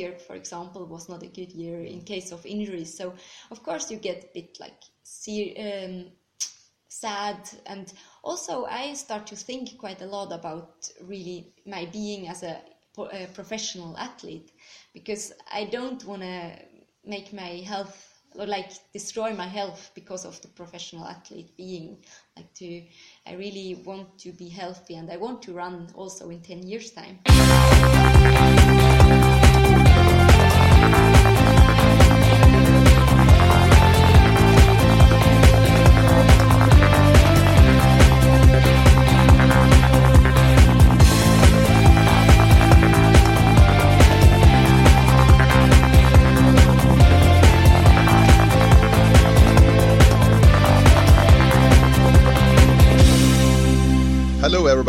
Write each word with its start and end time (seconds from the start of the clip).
year, 0.00 0.18
for 0.26 0.34
example, 0.34 0.86
was 0.86 1.08
not 1.08 1.22
a 1.22 1.26
good 1.26 1.52
year 1.52 1.80
in 1.82 2.02
case 2.02 2.32
of 2.32 2.44
injuries. 2.46 2.96
So, 2.96 3.14
of 3.50 3.62
course, 3.62 3.90
you 3.90 3.98
get 3.98 4.24
a 4.24 4.28
bit 4.34 4.58
like 4.60 4.80
um, 5.58 6.06
sad. 6.88 7.38
And 7.66 7.92
also, 8.22 8.64
I 8.64 8.94
start 8.94 9.26
to 9.28 9.36
think 9.36 9.78
quite 9.78 10.02
a 10.02 10.06
lot 10.06 10.32
about 10.32 10.88
really 11.02 11.54
my 11.66 11.86
being 11.86 12.28
as 12.28 12.42
a, 12.42 12.60
a 12.98 13.26
professional 13.34 13.96
athlete 13.96 14.52
because 14.92 15.32
I 15.52 15.64
don't 15.64 16.04
want 16.04 16.22
to 16.22 16.52
make 17.04 17.32
my 17.32 17.62
health 17.66 18.06
or 18.36 18.46
like 18.46 18.70
destroy 18.92 19.34
my 19.34 19.46
health 19.46 19.90
because 19.94 20.24
of 20.24 20.40
the 20.42 20.48
professional 20.48 21.04
athlete 21.04 21.56
being 21.56 21.98
like 22.36 22.52
to 22.54 22.82
i 23.26 23.32
really 23.32 23.82
want 23.84 24.18
to 24.18 24.32
be 24.32 24.48
healthy 24.48 24.94
and 24.94 25.10
i 25.10 25.16
want 25.16 25.42
to 25.42 25.52
run 25.52 25.88
also 25.94 26.30
in 26.30 26.40
10 26.40 26.62
years 26.62 26.92
time 26.92 27.18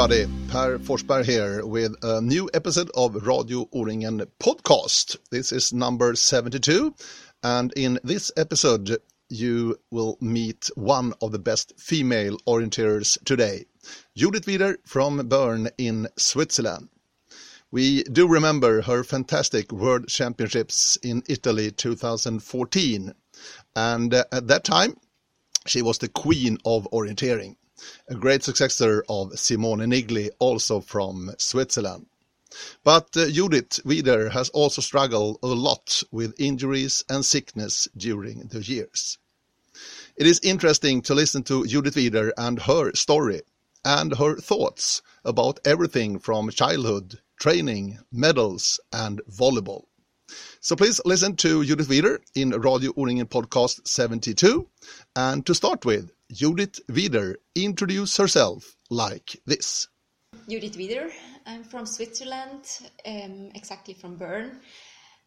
everybody. 0.01 0.40
Per 0.61 0.77
Forsberg 0.77 1.25
here 1.25 1.65
with 1.65 1.95
a 2.03 2.21
new 2.21 2.47
episode 2.53 2.91
of 2.93 3.25
Radio 3.25 3.67
O-ringen 3.73 4.21
podcast. 4.39 5.17
This 5.31 5.51
is 5.51 5.73
number 5.73 6.13
72, 6.13 6.93
and 7.41 7.73
in 7.75 7.99
this 8.03 8.31
episode, 8.37 9.01
you 9.27 9.79
will 9.89 10.19
meet 10.21 10.69
one 10.75 11.15
of 11.19 11.31
the 11.31 11.39
best 11.39 11.73
female 11.79 12.37
orienteers 12.45 13.17
today, 13.25 13.65
Judith 14.15 14.45
Wyder 14.45 14.77
from 14.85 15.27
Bern 15.27 15.69
in 15.79 16.07
Switzerland. 16.15 16.89
We 17.71 18.03
do 18.03 18.27
remember 18.27 18.83
her 18.83 19.03
fantastic 19.03 19.71
World 19.71 20.09
Championships 20.09 20.95
in 21.01 21.23
Italy 21.27 21.71
2014, 21.71 23.15
and 23.75 24.13
uh, 24.13 24.25
at 24.31 24.45
that 24.45 24.63
time, 24.63 24.95
she 25.65 25.81
was 25.81 25.97
the 25.97 26.07
queen 26.07 26.59
of 26.65 26.87
orienteering 26.91 27.55
a 28.07 28.15
great 28.15 28.43
successor 28.43 29.03
of 29.09 29.37
Simone 29.39 29.79
Niggli, 29.79 30.29
also 30.39 30.81
from 30.81 31.33
Switzerland. 31.37 32.07
But 32.83 33.15
uh, 33.15 33.29
Judith 33.29 33.79
Wyder 33.85 34.31
has 34.31 34.49
also 34.49 34.81
struggled 34.81 35.39
a 35.41 35.47
lot 35.47 36.03
with 36.11 36.39
injuries 36.39 37.03
and 37.07 37.25
sickness 37.25 37.87
during 37.95 38.47
the 38.47 38.61
years. 38.61 39.17
It 40.17 40.27
is 40.27 40.41
interesting 40.43 41.01
to 41.03 41.15
listen 41.15 41.43
to 41.43 41.65
Judith 41.65 41.95
Wyder 41.95 42.33
and 42.37 42.59
her 42.59 42.93
story 42.93 43.43
and 43.85 44.15
her 44.17 44.35
thoughts 44.35 45.01
about 45.23 45.59
everything 45.65 46.19
from 46.19 46.49
childhood, 46.51 47.19
training, 47.37 47.99
medals, 48.11 48.79
and 48.91 49.21
volleyball. 49.29 49.85
So 50.63 50.75
please 50.75 51.01
listen 51.05 51.35
to 51.37 51.65
Judith 51.65 51.89
Wyder 51.89 52.19
in 52.35 52.51
Radio 52.51 52.93
O-ringen 52.95 53.25
Podcast 53.25 53.87
72. 53.87 54.67
And 55.15 55.43
to 55.47 55.55
start 55.55 55.85
with, 55.85 56.11
Judith 56.31 56.79
Wyder 56.87 57.37
introduce 57.55 58.15
herself 58.17 58.75
like 58.91 59.41
this. 59.47 59.87
Judith 60.47 60.77
Wyder, 60.77 61.09
I'm 61.47 61.63
from 61.63 61.87
Switzerland, 61.87 62.63
um, 63.07 63.49
exactly 63.55 63.95
from 63.95 64.17
Bern. 64.17 64.59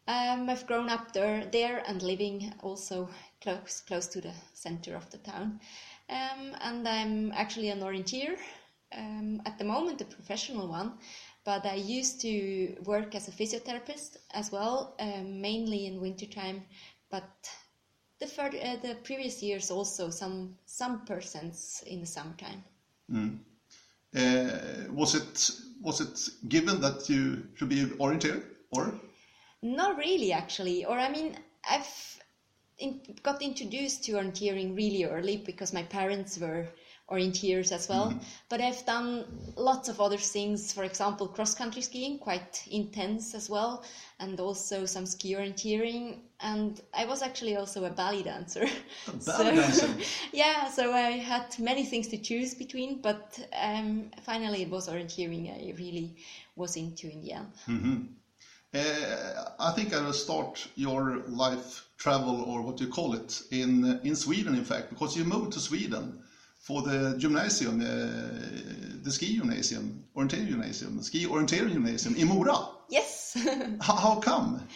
Um, 0.07 0.49
I've 0.49 0.65
grown 0.67 0.87
up 0.87 1.11
there, 1.11 1.45
there 1.51 1.83
and 1.85 2.01
living 2.01 2.53
also 2.61 3.09
close, 3.41 3.83
close 3.85 4.07
to 4.07 4.21
the 4.21 4.33
center 4.53 4.95
of 4.95 5.11
the 5.11 5.17
town. 5.17 5.59
Um, 6.09 6.55
and 6.61 6.87
I'm 6.87 7.33
actually 7.33 7.71
an 7.71 7.81
orienteer, 7.81 8.37
um, 8.95 9.41
at 9.45 9.57
the 9.57 9.65
moment 9.65 9.99
a 9.99 10.05
professional 10.05 10.69
one, 10.69 10.93
but 11.45 11.65
I 11.65 11.75
used 11.75 12.19
to 12.21 12.75
work 12.83 13.15
as 13.15 13.27
a 13.27 13.31
physiotherapist 13.31 14.17
as 14.33 14.51
well, 14.51 14.95
um, 14.99 15.39
mainly 15.39 15.85
in 15.85 16.01
wintertime, 16.01 16.63
but 17.11 17.29
the, 18.19 18.27
further, 18.27 18.57
uh, 18.57 18.75
the 18.81 18.95
previous 19.03 19.43
years 19.43 19.69
also 19.69 20.09
some 20.09 20.57
some 20.65 21.05
percents 21.05 21.83
in 21.83 22.01
the 22.01 22.07
summertime. 22.07 22.63
Mm. 23.11 23.37
Uh, 24.15 24.91
was 24.91 25.13
it 25.13 25.51
was 25.81 26.01
it 26.01 26.49
given 26.49 26.81
that 26.81 27.07
you 27.09 27.43
should 27.55 27.69
be 27.69 27.85
orienteer 27.99 28.43
or? 28.71 28.93
Not 29.61 29.97
really, 29.97 30.31
actually. 30.31 30.85
Or 30.85 30.97
I 30.97 31.09
mean, 31.09 31.37
I've 31.69 32.19
in, 32.77 33.01
got 33.23 33.41
introduced 33.41 34.03
to 34.05 34.13
orienteering 34.13 34.75
really 34.75 35.05
early 35.05 35.37
because 35.37 35.73
my 35.73 35.83
parents 35.83 36.37
were 36.39 36.67
orienteers 37.09 37.71
as 37.71 37.87
well. 37.87 38.11
Mm. 38.11 38.23
But 38.49 38.61
I've 38.61 38.83
done 38.85 39.25
lots 39.55 39.89
of 39.89 40.01
other 40.01 40.17
things, 40.17 40.73
for 40.73 40.83
example, 40.83 41.27
cross 41.27 41.53
country 41.53 41.81
skiing, 41.81 42.17
quite 42.17 42.63
intense 42.69 43.35
as 43.35 43.49
well, 43.49 43.83
and 44.19 44.39
also 44.39 44.85
some 44.85 45.05
ski 45.05 45.35
orienteering. 45.35 46.19
And 46.39 46.81
I 46.93 47.05
was 47.05 47.21
actually 47.21 47.55
also 47.57 47.85
a 47.85 47.89
ballet 47.89 48.23
dancer. 48.23 48.65
A 49.07 49.11
ballet 49.25 49.55
so, 49.55 49.55
dancer? 49.55 49.89
yeah, 50.33 50.67
so 50.69 50.93
I 50.93 51.11
had 51.11 51.57
many 51.59 51.85
things 51.85 52.07
to 52.07 52.17
choose 52.17 52.55
between, 52.55 53.01
but 53.01 53.39
um, 53.61 54.09
finally 54.23 54.63
it 54.63 54.69
was 54.69 54.89
orienteering 54.89 55.51
I 55.51 55.75
really 55.77 56.15
was 56.55 56.75
into 56.75 57.11
in 57.11 57.21
the 57.21 57.33
end. 57.33 57.51
Mm-hmm. 57.67 58.01
Uh, 58.73 59.49
I 59.59 59.71
think 59.71 59.93
I 59.93 60.01
will 60.01 60.11
start 60.11 60.67
your 60.75 61.23
life 61.27 61.85
travel, 61.97 62.43
or 62.43 62.61
what 62.61 62.81
you 62.81 62.87
call 62.87 63.13
it, 63.13 63.41
in 63.51 64.01
in 64.03 64.17
Sweden, 64.17 64.53
in 64.55 64.65
fact, 64.65 64.89
because 64.89 65.15
you 65.15 65.23
moved 65.23 65.53
to 65.53 65.61
Sweden 65.61 66.21
for 66.65 66.81
the 66.81 67.15
gymnasium, 67.19 67.79
uh, 67.79 69.03
the 69.03 69.11
ski 69.11 69.37
gymnasium, 69.37 70.03
orienteering 70.15 70.49
gymnasium, 70.49 71.01
ski 71.03 71.27
orienteering 71.27 71.73
gymnasium 71.73 72.15
in 72.15 72.27
Mora. 72.27 72.57
Yes. 72.89 73.37
how, 73.81 73.95
how, 73.95 74.15
come? 74.19 74.67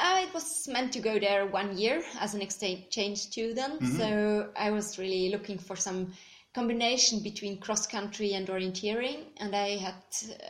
Uh, 0.00 0.20
it 0.26 0.32
was 0.32 0.66
meant 0.68 0.92
to 0.92 1.00
go 1.00 1.18
there 1.18 1.46
one 1.46 1.76
year 1.76 2.02
as 2.20 2.34
an 2.34 2.40
exchange 2.40 3.18
student, 3.18 3.82
mm-hmm. 3.82 3.98
so 3.98 4.48
I 4.56 4.70
was 4.70 4.98
really 4.98 5.28
looking 5.28 5.58
for 5.58 5.76
some 5.76 6.14
combination 6.54 7.22
between 7.22 7.60
cross 7.60 7.86
country 7.86 8.32
and 8.32 8.48
orienteering, 8.48 9.24
and 9.36 9.54
I 9.54 9.76
had 9.76 10.02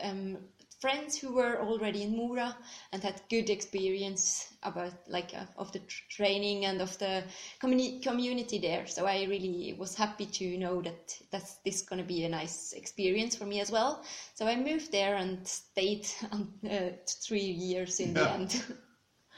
um, 0.03 0.37
friends 0.79 1.17
who 1.17 1.33
were 1.33 1.59
already 1.61 2.03
in 2.03 2.15
Mora 2.15 2.55
and 2.91 3.03
had 3.03 3.21
good 3.29 3.49
experience 3.49 4.53
about 4.63 4.93
like 5.07 5.33
uh, 5.33 5.45
of 5.57 5.71
the 5.71 5.79
tr- 5.79 6.03
training 6.09 6.65
and 6.65 6.81
of 6.81 6.97
the 6.99 7.23
communi- 7.61 8.01
community 8.03 8.59
there. 8.59 8.85
So 8.85 9.05
I 9.05 9.23
really 9.23 9.75
was 9.77 9.95
happy 9.95 10.25
to 10.25 10.57
know 10.57 10.81
that 10.81 11.17
that's 11.31 11.55
this 11.65 11.81
going 11.81 12.01
to 12.01 12.07
be 12.07 12.23
a 12.25 12.29
nice 12.29 12.73
experience 12.73 13.35
for 13.35 13.45
me 13.45 13.59
as 13.59 13.71
well. 13.71 14.03
So 14.35 14.47
I 14.47 14.55
moved 14.55 14.91
there 14.91 15.15
and 15.15 15.47
stayed 15.47 16.07
um, 16.31 16.53
uh, 16.69 16.89
three 17.07 17.39
years 17.39 17.99
in 17.99 18.15
yeah. 18.15 18.23
the 18.23 18.29
end. 18.31 18.63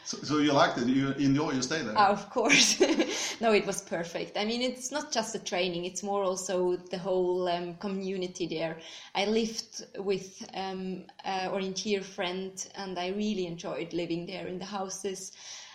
So, 0.09 0.18
so 0.24 0.38
you 0.40 0.53
liked 0.53 0.80
it? 0.80 0.88
You 0.88 1.12
enjoy 1.12 1.52
your 1.52 1.62
stay 1.62 1.84
there? 1.84 1.94
Oh, 1.96 2.12
of 2.12 2.31
course. 2.31 2.80
no, 3.42 3.52
it 3.52 3.68
was 3.68 3.80
perfect. 3.84 4.40
I 4.40 4.44
mean, 4.44 4.64
it's 4.64 4.92
not 4.92 5.12
just 5.12 5.34
the 5.34 5.40
training; 5.52 5.86
it's 5.86 6.02
more 6.02 6.24
also 6.24 6.78
the 6.78 6.97
whole 6.97 7.47
um, 7.47 7.75
community 7.75 8.48
there. 8.48 8.80
I 9.14 9.25
lived 9.25 9.86
with 10.00 10.44
um, 10.56 11.03
an 11.25 11.52
orienteer 11.52 12.02
friend, 12.02 12.52
and 12.74 12.98
I 12.98 13.09
really 13.09 13.46
enjoyed 13.46 13.94
living 13.94 14.25
there 14.25 14.48
in 14.48 14.58
the 14.58 14.66
houses. 14.66 15.31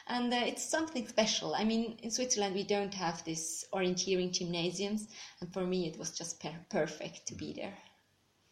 And 0.09 0.34
uh, 0.34 0.43
it's 0.44 0.69
something 0.69 1.06
special. 1.06 1.55
I 1.55 1.62
mean, 1.62 1.97
in 2.03 2.11
Switzerland 2.11 2.56
we 2.56 2.65
don't 2.65 2.94
have 2.94 3.25
this 3.25 3.65
orienteering 3.73 4.33
gymnasiums, 4.33 5.06
and 5.41 5.53
for 5.53 5.65
me 5.65 5.87
it 5.87 5.97
was 5.97 6.11
just 6.11 6.43
per- 6.43 6.67
perfect 6.71 7.29
to 7.29 7.37
be 7.37 7.53
there 7.53 7.79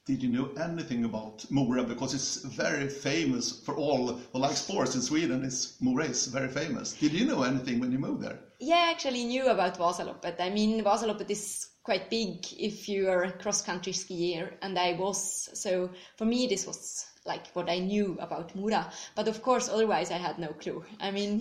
did 0.04 0.22
you 0.22 0.31
know 0.31 0.50
anything 0.60 1.04
about 1.04 1.49
Mora? 1.50 1.84
Because 1.84 2.12
it's 2.12 2.43
very 2.43 2.88
famous 2.88 3.60
for 3.64 3.76
all 3.76 4.19
who 4.32 4.38
like 4.38 4.56
sports 4.56 4.96
in 4.96 5.00
Sweden. 5.00 5.44
It's 5.44 5.81
Mora 5.81 6.06
is 6.06 6.26
very 6.26 6.49
famous. 6.49 6.93
Did 6.94 7.12
you 7.12 7.25
know 7.25 7.44
anything 7.44 7.78
when 7.78 7.93
you 7.93 7.99
moved 7.99 8.22
there? 8.22 8.38
Yeah, 8.58 8.76
I 8.87 8.90
actually 8.90 9.25
knew 9.25 9.46
about 9.49 9.78
Vasaloppet. 9.78 10.40
I 10.40 10.50
mean, 10.50 10.82
Vasaloppet 10.82 11.31
is 11.31 11.69
quite 11.84 12.10
big 12.10 12.44
if 12.58 12.88
you 12.88 13.08
are 13.08 13.25
a 13.25 13.32
cross-country 13.32 13.93
skier, 13.93 14.52
and 14.60 14.76
I 14.76 14.94
was. 14.94 15.50
So 15.54 15.90
for 16.16 16.25
me, 16.25 16.48
this 16.48 16.66
was 16.66 17.06
like 17.25 17.46
what 17.52 17.70
I 17.70 17.78
knew 17.78 18.16
about 18.20 18.56
Mora. 18.56 18.90
But 19.14 19.28
of 19.28 19.40
course, 19.40 19.69
otherwise, 19.69 20.10
I 20.10 20.19
had 20.19 20.37
no 20.37 20.48
clue. 20.48 20.84
I 21.00 21.12
mean, 21.12 21.40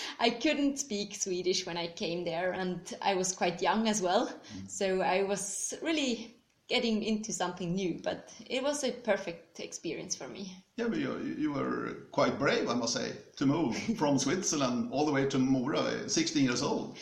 I 0.20 0.28
couldn't 0.28 0.78
speak 0.78 1.14
Swedish 1.14 1.64
when 1.64 1.78
I 1.78 1.86
came 1.86 2.24
there, 2.24 2.52
and 2.52 2.80
I 3.00 3.14
was 3.14 3.32
quite 3.32 3.62
young 3.62 3.88
as 3.88 4.02
well. 4.02 4.26
Mm. 4.26 4.70
So 4.70 5.00
I 5.00 5.22
was 5.22 5.72
really 5.80 6.36
getting 6.72 7.02
into 7.02 7.34
something 7.34 7.74
new, 7.74 8.00
but 8.02 8.32
it 8.48 8.62
was 8.62 8.82
a 8.82 8.90
perfect 8.90 9.60
experience 9.60 10.16
for 10.16 10.26
me. 10.26 10.56
Yeah, 10.76 10.88
but 10.88 10.98
you, 10.98 11.36
you 11.36 11.52
were 11.52 12.08
quite 12.12 12.38
brave, 12.38 12.70
I 12.70 12.74
must 12.74 12.94
say, 12.94 13.12
to 13.36 13.44
move 13.44 13.76
from 13.98 14.18
Switzerland 14.18 14.88
all 14.90 15.04
the 15.04 15.12
way 15.12 15.26
to 15.26 15.38
Mora, 15.38 16.08
16 16.08 16.42
years 16.42 16.62
old. 16.62 16.96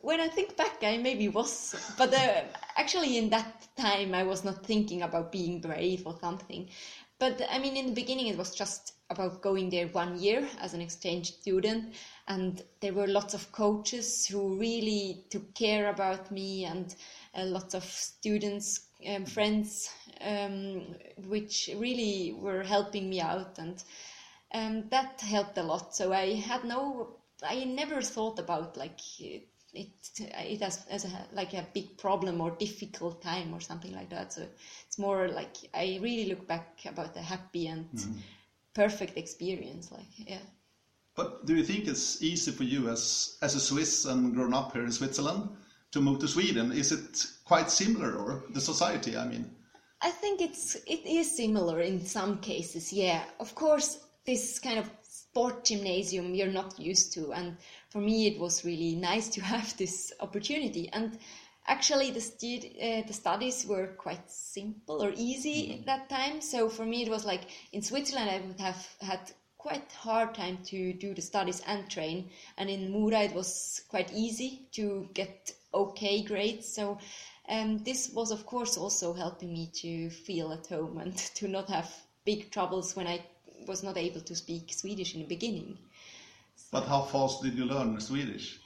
When 0.00 0.18
I 0.18 0.26
think 0.26 0.56
back, 0.56 0.82
I 0.82 0.96
maybe 0.96 1.28
was, 1.28 1.76
but 1.96 2.12
uh, 2.12 2.42
actually 2.76 3.16
in 3.16 3.30
that 3.30 3.68
time 3.76 4.12
I 4.12 4.24
was 4.24 4.42
not 4.42 4.66
thinking 4.66 5.02
about 5.02 5.30
being 5.30 5.60
brave 5.60 6.02
or 6.04 6.16
something. 6.20 6.68
But 7.20 7.40
I 7.48 7.60
mean, 7.60 7.76
in 7.76 7.86
the 7.86 8.00
beginning, 8.02 8.26
it 8.26 8.36
was 8.36 8.52
just 8.52 8.94
about 9.08 9.42
going 9.42 9.70
there 9.70 9.86
one 9.86 10.18
year 10.18 10.48
as 10.58 10.74
an 10.74 10.80
exchange 10.80 11.30
student, 11.34 11.94
and 12.26 12.60
there 12.80 12.92
were 12.92 13.06
lots 13.06 13.34
of 13.34 13.52
coaches 13.52 14.26
who 14.26 14.58
really 14.58 15.24
took 15.30 15.54
care 15.54 15.90
about 15.90 16.32
me, 16.32 16.64
and 16.64 16.96
a 17.34 17.44
lot 17.44 17.74
of 17.74 17.84
students, 17.84 18.88
um, 19.06 19.24
friends, 19.26 19.90
um, 20.20 20.94
which 21.26 21.70
really 21.76 22.34
were 22.38 22.62
helping 22.62 23.08
me 23.08 23.20
out, 23.20 23.58
and 23.58 23.82
um, 24.54 24.88
that 24.90 25.20
helped 25.20 25.58
a 25.58 25.62
lot. 25.62 25.94
So 25.94 26.12
I 26.12 26.34
had 26.34 26.64
no, 26.64 27.16
I 27.42 27.64
never 27.64 28.02
thought 28.02 28.38
about 28.38 28.76
like 28.76 29.00
it 29.20 29.48
it 29.74 30.60
as, 30.62 30.84
as 30.90 31.04
a, 31.06 31.26
like 31.32 31.54
a 31.54 31.66
big 31.72 31.96
problem 31.96 32.40
or 32.40 32.50
difficult 32.50 33.22
time 33.22 33.54
or 33.54 33.60
something 33.60 33.92
like 33.92 34.10
that. 34.10 34.32
So 34.32 34.46
it's 34.86 34.98
more 34.98 35.28
like 35.28 35.56
I 35.72 35.98
really 36.02 36.26
look 36.28 36.46
back 36.46 36.80
about 36.86 37.16
a 37.16 37.22
happy 37.22 37.68
and 37.68 37.86
mm-hmm. 37.90 38.18
perfect 38.74 39.16
experience. 39.16 39.90
Like 39.90 40.06
yeah. 40.16 40.44
But 41.14 41.46
do 41.46 41.54
you 41.54 41.64
think 41.64 41.88
it's 41.88 42.22
easy 42.22 42.52
for 42.52 42.64
you 42.64 42.88
as 42.88 43.38
as 43.42 43.54
a 43.54 43.60
Swiss 43.60 44.04
and 44.04 44.34
grown 44.34 44.54
up 44.54 44.72
here 44.72 44.84
in 44.84 44.92
Switzerland 44.92 45.48
to 45.92 46.00
move 46.00 46.18
to 46.20 46.28
Sweden? 46.28 46.72
Is 46.72 46.92
it 46.92 47.26
quite 47.44 47.70
similar, 47.70 48.14
or 48.14 48.44
the 48.50 48.60
society? 48.60 49.16
I 49.16 49.26
mean. 49.26 49.50
I 50.00 50.10
think 50.10 50.40
it's 50.40 50.74
it 50.86 51.06
is 51.06 51.36
similar 51.36 51.80
in 51.80 52.04
some 52.04 52.38
cases. 52.38 52.92
Yeah, 52.92 53.22
of 53.38 53.54
course, 53.54 53.98
this 54.26 54.58
kind 54.58 54.78
of 54.78 54.90
sport 55.02 55.64
gymnasium 55.64 56.34
you're 56.34 56.48
not 56.48 56.78
used 56.78 57.12
to, 57.14 57.32
and 57.32 57.56
for 57.88 58.00
me 58.00 58.26
it 58.26 58.40
was 58.40 58.64
really 58.64 58.96
nice 58.96 59.28
to 59.28 59.40
have 59.54 59.76
this 59.76 60.12
opportunity 60.20 60.88
and 60.92 61.18
actually 61.66 62.10
the, 62.10 62.20
stud- 62.20 62.74
uh, 62.82 63.02
the 63.06 63.12
studies 63.12 63.66
were 63.66 63.88
quite 63.98 64.30
simple 64.30 65.02
or 65.02 65.12
easy 65.14 65.68
mm-hmm. 65.68 65.80
at 65.80 65.86
that 65.86 66.08
time 66.08 66.40
so 66.40 66.68
for 66.68 66.84
me 66.84 67.02
it 67.02 67.08
was 67.08 67.24
like 67.24 67.42
in 67.72 67.82
switzerland 67.82 68.30
i 68.30 68.40
would 68.40 68.58
have 68.58 68.88
had 69.00 69.20
quite 69.58 69.92
hard 69.92 70.34
time 70.34 70.58
to 70.64 70.92
do 70.94 71.14
the 71.14 71.22
studies 71.22 71.62
and 71.66 71.88
train 71.88 72.28
and 72.58 72.68
in 72.68 72.90
mora 72.90 73.20
it 73.20 73.32
was 73.32 73.82
quite 73.88 74.12
easy 74.12 74.66
to 74.72 75.08
get 75.14 75.52
okay 75.74 76.22
grades 76.22 76.66
so 76.66 76.98
um, 77.48 77.78
this 77.84 78.10
was 78.10 78.30
of 78.30 78.46
course 78.46 78.76
also 78.76 79.12
helping 79.12 79.52
me 79.52 79.70
to 79.74 80.10
feel 80.10 80.52
at 80.52 80.66
home 80.66 80.98
and 80.98 81.16
to 81.34 81.48
not 81.48 81.68
have 81.68 81.90
big 82.24 82.50
troubles 82.50 82.94
when 82.96 83.06
i 83.06 83.20
was 83.66 83.82
not 83.82 83.96
able 83.96 84.20
to 84.20 84.34
speak 84.34 84.72
swedish 84.72 85.14
in 85.14 85.20
the 85.20 85.26
beginning 85.26 85.78
but 86.72 86.86
how 86.86 87.02
fast 87.02 87.42
did 87.42 87.54
you 87.54 87.66
learn 87.66 88.00
Swedish? 88.00 88.58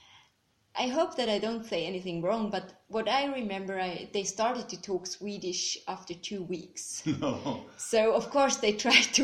I 0.79 0.87
hope 0.87 1.15
that 1.17 1.27
I 1.27 1.39
don't 1.39 1.65
say 1.65 1.85
anything 1.85 2.21
wrong, 2.21 2.49
but 2.49 2.81
what 2.87 3.09
I 3.09 3.25
remember, 3.25 3.79
I, 3.79 4.09
they 4.13 4.23
started 4.23 4.69
to 4.69 4.81
talk 4.81 5.07
Swedish 5.07 5.77
after 5.87 6.13
two 6.13 6.43
weeks. 6.43 7.03
No. 7.19 7.65
So, 7.77 8.13
of 8.13 8.29
course, 8.29 8.57
they 8.57 8.73
tried 8.73 9.09
to 9.13 9.23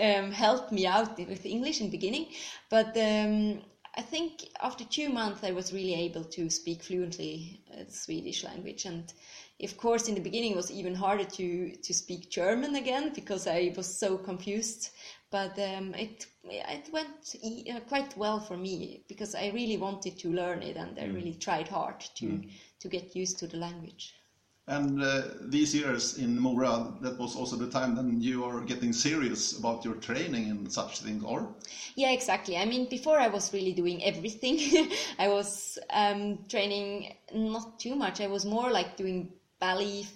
um, 0.00 0.32
help 0.32 0.72
me 0.72 0.86
out 0.86 1.16
with 1.16 1.46
English 1.46 1.80
in 1.80 1.86
the 1.86 1.96
beginning, 1.96 2.26
but 2.68 2.96
um, 2.96 3.62
I 3.96 4.02
think 4.02 4.48
after 4.60 4.84
two 4.84 5.08
months 5.08 5.42
I 5.42 5.50
was 5.50 5.72
really 5.72 5.94
able 5.94 6.24
to 6.24 6.48
speak 6.48 6.82
fluently 6.82 7.60
uh, 7.72 7.84
the 7.84 7.92
Swedish 7.92 8.44
language. 8.44 8.84
And 8.84 9.12
of 9.62 9.76
course, 9.76 10.08
in 10.08 10.14
the 10.14 10.20
beginning, 10.20 10.52
it 10.52 10.56
was 10.56 10.70
even 10.70 10.94
harder 10.94 11.24
to, 11.24 11.76
to 11.76 11.94
speak 11.94 12.30
German 12.30 12.76
again 12.76 13.12
because 13.14 13.46
I 13.46 13.72
was 13.76 13.86
so 13.86 14.16
confused 14.16 14.90
but 15.30 15.56
um, 15.58 15.94
it 15.94 16.26
it 16.44 16.92
went 16.92 17.36
uh, 17.70 17.80
quite 17.88 18.16
well 18.16 18.40
for 18.40 18.56
me 18.56 19.04
because 19.08 19.34
I 19.34 19.50
really 19.50 19.76
wanted 19.76 20.18
to 20.18 20.32
learn 20.32 20.62
it 20.62 20.76
and 20.76 20.98
I 20.98 21.02
mm. 21.02 21.14
really 21.14 21.34
tried 21.34 21.68
hard 21.68 22.00
to 22.16 22.26
mm. 22.26 22.50
to 22.80 22.88
get 22.88 23.14
used 23.14 23.38
to 23.38 23.46
the 23.46 23.56
language. 23.56 24.14
And 24.70 25.02
uh, 25.02 25.22
these 25.40 25.74
years 25.74 26.18
in 26.18 26.38
Mora, 26.38 26.92
that 27.00 27.18
was 27.18 27.34
also 27.34 27.56
the 27.56 27.66
time 27.66 27.96
then 27.96 28.20
you 28.20 28.44
are 28.44 28.60
getting 28.60 28.92
serious 28.92 29.58
about 29.58 29.84
your 29.84 29.96
training 29.96 30.48
and 30.48 30.72
such 30.72 31.00
things, 31.00 31.24
or? 31.24 31.48
Yeah, 31.96 32.12
exactly. 32.12 32.56
I 32.56 32.64
mean, 32.66 32.88
before 32.88 33.18
I 33.18 33.26
was 33.26 33.52
really 33.52 33.72
doing 33.72 34.04
everything. 34.04 34.60
I 35.18 35.26
was 35.26 35.76
um, 35.92 36.38
training 36.48 37.16
not 37.34 37.80
too 37.80 37.96
much. 37.96 38.20
I 38.20 38.28
was 38.28 38.44
more 38.44 38.70
like 38.70 38.96
doing 38.96 39.32
ballet 39.58 40.06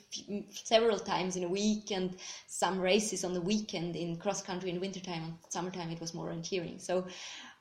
several 0.51 1.01
times 1.01 1.35
in 1.35 1.43
a 1.43 1.49
week 1.49 1.91
and 1.91 2.17
some 2.47 2.79
races 2.81 3.25
on 3.25 3.35
the 3.35 3.41
weekend 3.41 3.97
in 3.97 4.17
cross 4.17 4.41
country 4.41 4.71
in 4.71 4.79
wintertime. 4.79 5.25
And 5.25 5.35
summertime 5.49 5.91
it 5.91 6.01
was 6.01 6.15
more 6.15 6.29
orienteering. 6.29 6.81
So 6.81 7.09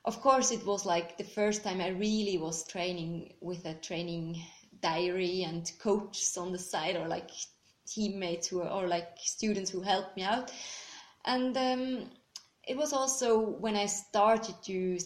of 0.05 0.21
course 0.21 0.51
it 0.51 0.63
was 0.63 0.85
like 0.85 1.17
the 1.17 1.23
first 1.23 1.63
time 1.63 1.81
I 1.81 1.87
really 1.87 2.37
was 2.37 2.67
training 2.67 3.33
with 3.41 3.65
a 3.65 3.73
training 3.73 4.43
diary 4.83 5.43
and 5.43 5.71
coaches 5.79 6.37
on 6.37 6.51
the 6.51 6.59
side 6.59 6.95
or 6.95 7.07
like 7.07 7.31
teammates 7.87 8.47
who 8.47 8.61
or 8.61 8.87
like 8.87 9.09
students 9.17 9.71
who 9.71 9.81
helped 9.81 10.15
me 10.15 10.23
out. 10.23 10.51
And 11.25 11.57
um, 11.57 12.11
it 12.67 12.77
was 12.77 12.93
also 12.93 13.39
when 13.39 13.75
I 13.75 13.87
started 13.87 14.55
to 14.65 14.99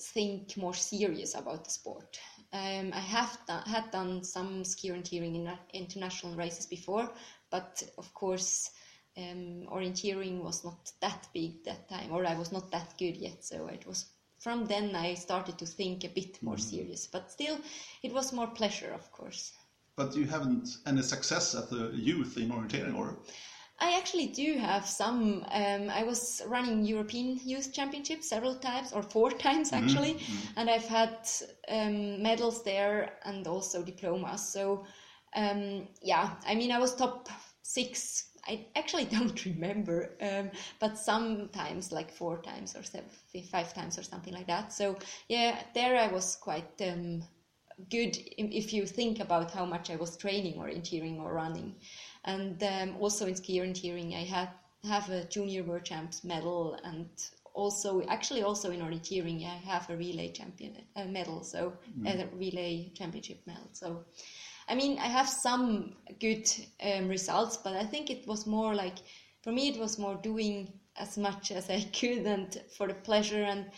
think 0.00 0.56
more 0.56 0.74
serious 0.74 1.34
about 1.34 1.64
the 1.64 1.70
sport 1.70 2.18
um, 2.52 2.92
I 2.94 3.00
have 3.00 3.38
done, 3.46 3.62
had 3.66 3.90
done 3.90 4.24
some 4.24 4.64
ski 4.64 4.90
orienteering 4.90 5.34
in 5.34 5.58
international 5.74 6.34
races 6.34 6.66
before, 6.66 7.10
but 7.50 7.82
of 7.98 8.12
course, 8.14 8.70
um, 9.16 9.66
orienteering 9.70 10.42
was 10.42 10.64
not 10.64 10.90
that 11.00 11.28
big 11.34 11.64
that 11.64 11.88
time, 11.88 12.10
or 12.10 12.24
I 12.24 12.38
was 12.38 12.52
not 12.52 12.70
that 12.70 12.94
good 12.98 13.16
yet. 13.16 13.44
So 13.44 13.66
it 13.66 13.86
was 13.86 14.06
from 14.38 14.66
then 14.66 14.94
I 14.94 15.14
started 15.14 15.58
to 15.58 15.66
think 15.66 16.04
a 16.04 16.08
bit 16.08 16.42
more 16.42 16.56
mm. 16.56 16.60
serious. 16.60 17.06
But 17.06 17.30
still, 17.30 17.58
it 18.02 18.12
was 18.12 18.32
more 18.32 18.46
pleasure, 18.46 18.92
of 18.92 19.10
course. 19.12 19.52
But 19.96 20.14
you 20.14 20.26
haven't 20.26 20.78
any 20.86 21.02
success 21.02 21.54
at 21.54 21.70
the 21.70 21.90
youth 21.92 22.36
in 22.36 22.50
orienteering, 22.50 22.96
or? 22.96 23.18
I 23.80 23.96
actually 23.96 24.26
do 24.26 24.56
have 24.58 24.86
some. 24.86 25.44
Um, 25.50 25.90
I 25.90 26.02
was 26.02 26.42
running 26.46 26.84
European 26.84 27.38
Youth 27.44 27.72
Championship 27.72 28.22
several 28.22 28.56
times, 28.56 28.92
or 28.92 29.02
four 29.02 29.30
times 29.46 29.70
mm-hmm, 29.70 29.84
actually, 29.84 30.14
mm-hmm. 30.14 30.58
and 30.58 30.70
I've 30.70 30.86
had 30.86 31.28
um, 31.68 32.22
medals 32.22 32.64
there 32.64 33.18
and 33.24 33.46
also 33.46 33.82
diplomas. 33.82 34.52
So, 34.52 34.84
um, 35.34 35.88
yeah, 36.02 36.30
I 36.46 36.54
mean, 36.54 36.72
I 36.72 36.78
was 36.78 36.94
top 36.94 37.28
six. 37.62 38.27
I 38.48 38.66
actually 38.76 39.04
don't 39.16 39.44
remember, 39.44 40.10
um, 40.20 40.50
but 40.80 40.98
sometimes 40.98 41.92
like 41.92 42.10
four 42.10 42.38
times 42.38 42.74
or 42.76 42.82
seven, 42.82 43.10
five 43.50 43.74
times 43.74 43.98
or 43.98 44.02
something 44.02 44.34
like 44.34 44.46
that. 44.46 44.72
So, 44.72 44.96
yeah, 45.28 45.58
there 45.74 45.96
I 45.96 46.08
was 46.08 46.36
quite 46.36 46.80
um, 46.80 47.22
good 47.90 48.18
if 48.36 48.72
you 48.72 48.86
think 48.86 49.20
about 49.20 49.50
how 49.50 49.64
much 49.64 49.90
I 49.90 49.96
was 49.96 50.16
training 50.16 50.58
or 50.58 50.68
orienteering 50.68 51.18
or 51.20 51.32
running. 51.32 51.74
And 52.24 52.62
um, 52.62 52.96
also 53.00 53.26
in 53.26 53.36
ski 53.36 53.58
orienteering, 53.58 54.16
I 54.16 54.24
had 54.24 54.48
have 54.84 55.10
a 55.10 55.24
junior 55.24 55.64
world 55.64 55.84
champs 55.84 56.24
medal 56.24 56.78
and 56.84 57.08
also 57.54 58.02
actually 58.06 58.42
also 58.42 58.70
in 58.70 58.80
orienteering 58.80 59.44
I 59.44 59.56
have 59.68 59.90
a 59.90 59.96
relay 59.96 60.30
champion 60.30 60.76
a 60.94 61.04
medal 61.04 61.42
so 61.42 61.72
mm. 61.98 62.06
a 62.06 62.36
relay 62.36 62.92
championship 62.94 63.40
medal 63.46 63.68
so 63.72 64.04
I 64.68 64.74
mean 64.74 64.98
I 64.98 65.06
have 65.06 65.28
some 65.28 65.96
good 66.20 66.50
um, 66.82 67.08
results 67.08 67.56
but 67.56 67.74
I 67.74 67.84
think 67.84 68.10
it 68.10 68.26
was 68.26 68.46
more 68.46 68.74
like 68.74 68.98
for 69.42 69.52
me 69.52 69.68
it 69.68 69.78
was 69.78 69.98
more 69.98 70.16
doing 70.16 70.72
as 70.96 71.16
much 71.16 71.50
as 71.50 71.70
I 71.70 71.80
could 71.92 72.26
and 72.26 72.60
for 72.76 72.88
the 72.88 72.94
pleasure 72.94 73.44
and 73.44 73.70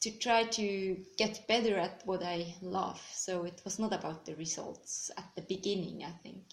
to 0.00 0.10
try 0.18 0.44
to 0.44 0.96
get 1.16 1.46
better 1.48 1.76
at 1.76 2.02
what 2.04 2.22
I 2.22 2.54
love 2.62 3.02
so 3.12 3.44
it 3.44 3.60
was 3.64 3.78
not 3.78 3.92
about 3.92 4.24
the 4.24 4.36
results 4.36 5.10
at 5.16 5.28
the 5.34 5.42
beginning 5.42 6.04
I 6.04 6.12
think 6.22 6.44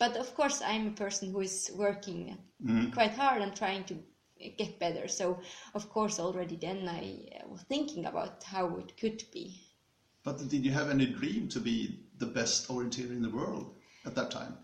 but 0.00 0.16
of 0.16 0.34
course, 0.34 0.62
I'm 0.62 0.88
a 0.88 0.92
person 0.92 1.30
who 1.30 1.40
is 1.40 1.70
working 1.76 2.38
mm. 2.64 2.92
quite 2.92 3.12
hard 3.12 3.42
and 3.42 3.54
trying 3.54 3.84
to 3.84 3.94
get 4.56 4.78
better. 4.80 5.06
So, 5.06 5.38
of 5.74 5.90
course, 5.90 6.18
already 6.18 6.56
then 6.56 6.88
I 6.88 7.42
was 7.46 7.60
thinking 7.68 8.06
about 8.06 8.42
how 8.42 8.78
it 8.78 8.96
could 8.96 9.22
be. 9.30 9.60
But 10.24 10.38
did 10.48 10.64
you 10.64 10.70
have 10.70 10.88
any 10.88 11.04
dream 11.04 11.48
to 11.48 11.60
be 11.60 12.00
the 12.20 12.26
best 12.26 12.68
orienteer 12.68 13.10
in 13.10 13.22
the 13.22 13.30
world 13.30 13.74
at 14.06 14.14
that 14.14 14.30
time? 14.30 14.56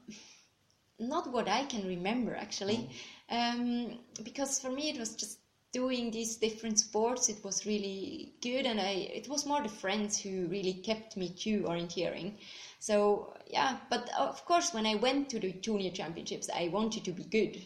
Not 0.98 1.32
what 1.32 1.48
I 1.48 1.64
can 1.64 1.86
remember, 1.86 2.36
actually. 2.36 2.88
Oh. 3.30 3.36
Um, 3.36 3.98
because 4.22 4.60
for 4.60 4.70
me, 4.70 4.90
it 4.90 4.98
was 4.98 5.16
just 5.16 5.38
doing 5.72 6.10
these 6.10 6.36
different 6.36 6.78
sports. 6.78 7.28
It 7.28 7.44
was 7.44 7.66
really 7.66 8.32
good, 8.40 8.66
and 8.66 8.80
I 8.80 8.92
it 9.20 9.28
was 9.28 9.44
more 9.44 9.62
the 9.62 9.68
friends 9.68 10.18
who 10.18 10.46
really 10.46 10.74
kept 10.74 11.16
me 11.16 11.28
to 11.44 11.62
orienteering. 11.64 12.38
So 12.78 13.34
yeah, 13.46 13.78
but 13.90 14.08
of 14.18 14.44
course, 14.44 14.72
when 14.72 14.86
I 14.86 14.94
went 14.94 15.28
to 15.30 15.40
the 15.40 15.52
junior 15.52 15.90
championships, 15.90 16.48
I 16.54 16.68
wanted 16.68 17.04
to 17.04 17.12
be 17.12 17.24
good, 17.24 17.60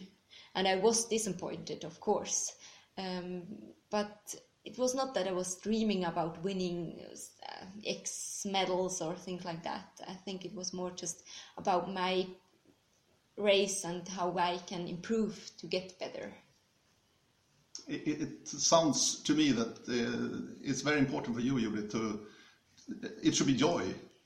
and 0.55 0.67
I 0.67 0.75
was 0.75 1.05
disappointed, 1.05 1.83
of 1.85 1.99
course. 1.99 2.53
Um, 2.97 3.43
but 3.89 4.35
it 4.63 4.77
was 4.77 4.93
not 4.93 5.13
that 5.13 5.27
I 5.27 5.31
was 5.31 5.55
dreaming 5.55 6.05
about 6.05 6.43
winning 6.43 6.99
uh, 7.47 7.65
X 7.85 8.45
medals 8.45 9.01
or 9.01 9.15
things 9.15 9.43
like 9.43 9.63
that. 9.63 9.99
I 10.07 10.13
think 10.13 10.45
it 10.45 10.53
was 10.53 10.73
more 10.73 10.91
just 10.91 11.23
about 11.57 11.91
my 11.91 12.27
race 13.37 13.83
and 13.83 14.07
how 14.07 14.37
I 14.37 14.59
can 14.67 14.87
improve 14.87 15.51
to 15.57 15.67
get 15.67 15.97
better. 15.99 16.31
It, 17.87 18.21
it 18.21 18.47
sounds 18.47 19.21
to 19.23 19.33
me 19.33 19.51
that 19.51 19.79
uh, 19.89 20.53
it's 20.61 20.81
very 20.81 20.99
important 20.99 21.35
for 21.35 21.41
you, 21.41 21.59
Judith, 21.59 21.91
to 21.93 22.19
it 23.23 23.35
should 23.35 23.47
be 23.47 23.55
joy, 23.55 23.83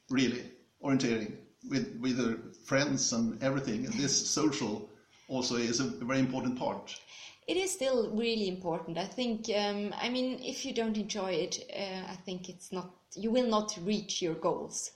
really 0.10 0.44
orienteering 0.84 1.38
with 1.70 1.98
with 2.02 2.56
friends 2.66 3.14
and 3.14 3.42
everything. 3.42 3.84
This 3.84 4.30
social 4.30 4.90
also 5.28 5.56
is 5.56 5.80
a 5.80 5.86
very 5.86 6.20
important 6.20 6.60
part. 6.60 7.00
It 7.48 7.58
is 7.58 7.72
still 7.72 8.10
really 8.12 8.48
important. 8.48 8.98
I 8.98 9.06
think. 9.06 9.50
Um, 9.56 9.94
I 10.02 10.10
mean, 10.10 10.40
if 10.44 10.66
you 10.66 10.74
don't 10.74 10.98
enjoy 10.98 11.32
it, 11.32 11.64
uh, 11.76 12.12
I 12.12 12.16
think 12.26 12.50
it's 12.50 12.72
not. 12.72 12.92
You 13.16 13.32
will 13.32 13.48
not 13.48 13.78
reach 13.84 14.22
your 14.22 14.36
goals. 14.36 14.92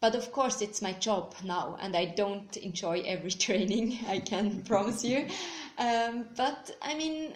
But 0.00 0.14
of 0.14 0.32
course, 0.32 0.60
it's 0.60 0.82
my 0.82 0.92
job 0.92 1.34
now, 1.44 1.78
and 1.80 1.96
I 1.96 2.04
don't 2.04 2.56
enjoy 2.58 3.00
every 3.06 3.30
training. 3.46 3.98
I 4.06 4.18
can 4.18 4.62
promise 4.62 5.04
you. 5.04 5.26
Um, 5.78 6.26
but 6.36 6.76
I 6.82 6.94
mean, 6.94 7.34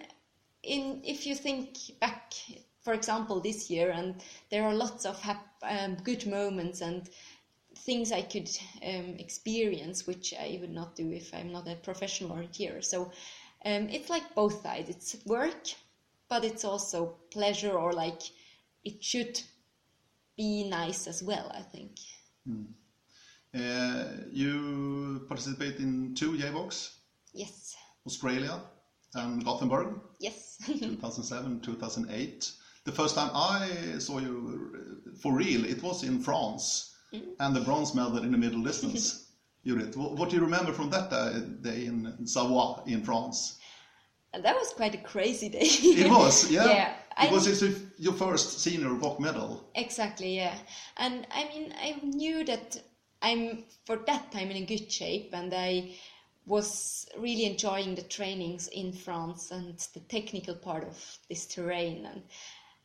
in 0.63 1.01
if 1.05 1.27
you 1.27 1.35
think 1.35 1.79
back, 2.01 2.35
for 2.83 2.93
example, 2.93 3.41
this 3.41 3.71
year, 3.71 3.91
and 3.91 4.23
there 4.51 4.65
are 4.65 4.75
lots 4.75 5.07
of 5.07 5.21
hap- 5.23 5.63
um, 5.63 5.97
good 6.05 6.27
moments 6.27 6.83
and 6.83 7.09
things 7.75 8.13
I 8.13 8.23
could 8.23 8.51
um, 8.83 9.17
experience, 9.19 10.07
which 10.07 10.35
I 10.35 10.59
would 10.61 10.73
not 10.73 10.95
do 10.95 11.11
if 11.11 11.33
I'm 11.33 11.53
not 11.53 11.69
a 11.69 11.77
professional 11.77 12.37
orienteer. 12.37 12.85
So 12.85 13.11
um, 13.65 13.89
it's 13.89 14.11
like 14.11 14.35
both 14.35 14.63
sides. 14.63 14.89
It's 14.91 15.17
work, 15.27 15.69
but 16.29 16.45
it's 16.45 16.65
also 16.65 17.17
pleasure, 17.31 17.73
or 17.73 17.93
like 17.93 18.23
it 18.85 19.03
should 19.03 19.41
be 20.37 20.69
nice 20.69 21.07
as 21.07 21.23
well. 21.23 21.51
I 21.55 21.63
think. 21.63 21.93
Uh, 23.55 24.05
you 24.31 25.25
participate 25.29 25.79
in 25.81 26.15
two 26.15 26.33
JWOCs, 26.33 26.91
Yes. 27.33 27.75
Australia 28.07 28.61
and 29.15 29.45
Gothenburg, 29.45 30.01
Yes. 30.21 30.59
2007, 30.67 31.61
2008. 31.61 32.53
The 32.85 32.93
first 32.93 33.15
time 33.15 33.31
I 33.35 33.99
saw 33.99 34.19
you 34.19 34.71
uh, 35.07 35.11
for 35.21 35.33
real, 35.35 35.65
it 35.65 35.83
was 35.83 36.05
in 36.05 36.21
France, 36.21 36.95
and 37.41 37.57
the 37.57 37.61
bronze 37.61 37.95
medal 37.95 38.19
in 38.19 38.33
the 38.33 38.39
middle 38.39 38.63
distance. 38.63 39.25
Judith, 39.69 39.97
what, 39.99 40.31
do 40.31 40.37
you 40.37 40.43
remember 40.43 40.73
from 40.73 40.89
that 40.91 41.11
day 41.63 41.85
in 41.85 42.27
Savoie 42.27 42.83
in 42.87 43.03
France? 43.03 43.59
that 44.33 44.55
was 44.55 44.73
quite 44.73 44.95
a 44.95 44.99
crazy 44.99 45.49
day. 45.51 45.61
It 45.63 46.11
was, 46.11 46.51
yeah. 46.51 46.65
Yeah, 46.75 46.95
I- 47.17 47.27
Because 47.29 47.47
it's 47.47 47.61
your- 47.63 47.89
your 47.99 48.13
first 48.15 48.61
senior 48.61 48.89
WOC 48.91 49.21
medal. 49.21 49.69
Exactly, 49.75 50.37
yeah. 50.37 50.57
And 50.97 51.27
I 51.31 51.45
mean, 51.49 51.75
I 51.79 52.01
knew 52.03 52.45
that 52.45 52.81
I'm 53.21 53.65
for 53.85 53.97
that 54.07 54.33
time 54.33 54.51
in 54.51 54.63
a 54.63 54.67
good 54.67 54.91
shape, 54.91 55.31
and 55.35 55.53
I 55.53 55.97
was 56.47 57.07
really 57.19 57.45
enjoying 57.45 57.95
the 57.95 58.03
trainings 58.03 58.69
in 58.69 58.93
France 58.93 59.51
and 59.51 59.77
the 59.93 60.01
technical 60.01 60.55
part 60.55 60.85
of 60.85 61.19
this 61.29 61.47
terrain. 61.47 62.07
And 62.07 62.23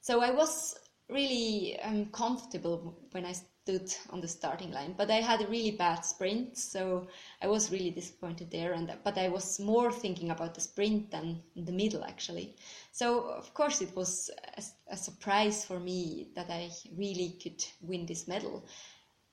so 0.01 0.21
I 0.21 0.31
was 0.31 0.75
really 1.07 1.79
um, 1.81 2.07
comfortable 2.07 2.97
when 3.11 3.25
I 3.25 3.35
stood 3.63 3.95
on 4.09 4.19
the 4.19 4.27
starting 4.27 4.71
line. 4.71 4.93
But 4.97 5.09
I 5.09 5.21
had 5.21 5.41
a 5.41 5.47
really 5.47 5.71
bad 5.71 6.03
sprint, 6.03 6.57
so 6.57 7.07
I 7.41 7.47
was 7.47 7.71
really 7.71 7.91
disappointed 7.91 8.51
there. 8.51 8.73
And 8.73 8.93
but 9.03 9.17
I 9.17 9.29
was 9.29 9.59
more 9.59 9.91
thinking 9.91 10.31
about 10.31 10.53
the 10.53 10.61
sprint 10.61 11.11
than 11.11 11.41
the 11.55 11.71
middle 11.71 12.03
actually. 12.03 12.55
So 12.91 13.21
of 13.21 13.53
course 13.53 13.81
it 13.81 13.95
was 13.95 14.29
a, 14.57 14.63
a 14.93 14.97
surprise 14.97 15.65
for 15.65 15.79
me 15.79 16.27
that 16.35 16.49
I 16.49 16.69
really 16.97 17.37
could 17.41 17.63
win 17.81 18.05
this 18.05 18.27
medal. 18.27 18.65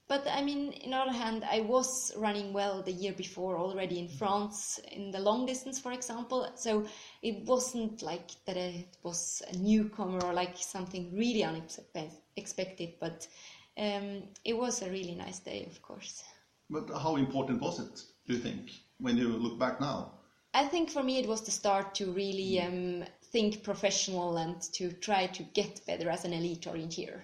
But 0.07 0.27
I 0.27 0.43
mean, 0.43 0.73
in 0.73 0.93
other 0.93 1.13
hand, 1.13 1.45
I 1.45 1.61
was 1.61 2.13
running 2.17 2.53
well 2.53 2.83
the 2.83 2.91
year 2.91 3.13
before 3.13 3.57
already 3.59 4.01
in 4.01 4.07
mm-hmm. 4.07 4.19
France 4.19 4.81
in 4.91 5.13
the 5.13 5.21
long 5.21 5.47
distance, 5.47 5.79
for 5.79 5.93
example. 5.93 6.51
So 6.57 6.85
it 7.23 7.45
wasn't 7.47 8.03
like 8.03 8.31
that 8.45 8.57
it 8.57 8.97
was 9.05 9.41
a 9.49 9.57
newcomer 9.57 10.21
or 10.25 10.33
like 10.33 10.57
something 10.57 11.15
really 11.15 11.45
unexpected. 11.45 12.95
But 12.99 13.29
um, 13.81 14.23
it 14.45 14.57
was 14.57 14.83
a 14.83 14.91
really 14.91 15.15
nice 15.15 15.39
day, 15.41 15.67
of 15.67 15.81
course. 15.83 16.23
But 16.69 16.91
how 16.91 17.17
important 17.17 17.61
was 17.61 17.81
it, 17.81 18.03
do 18.27 18.35
you 18.35 18.41
think, 18.41 18.71
when 18.99 19.17
you 19.17 19.29
look 19.29 19.59
back 19.59 19.81
now? 19.81 20.13
I 20.53 20.67
think 20.67 20.91
for 20.91 21.03
me 21.03 21.19
it 21.19 21.29
was 21.29 21.43
the 21.43 21.51
start 21.51 21.95
to 21.97 22.13
really 22.13 22.61
um, 22.61 23.05
think 23.33 23.63
professional 23.63 24.37
and 24.37 24.61
to 24.73 24.93
try 24.93 25.27
to 25.29 25.43
get 25.55 25.87
better 25.87 26.11
as 26.11 26.25
an 26.25 26.33
elite 26.33 26.67
orienteer. 26.67 27.21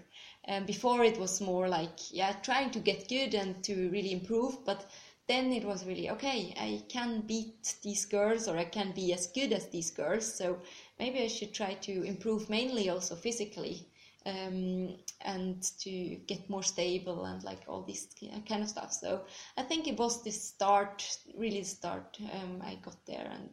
Um, 0.48 0.64
before 0.64 1.04
it 1.04 1.18
was 1.18 1.40
more 1.40 1.68
like 1.68 2.12
yeah, 2.12 2.32
trying 2.42 2.70
to 2.70 2.78
get 2.78 3.08
good 3.08 3.34
and 3.34 3.62
to 3.64 3.90
really 3.90 4.12
improve, 4.12 4.64
but 4.64 4.86
then 5.26 5.52
it 5.52 5.64
was 5.64 5.84
really 5.84 6.08
okay. 6.10 6.54
I 6.56 6.82
can 6.88 7.22
beat 7.22 7.74
these 7.82 8.06
girls, 8.06 8.46
or 8.46 8.56
I 8.56 8.64
can 8.64 8.92
be 8.92 9.12
as 9.12 9.26
good 9.26 9.52
as 9.52 9.66
these 9.66 9.90
girls. 9.90 10.24
So 10.24 10.58
maybe 11.00 11.20
I 11.20 11.26
should 11.26 11.52
try 11.52 11.74
to 11.74 12.02
improve 12.04 12.48
mainly 12.48 12.88
also 12.88 13.16
physically. 13.16 13.88
Um, 14.26 14.96
and 15.20 15.62
to 15.80 15.90
get 16.26 16.50
more 16.50 16.64
stable 16.64 17.26
and 17.26 17.44
like 17.44 17.62
all 17.68 17.82
this 17.82 18.08
kind 18.48 18.60
of 18.62 18.68
stuff. 18.68 18.92
So 18.92 19.20
I 19.56 19.62
think 19.62 19.86
it 19.86 19.96
was 19.96 20.24
the 20.24 20.32
start, 20.32 21.06
really 21.38 21.60
the 21.60 21.66
start 21.66 22.18
um, 22.34 22.60
I 22.60 22.74
got 22.82 22.96
there, 23.06 23.30
and 23.30 23.50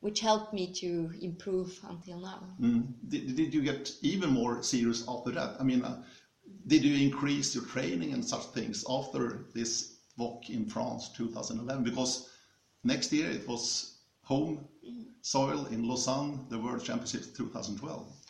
which 0.00 0.18
helped 0.18 0.52
me 0.52 0.72
to 0.74 1.12
improve 1.20 1.78
until 1.88 2.18
now. 2.18 2.42
Mm. 2.60 2.94
Did, 3.08 3.36
did 3.36 3.54
you 3.54 3.62
get 3.62 3.92
even 4.02 4.30
more 4.30 4.60
serious 4.62 5.04
after 5.08 5.30
that? 5.30 5.54
I 5.60 5.62
mean, 5.62 5.84
uh, 5.84 6.02
did 6.66 6.82
you 6.84 6.96
increase 6.96 7.54
your 7.54 7.64
training 7.64 8.12
and 8.12 8.24
such 8.24 8.46
things 8.46 8.84
after 8.90 9.46
this 9.54 9.98
WOC 10.18 10.50
in 10.50 10.66
France 10.66 11.10
2011? 11.16 11.84
Because 11.84 12.28
next 12.82 13.12
year 13.12 13.30
it 13.30 13.46
was 13.46 13.98
home 14.24 14.66
soil 15.22 15.66
in 15.66 15.86
Lausanne, 15.88 16.46
the 16.48 16.58
World 16.58 16.84
Championships 16.84 17.28
2012. 17.28 18.21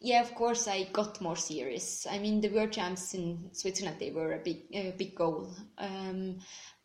Yeah, 0.00 0.20
of 0.20 0.34
course, 0.34 0.68
I 0.68 0.84
got 0.92 1.20
more 1.20 1.36
serious. 1.36 2.06
I 2.06 2.18
mean, 2.18 2.40
the 2.40 2.50
World 2.50 2.72
Champs 2.72 3.14
in 3.14 3.48
Switzerland, 3.52 3.96
they 3.98 4.10
were 4.10 4.34
a 4.34 4.38
big, 4.38 4.64
a 4.72 4.90
big 4.92 5.14
goal. 5.14 5.54
Um, 5.78 6.38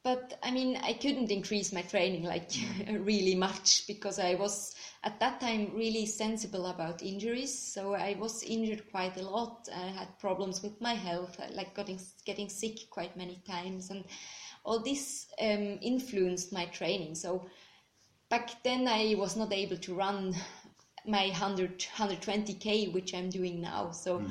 but 0.03 0.39
I 0.41 0.49
mean, 0.49 0.77
I 0.77 0.93
couldn't 0.93 1.29
increase 1.29 1.71
my 1.73 1.83
training 1.83 2.23
like 2.23 2.49
really 2.89 3.35
much 3.35 3.85
because 3.85 4.17
I 4.17 4.35
was 4.35 4.73
at 5.03 5.19
that 5.19 5.39
time 5.41 5.73
really 5.75 6.05
sensible 6.05 6.65
about 6.67 7.03
injuries. 7.03 7.57
So 7.57 7.93
I 7.93 8.15
was 8.19 8.43
injured 8.43 8.89
quite 8.89 9.17
a 9.17 9.29
lot. 9.29 9.67
I 9.75 9.87
had 9.87 10.17
problems 10.19 10.63
with 10.63 10.79
my 10.81 10.93
health, 10.93 11.39
like 11.51 11.75
getting 11.75 11.99
getting 12.25 12.49
sick 12.49 12.89
quite 12.89 13.15
many 13.17 13.43
times, 13.45 13.91
and 13.91 14.05
all 14.63 14.79
this 14.79 15.27
um, 15.39 15.77
influenced 15.81 16.51
my 16.51 16.65
training. 16.65 17.15
So 17.15 17.45
back 18.29 18.63
then, 18.63 18.87
I 18.87 19.15
was 19.17 19.35
not 19.35 19.53
able 19.53 19.77
to 19.77 19.93
run 19.93 20.33
my 21.05 21.25
100 21.29 21.79
120k 21.79 22.91
which 22.93 23.13
i'm 23.13 23.29
doing 23.29 23.61
now 23.61 23.91
so 23.91 24.21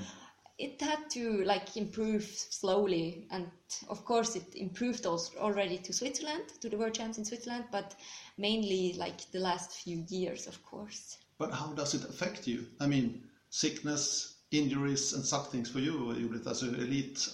it 0.59 0.81
had 0.81 0.99
to 1.11 1.43
like 1.45 1.77
improve 1.77 2.25
slowly 2.25 3.27
and 3.31 3.49
of 3.89 4.05
course 4.05 4.37
it 4.37 4.55
improved 4.55 5.07
also 5.07 5.39
already 5.39 5.79
to 5.79 5.93
switzerland 5.93 6.45
to 6.61 6.69
the 6.69 6.77
world 6.77 6.95
champs 6.95 7.19
in 7.19 7.25
switzerland 7.25 7.65
but 7.73 7.95
mainly 8.39 8.93
like 8.99 9.31
the 9.33 9.39
last 9.39 9.73
few 9.73 10.05
years 10.09 10.47
of 10.47 10.63
course 10.63 11.17
But 11.39 11.53
how 11.53 11.73
does 11.73 11.95
it 11.95 12.05
affect 12.05 12.47
you? 12.47 12.67
I 12.79 12.87
mean, 12.87 13.23
sickness, 13.49 14.37
injuries, 14.51 15.15
and 15.15 15.25
such 15.25 15.47
things 15.49 15.71
for 15.71 15.81
you, 15.81 16.13
Judith, 16.15 16.47
as 16.47 16.63
an 16.63 16.75
elite 16.75 17.27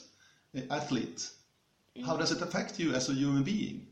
uh, 0.56 0.60
athlete. 0.70 1.28
How 2.04 2.16
does 2.16 2.30
it 2.30 2.40
affect 2.40 2.78
you 2.78 2.94
as 2.94 3.08
a 3.08 3.14
human 3.14 3.42
being? 3.42 3.88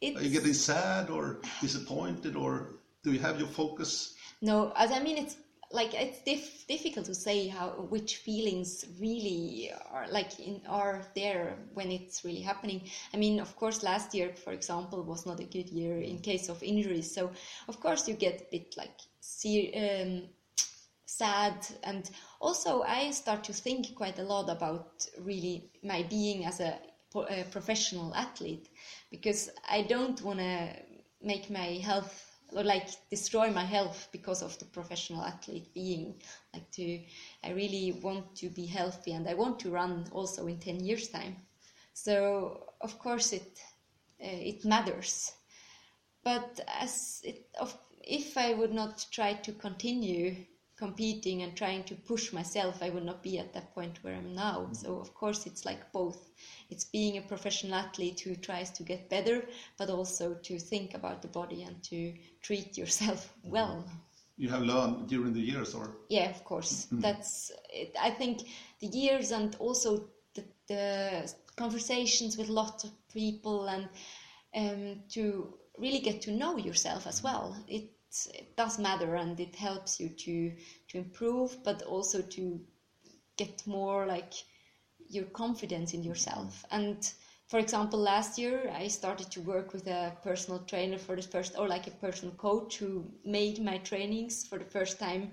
it's 0.00 0.16
Are 0.16 0.24
you 0.24 0.30
getting 0.30 0.54
sad 0.54 1.10
or 1.10 1.40
disappointed, 1.60 2.36
or 2.36 2.80
do 3.04 3.12
you 3.12 3.18
have 3.20 3.38
your 3.38 3.48
focus? 3.48 4.15
No, 4.40 4.72
as 4.76 4.92
I 4.92 5.00
mean, 5.00 5.18
it's 5.18 5.36
like 5.72 5.94
it's 5.94 6.22
dif- 6.22 6.66
difficult 6.68 7.06
to 7.06 7.14
say 7.14 7.48
how 7.48 7.70
which 7.90 8.18
feelings 8.18 8.84
really 9.00 9.72
are 9.90 10.06
like 10.08 10.38
in 10.38 10.60
are 10.68 11.02
there 11.14 11.56
when 11.74 11.90
it's 11.90 12.24
really 12.24 12.40
happening. 12.42 12.82
I 13.12 13.16
mean, 13.16 13.40
of 13.40 13.56
course, 13.56 13.82
last 13.82 14.14
year, 14.14 14.34
for 14.34 14.52
example, 14.52 15.02
was 15.02 15.26
not 15.26 15.40
a 15.40 15.44
good 15.44 15.68
year 15.68 15.98
in 16.00 16.20
case 16.20 16.48
of 16.48 16.62
injuries. 16.62 17.12
So, 17.12 17.32
of 17.68 17.80
course, 17.80 18.06
you 18.08 18.14
get 18.14 18.42
a 18.42 18.50
bit 18.50 18.74
like 18.76 19.00
see, 19.20 19.72
um, 19.74 20.28
sad, 21.06 21.66
and 21.82 22.10
also 22.40 22.82
I 22.82 23.10
start 23.10 23.44
to 23.44 23.52
think 23.52 23.94
quite 23.94 24.18
a 24.18 24.24
lot 24.24 24.50
about 24.50 25.06
really 25.18 25.70
my 25.82 26.02
being 26.04 26.44
as 26.44 26.60
a, 26.60 26.78
a 27.14 27.44
professional 27.50 28.14
athlete 28.14 28.68
because 29.10 29.50
I 29.68 29.82
don't 29.82 30.20
want 30.22 30.40
to 30.40 30.76
make 31.22 31.50
my 31.50 31.80
health 31.82 32.35
or 32.52 32.62
like 32.62 32.88
destroy 33.10 33.50
my 33.50 33.64
health 33.64 34.08
because 34.12 34.42
of 34.42 34.58
the 34.58 34.64
professional 34.66 35.22
athlete 35.22 35.72
being 35.74 36.14
like 36.54 36.70
to 36.70 37.00
i 37.44 37.50
really 37.50 37.92
want 38.02 38.34
to 38.36 38.48
be 38.50 38.66
healthy 38.66 39.12
and 39.12 39.28
i 39.28 39.34
want 39.34 39.58
to 39.58 39.70
run 39.70 40.04
also 40.12 40.46
in 40.46 40.58
10 40.58 40.80
years 40.80 41.08
time. 41.08 41.36
So 41.92 42.74
of 42.80 42.98
course 42.98 43.32
it 43.32 43.60
uh, 44.22 44.26
it 44.52 44.64
matters. 44.64 45.32
But 46.22 46.60
as 46.80 47.20
it 47.24 47.46
of 47.60 47.76
if 48.02 48.36
i 48.36 48.54
would 48.54 48.72
not 48.72 49.06
try 49.10 49.34
to 49.34 49.52
continue 49.52 50.36
competing 50.76 51.42
and 51.42 51.56
trying 51.56 51.82
to 51.84 51.94
push 51.94 52.32
myself 52.32 52.82
i 52.82 52.90
would 52.90 53.04
not 53.04 53.22
be 53.22 53.38
at 53.38 53.52
that 53.54 53.74
point 53.74 53.98
where 54.02 54.14
i'm 54.14 54.34
now. 54.34 54.68
Mm. 54.68 54.76
So 54.76 54.98
of 55.00 55.14
course 55.14 55.46
it's 55.46 55.64
like 55.64 55.92
both. 55.92 56.30
It's 56.70 56.84
being 56.84 57.16
a 57.16 57.22
professional 57.22 57.74
athlete 57.74 58.20
who 58.20 58.36
tries 58.36 58.70
to 58.72 58.82
get 58.82 59.08
better 59.08 59.46
but 59.78 59.88
also 59.90 60.34
to 60.34 60.58
think 60.58 60.94
about 60.94 61.22
the 61.22 61.28
body 61.28 61.62
and 61.62 61.82
to 61.84 62.12
treat 62.42 62.76
yourself 62.76 63.32
mm-hmm. 63.38 63.50
well. 63.50 63.84
You 64.36 64.50
have 64.50 64.62
learned 64.62 65.08
during 65.08 65.32
the 65.32 65.40
years, 65.40 65.74
or? 65.74 65.96
Yeah 66.10 66.28
of 66.28 66.44
course. 66.44 66.86
Mm-hmm. 66.86 67.00
That's 67.00 67.52
it. 67.70 67.94
i 68.08 68.10
think 68.10 68.42
the 68.80 68.88
years 68.88 69.32
and 69.32 69.56
also 69.56 70.08
the, 70.34 70.44
the 70.68 71.32
conversations 71.56 72.36
with 72.36 72.48
lots 72.48 72.84
of 72.84 72.90
people 73.12 73.66
and 73.66 73.88
um, 74.54 75.00
to 75.10 75.54
really 75.78 76.00
get 76.00 76.22
to 76.22 76.32
know 76.32 76.56
yourself 76.56 77.06
as 77.06 77.22
well. 77.22 77.56
It 77.68 77.90
it 78.32 78.56
does 78.56 78.78
matter 78.78 79.14
and 79.16 79.38
it 79.38 79.54
helps 79.54 80.00
you 80.00 80.08
to 80.24 80.52
to 80.88 80.98
improve, 80.98 81.56
but 81.64 81.82
also 81.82 82.22
to 82.22 82.60
get 83.36 83.66
more 83.66 84.06
like 84.06 84.32
your 85.08 85.24
confidence 85.26 85.92
in 85.94 86.02
yourself. 86.02 86.64
And 86.70 86.98
for 87.48 87.58
example, 87.58 87.98
last 88.00 88.38
year 88.38 88.72
I 88.74 88.88
started 88.88 89.30
to 89.32 89.40
work 89.40 89.72
with 89.72 89.86
a 89.86 90.16
personal 90.22 90.60
trainer 90.60 90.98
for 90.98 91.14
the 91.16 91.22
first, 91.22 91.56
or 91.58 91.68
like 91.68 91.86
a 91.86 91.90
personal 92.06 92.34
coach 92.34 92.78
who 92.78 93.04
made 93.24 93.62
my 93.62 93.78
trainings 93.78 94.44
for 94.48 94.58
the 94.58 94.64
first 94.64 94.98
time 94.98 95.30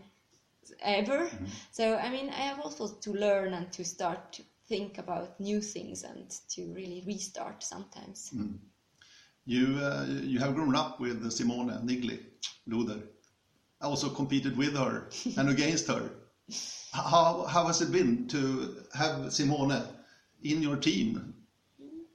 ever. 0.82 1.26
Mm-hmm. 1.26 1.46
So 1.72 1.96
I 1.96 2.10
mean, 2.10 2.30
I 2.30 2.42
have 2.50 2.60
also 2.60 2.88
to 2.88 3.14
learn 3.14 3.54
and 3.54 3.72
to 3.74 3.84
start 3.84 4.34
to 4.34 4.44
think 4.68 4.98
about 4.98 5.40
new 5.40 5.62
things 5.62 6.04
and 6.04 6.30
to 6.50 6.74
really 6.74 7.04
restart 7.06 7.64
sometimes. 7.64 8.32
Mm. 8.36 8.60
You 9.46 9.78
uh, 9.80 10.06
you 10.08 10.40
have 10.40 10.56
grown 10.56 10.76
up 10.76 11.00
with 11.00 11.32
Simone 11.32 11.70
Niggli 11.86 12.20
Luder. 12.68 13.02
I 13.82 13.86
also 13.86 14.10
competed 14.10 14.56
with 14.58 14.76
her 14.76 15.10
and 15.38 15.50
against 15.50 15.88
her. 15.88 16.10
How 16.94 17.46
how 17.50 17.66
has 17.68 17.82
it 17.82 17.92
been 17.92 18.28
to 18.30 18.76
have 18.94 19.34
Simone 19.34 19.84
in 20.44 20.62
your 20.62 20.78
team 20.78 21.34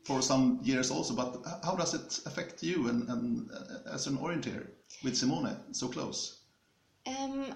for 0.04 0.22
some 0.22 0.60
years 0.62 0.90
also? 0.90 1.14
But 1.14 1.42
how 1.64 1.76
does 1.76 1.94
it 1.94 2.20
affect 2.26 2.62
you 2.62 2.88
and, 2.88 3.08
and 3.08 3.50
uh, 3.50 3.92
as 3.94 4.06
an 4.06 4.16
orienteer 4.16 4.66
with 5.02 5.16
Simone 5.16 5.56
so 5.72 5.88
close? 5.88 6.40
Um, 7.06 7.52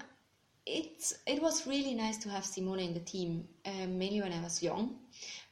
it 0.65 1.13
it 1.25 1.41
was 1.41 1.67
really 1.67 1.95
nice 1.95 2.17
to 2.17 2.29
have 2.29 2.45
Simone 2.45 2.79
in 2.79 2.93
the 2.93 2.99
team, 2.99 3.47
um, 3.65 3.97
mainly 3.97 4.21
when 4.21 4.33
I 4.33 4.41
was 4.41 4.61
young. 4.61 4.99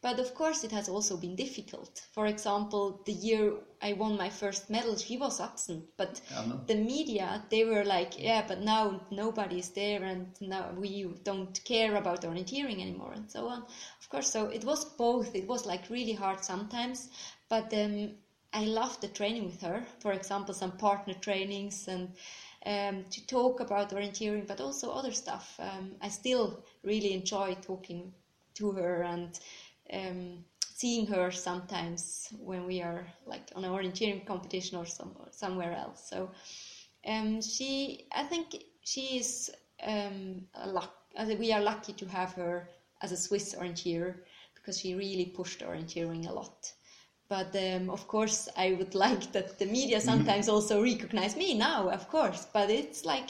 But 0.01 0.19
of 0.19 0.33
course, 0.33 0.63
it 0.63 0.71
has 0.71 0.89
also 0.89 1.15
been 1.17 1.35
difficult. 1.35 2.01
For 2.11 2.25
example, 2.25 3.01
the 3.05 3.13
year 3.13 3.53
I 3.81 3.93
won 3.93 4.17
my 4.17 4.29
first 4.29 4.69
medal, 4.69 4.97
she 4.97 5.15
was 5.17 5.39
absent. 5.39 5.85
But 5.95 6.21
the 6.67 6.75
media, 6.75 7.45
they 7.49 7.63
were 7.63 7.85
like, 7.85 8.19
"Yeah, 8.19 8.45
but 8.47 8.61
now 8.61 9.01
nobody 9.11 9.59
is 9.59 9.69
there, 9.69 10.03
and 10.03 10.27
now 10.41 10.71
we 10.75 11.03
don't 11.23 11.63
care 11.65 11.95
about 11.95 12.23
orienteering 12.23 12.81
anymore," 12.81 13.13
and 13.13 13.29
so 13.31 13.47
on. 13.47 13.63
Of 13.99 14.09
course, 14.09 14.29
so 14.31 14.47
it 14.47 14.63
was 14.65 14.85
both. 14.85 15.35
It 15.35 15.47
was 15.47 15.65
like 15.65 15.89
really 15.89 16.13
hard 16.13 16.43
sometimes, 16.43 17.09
but 17.47 17.73
um, 17.73 18.15
I 18.53 18.65
loved 18.65 19.01
the 19.01 19.07
training 19.07 19.45
with 19.45 19.61
her. 19.61 19.85
For 19.99 20.13
example, 20.13 20.53
some 20.53 20.71
partner 20.77 21.13
trainings 21.13 21.87
and 21.87 22.09
um, 22.65 23.05
to 23.09 23.25
talk 23.27 23.59
about 23.59 23.91
orienteering, 23.91 24.47
but 24.47 24.61
also 24.61 24.91
other 24.91 25.11
stuff. 25.11 25.59
Um, 25.59 25.95
I 26.01 26.09
still 26.09 26.63
really 26.83 27.13
enjoy 27.13 27.55
talking 27.61 28.13
to 28.55 28.71
her 28.71 29.03
and 29.03 29.39
um, 29.93 30.43
seeing 30.81 31.05
her 31.07 31.31
sometimes 31.31 32.27
when 32.39 32.65
we 32.65 32.81
are 32.81 33.05
like 33.25 33.51
on 33.55 33.63
an 33.63 33.71
orienteering 33.71 34.25
competition 34.25 34.77
or 34.77 34.85
some, 34.85 35.15
somewhere 35.31 35.73
else. 35.73 36.07
So 36.09 36.31
um, 37.05 37.41
she, 37.41 38.07
I 38.15 38.23
think 38.23 38.63
she 38.83 39.17
is 39.19 39.51
um, 39.85 40.41
a 40.55 40.67
luck. 40.67 40.93
We 41.39 41.51
are 41.51 41.61
lucky 41.61 41.93
to 41.93 42.05
have 42.07 42.33
her 42.33 42.69
as 43.01 43.11
a 43.11 43.17
Swiss 43.17 43.55
orienteer 43.55 44.15
because 44.55 44.79
she 44.79 44.95
really 44.95 45.25
pushed 45.25 45.61
orienteering 45.61 46.29
a 46.29 46.33
lot. 46.33 46.71
But 47.27 47.55
um, 47.55 47.89
of 47.89 48.07
course, 48.07 48.49
I 48.57 48.73
would 48.73 48.95
like 49.05 49.31
that 49.33 49.59
the 49.59 49.65
media 49.65 49.97
mm-hmm. 49.97 50.09
sometimes 50.09 50.45
mm-hmm. 50.45 50.55
also 50.55 50.81
recognize 50.81 51.35
me 51.35 51.53
now, 51.53 51.89
of 51.89 52.09
course. 52.09 52.47
But 52.53 52.69
it's 52.69 53.05
like, 53.05 53.29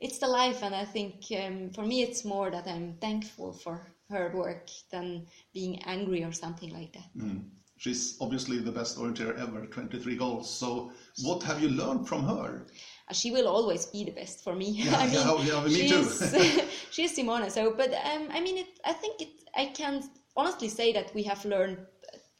it's 0.00 0.18
the 0.18 0.26
life, 0.26 0.62
and 0.62 0.74
I 0.74 0.84
think 0.84 1.14
um, 1.44 1.70
for 1.70 1.82
me, 1.82 2.02
it's 2.02 2.24
more 2.24 2.50
that 2.50 2.66
I'm 2.66 2.94
thankful 3.00 3.52
for 3.52 3.92
her 4.10 4.30
work 4.34 4.68
than 4.90 5.26
being 5.52 5.82
angry 5.82 6.24
or 6.24 6.32
something 6.32 6.72
like 6.72 6.92
that. 6.92 7.10
Mm. 7.16 7.44
She's 7.78 8.16
obviously 8.20 8.58
the 8.58 8.70
best 8.70 8.96
orienteer 8.96 9.36
ever, 9.40 9.66
23 9.66 10.16
goals. 10.16 10.48
So, 10.48 10.92
what 11.22 11.42
have 11.42 11.60
you 11.60 11.68
learned 11.68 12.06
from 12.06 12.24
her? 12.24 12.66
Uh, 13.08 13.14
she 13.14 13.32
will 13.32 13.48
always 13.48 13.86
be 13.86 14.04
the 14.04 14.12
best 14.12 14.44
for 14.44 14.54
me. 14.54 14.70
Yeah, 14.70 14.96
I 14.98 15.06
mean, 15.06 15.14
yeah, 15.14 15.42
yeah, 15.42 15.64
me 15.64 15.88
she's, 15.88 16.32
too. 16.32 16.62
she's 16.90 17.14
Simone. 17.16 17.50
So, 17.50 17.74
but 17.74 17.92
um, 17.92 18.28
I 18.30 18.40
mean, 18.40 18.58
it, 18.58 18.78
I 18.84 18.92
think 18.92 19.20
it. 19.20 19.28
I 19.56 19.66
can 19.66 20.04
honestly 20.36 20.68
say 20.68 20.92
that 20.92 21.12
we 21.14 21.24
have 21.24 21.44
learned 21.44 21.78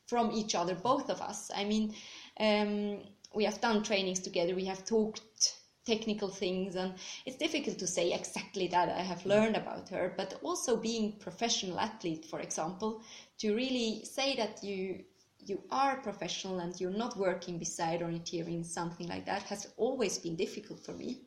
from 0.07 0.31
each 0.31 0.55
other, 0.55 0.75
both 0.75 1.11
of 1.11 1.20
us. 1.20 1.51
I 1.55 1.64
mean, 1.64 1.94
um, 2.38 3.01
we 3.35 3.44
have 3.44 3.61
done 3.61 3.83
trainings 3.83 4.20
together, 4.20 4.55
we 4.55 4.66
have 4.66 4.85
talked 4.85 5.57
technical 5.85 6.29
things, 6.29 6.77
and 6.77 6.95
it's 7.27 7.37
difficult 7.37 7.79
to 7.79 7.87
say 7.87 8.12
exactly 8.12 8.68
that 8.68 8.88
I 8.88 9.03
have 9.03 9.27
learned 9.27 9.57
about 9.57 9.88
her, 9.88 10.14
but 10.16 10.38
also 10.42 10.77
being 10.77 11.18
professional 11.18 11.81
athlete, 11.81 12.27
for 12.27 12.40
example, 12.40 13.03
to 13.38 13.55
really 13.55 14.05
say 14.05 14.37
that 14.37 14.62
you 14.62 15.05
you 15.45 15.61
are 15.73 15.97
professional 16.03 16.61
and 16.61 16.81
you're 16.81 16.90
not 16.90 17.16
working 17.16 17.59
beside 17.59 18.01
orienteering, 18.01 18.64
something 18.64 19.09
like 19.09 19.27
that 19.27 19.42
has 19.42 19.66
always 19.77 20.16
been 20.18 20.37
difficult 20.37 20.85
for 20.85 20.92
me. 20.92 21.23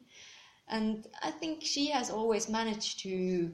And 0.70 1.06
I 1.22 1.32
think 1.32 1.64
she 1.64 1.88
has 1.88 2.10
always 2.10 2.48
managed 2.48 3.00
to 3.00 3.52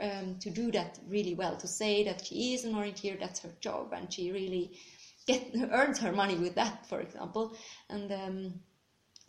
um, 0.00 0.36
to 0.40 0.50
do 0.50 0.70
that 0.72 0.98
really 1.08 1.34
well, 1.34 1.56
to 1.56 1.68
say 1.68 2.04
that 2.04 2.24
she 2.24 2.54
is 2.54 2.64
an 2.64 2.74
orienteer, 2.74 3.20
that's 3.20 3.40
her 3.40 3.52
job, 3.60 3.92
and 3.92 4.12
she 4.12 4.32
really 4.32 4.78
get, 5.26 5.54
earns 5.70 5.98
her 5.98 6.12
money 6.12 6.36
with 6.36 6.54
that, 6.54 6.86
for 6.86 7.00
example. 7.00 7.54
And 7.88 8.10
um, 8.10 8.54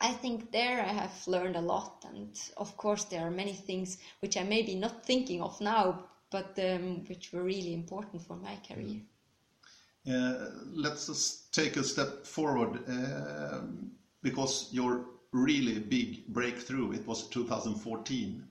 I 0.02 0.12
think 0.14 0.52
there 0.52 0.82
I 0.82 0.94
have 0.94 1.28
learned 1.28 1.56
a 1.56 1.62
lot, 1.62 2.06
and 2.10 2.38
of 2.58 2.76
course 2.78 3.06
there 3.06 3.22
are 3.22 3.32
many 3.32 3.54
things 3.54 3.98
which 4.20 4.36
I 4.38 4.44
may 4.44 4.62
be 4.64 4.76
not 4.76 5.06
thinking 5.06 5.42
of 5.42 5.62
now, 5.62 6.06
but 6.32 6.58
um, 6.60 7.06
which 7.08 7.32
were 7.32 7.44
really 7.44 7.74
important 7.74 8.22
for 8.24 8.36
my 8.36 8.58
career. 8.68 9.02
Uh, 10.10 10.50
let's 10.74 11.08
just 11.08 11.54
take 11.54 11.78
a 11.78 11.84
step 11.84 12.26
forward 12.26 12.80
uh, 12.90 13.62
because 14.24 14.70
your 14.72 15.06
really 15.32 15.80
big 15.80 16.28
breakthrough 16.28 16.92
it 16.92 17.08
was 17.08 17.30
2014 17.30 18.44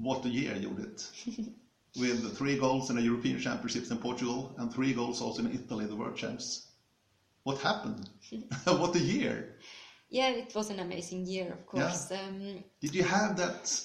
what 0.00 0.24
a 0.24 0.28
year 0.28 0.56
you 0.56 0.70
did. 0.70 1.02
With 1.98 2.36
three 2.36 2.56
goals 2.56 2.88
in 2.88 2.96
the 2.96 3.02
European 3.02 3.38
Championships 3.40 3.90
in 3.90 3.98
Portugal 3.98 4.54
and 4.58 4.72
three 4.72 4.92
goals 4.92 5.20
also 5.20 5.42
in 5.42 5.52
Italy, 5.52 5.86
the 5.86 5.96
World 5.96 6.16
Champs. 6.16 6.68
What 7.42 7.58
happened? 7.58 8.08
what 8.64 8.94
a 8.94 9.00
year! 9.00 9.56
Yeah, 10.10 10.28
it 10.30 10.54
was 10.54 10.70
an 10.70 10.80
amazing 10.80 11.26
year, 11.26 11.52
of 11.52 11.66
course. 11.66 12.10
Yeah. 12.10 12.20
Um, 12.26 12.64
Did 12.80 12.94
you 12.94 13.04
have 13.04 13.36
that 13.36 13.80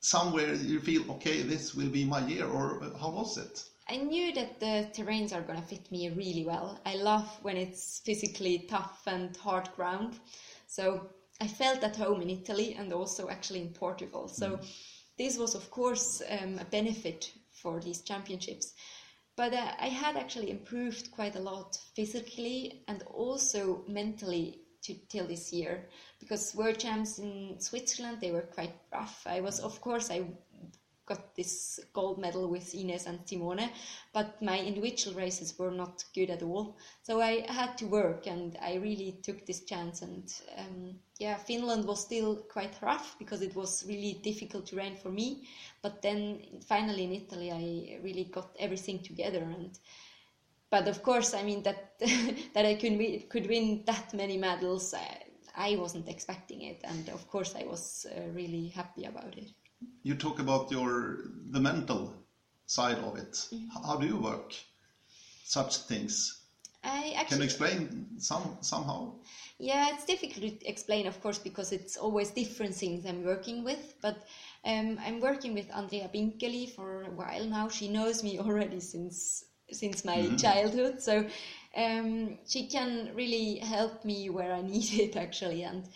somewhere 0.00 0.54
you 0.54 0.80
feel, 0.80 1.10
okay, 1.12 1.42
this 1.42 1.74
will 1.74 1.90
be 1.90 2.04
my 2.04 2.26
year, 2.26 2.46
or 2.46 2.80
how 2.98 3.10
was 3.10 3.36
it? 3.36 3.64
I 3.88 3.96
knew 3.96 4.32
that 4.32 4.60
the 4.60 4.88
terrains 4.94 5.34
are 5.34 5.42
going 5.42 5.60
to 5.60 5.66
fit 5.66 5.90
me 5.92 6.08
really 6.08 6.44
well. 6.44 6.78
I 6.86 6.94
love 6.94 7.28
when 7.42 7.56
it's 7.56 8.00
physically 8.00 8.66
tough 8.70 9.02
and 9.06 9.36
hard 9.36 9.68
ground. 9.76 10.18
So 10.66 11.10
I 11.40 11.48
felt 11.48 11.82
at 11.82 11.96
home 11.96 12.22
in 12.22 12.30
Italy 12.30 12.74
and 12.78 12.92
also 12.92 13.28
actually 13.28 13.60
in 13.60 13.70
Portugal. 13.70 14.28
So 14.28 14.56
mm 14.56 14.66
this 15.20 15.36
was, 15.36 15.54
of 15.54 15.70
course, 15.70 16.22
um, 16.30 16.58
a 16.58 16.64
benefit 16.64 17.30
for 17.52 17.78
these 17.78 18.00
championships. 18.00 18.72
But 19.36 19.52
uh, 19.52 19.72
I 19.78 19.88
had 19.88 20.16
actually 20.16 20.50
improved 20.50 21.10
quite 21.12 21.36
a 21.36 21.40
lot 21.40 21.78
physically 21.94 22.82
and 22.88 23.02
also 23.02 23.84
mentally 23.86 24.60
to, 24.82 24.94
till 25.08 25.26
this 25.26 25.52
year 25.52 25.88
because 26.18 26.54
world 26.54 26.78
champs 26.78 27.18
in 27.18 27.56
Switzerland 27.58 28.18
they 28.20 28.30
were 28.30 28.42
quite 28.42 28.74
rough. 28.92 29.26
I 29.26 29.40
was, 29.40 29.60
of 29.60 29.80
course, 29.80 30.10
I 30.10 30.24
got 31.10 31.34
this 31.34 31.80
gold 31.92 32.18
medal 32.18 32.48
with 32.48 32.72
Ines 32.72 33.06
and 33.06 33.18
Simone, 33.24 33.68
but 34.12 34.40
my 34.40 34.60
individual 34.60 35.16
races 35.16 35.58
were 35.58 35.72
not 35.72 36.04
good 36.14 36.30
at 36.30 36.42
all. 36.42 36.76
So 37.02 37.20
I 37.20 37.44
had 37.50 37.76
to 37.78 37.86
work, 37.86 38.28
and 38.28 38.56
I 38.62 38.74
really 38.74 39.18
took 39.22 39.44
this 39.44 39.64
chance. 39.64 40.02
And 40.02 40.32
um, 40.56 40.94
yeah, 41.18 41.36
Finland 41.36 41.84
was 41.84 42.00
still 42.00 42.36
quite 42.36 42.80
rough 42.80 43.16
because 43.18 43.42
it 43.42 43.56
was 43.56 43.84
really 43.88 44.20
difficult 44.22 44.66
terrain 44.66 44.94
for 44.94 45.10
me. 45.10 45.48
But 45.82 46.00
then 46.00 46.60
finally 46.68 47.02
in 47.02 47.12
Italy, 47.12 47.50
I 47.50 47.98
really 48.04 48.24
got 48.24 48.54
everything 48.58 49.02
together 49.02 49.42
and. 49.42 49.76
But 50.70 50.88
of 50.88 51.02
course, 51.02 51.34
I 51.34 51.42
mean 51.42 51.62
that 51.64 51.98
that 52.54 52.66
I 52.66 52.74
could 52.74 52.96
win, 52.98 53.24
could 53.28 53.48
win 53.48 53.82
that 53.86 54.14
many 54.14 54.36
medals. 54.36 54.94
I, 54.94 55.26
I 55.56 55.76
wasn't 55.76 56.08
expecting 56.08 56.62
it, 56.62 56.80
and 56.84 57.08
of 57.08 57.28
course, 57.28 57.54
I 57.56 57.64
was 57.64 58.06
uh, 58.06 58.20
really 58.32 58.68
happy 58.68 59.04
about 59.04 59.36
it 59.36 59.50
you 60.02 60.14
talk 60.14 60.38
about 60.38 60.70
your 60.70 61.18
the 61.50 61.60
mental 61.60 62.14
side 62.66 62.98
of 62.98 63.16
it. 63.16 63.32
Mm-hmm. 63.32 63.86
How 63.86 63.96
do 63.96 64.06
you 64.06 64.16
work 64.16 64.54
such 65.44 65.76
things? 65.78 66.36
I 66.82 67.12
actually, 67.14 67.28
Can 67.28 67.38
you 67.38 67.44
explain 67.44 68.06
some 68.18 68.56
somehow? 68.62 69.12
Yeah, 69.58 69.90
it's 69.92 70.06
difficult 70.06 70.60
to 70.60 70.66
explain, 70.66 71.06
of 71.06 71.20
course, 71.20 71.38
because 71.38 71.72
it's 71.72 71.98
always 71.98 72.30
different 72.30 72.74
things 72.74 73.04
I'm 73.04 73.22
working 73.22 73.64
with. 73.64 73.94
But 74.00 74.24
um, 74.64 74.98
I'm 75.04 75.20
working 75.20 75.52
with 75.52 75.70
Andrea 75.74 76.08
Binggeli 76.08 76.70
for 76.70 77.02
a 77.02 77.10
while 77.10 77.44
now. 77.44 77.68
She 77.68 77.88
knows 77.88 78.22
me 78.22 78.38
already 78.44 78.80
since 78.80 79.44
since 79.72 80.04
my 80.04 80.18
mm-hmm. 80.18 80.36
childhood, 80.36 81.00
so 81.00 81.26
um, 81.76 82.38
she 82.46 82.68
can 82.68 83.10
really 83.14 83.56
help 83.58 84.04
me 84.04 84.30
where 84.30 84.52
I 84.52 84.62
need 84.74 84.92
it 84.98 85.16
actually, 85.16 85.62
and 85.62 85.88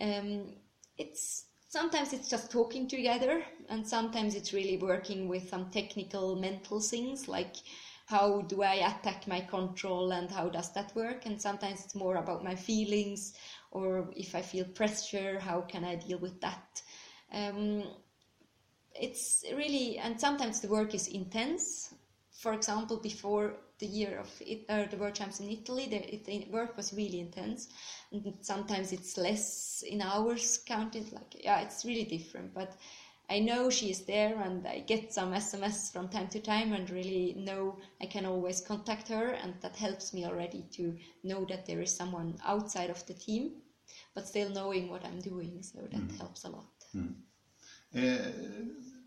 um, 0.00 0.54
it's 0.98 1.46
sometimes 1.68 2.12
it's 2.12 2.28
just 2.28 2.50
talking 2.50 2.86
together 2.86 3.42
and 3.70 3.88
sometimes 3.88 4.34
it's 4.34 4.52
really 4.52 4.76
working 4.76 5.26
with 5.26 5.48
some 5.48 5.70
technical 5.70 6.36
mental 6.36 6.80
things 6.80 7.28
like 7.28 7.56
how 8.04 8.42
do 8.42 8.62
i 8.62 8.74
attack 8.74 9.26
my 9.26 9.40
control 9.40 10.12
and 10.12 10.30
how 10.30 10.50
does 10.50 10.70
that 10.74 10.94
work 10.94 11.24
and 11.24 11.40
sometimes 11.40 11.82
it's 11.82 11.94
more 11.94 12.16
about 12.16 12.44
my 12.44 12.54
feelings 12.54 13.32
or 13.72 14.10
if 14.14 14.34
I 14.34 14.42
feel 14.42 14.66
pressure, 14.66 15.40
how 15.40 15.62
can 15.62 15.84
I 15.84 15.96
deal 15.96 16.18
with 16.18 16.40
that? 16.42 16.82
Um, 17.32 17.84
it's 18.94 19.44
really, 19.56 19.98
and 19.98 20.20
sometimes 20.20 20.60
the 20.60 20.68
work 20.68 20.94
is 20.94 21.08
intense. 21.08 21.94
For 22.42 22.54
example, 22.54 22.96
before 22.96 23.54
the 23.78 23.86
year 23.86 24.18
of 24.18 24.28
it, 24.40 24.64
uh, 24.68 24.86
the 24.90 24.96
World 24.96 25.14
Champs 25.14 25.38
in 25.38 25.48
Italy, 25.48 25.86
the, 25.86 26.12
it, 26.12 26.24
the, 26.24 26.44
work 26.50 26.76
was 26.76 26.92
really 26.92 27.20
intense, 27.20 27.68
and 28.10 28.34
sometimes 28.40 28.90
it's 28.90 29.16
less 29.16 29.84
in 29.86 30.02
hours 30.02 30.58
counted. 30.66 31.12
Like, 31.12 31.36
yeah, 31.44 31.60
it's 31.60 31.84
really 31.84 32.02
different. 32.02 32.52
But 32.52 32.76
I 33.30 33.38
know 33.38 33.70
she 33.70 33.90
is 33.90 34.00
there, 34.06 34.40
and 34.40 34.66
I 34.66 34.80
get 34.80 35.14
some 35.14 35.32
SMS 35.32 35.92
from 35.92 36.08
time 36.08 36.26
to 36.30 36.40
time, 36.40 36.72
and 36.72 36.90
really 36.90 37.34
know 37.38 37.78
I 38.00 38.06
can 38.06 38.26
always 38.26 38.60
contact 38.60 39.06
her, 39.06 39.28
and 39.42 39.54
that 39.60 39.76
helps 39.76 40.12
me 40.12 40.24
already 40.24 40.64
to 40.72 40.96
know 41.22 41.44
that 41.44 41.64
there 41.66 41.80
is 41.80 41.94
someone 41.94 42.34
outside 42.44 42.90
of 42.90 43.06
the 43.06 43.14
team, 43.14 43.52
but 44.16 44.26
still 44.26 44.50
knowing 44.50 44.90
what 44.90 45.04
I'm 45.04 45.20
doing. 45.20 45.62
So 45.62 45.78
that 45.82 46.08
mm. 46.08 46.18
helps 46.18 46.42
a 46.42 46.48
lot. 46.48 46.66
Mm. 46.92 47.14
Uh, 47.94 48.32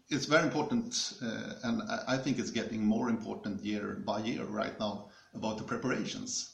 it's 0.10 0.26
very 0.26 0.44
important, 0.44 1.14
uh, 1.22 1.54
and 1.64 1.82
I 2.08 2.18
think 2.18 2.38
it's 2.38 2.52
getting 2.52 2.86
more 2.86 3.10
important 3.10 3.64
year 3.64 4.02
by 4.06 4.20
year 4.20 4.44
right 4.44 4.80
now 4.80 5.10
about 5.34 5.58
the 5.58 5.64
preparations 5.64 6.52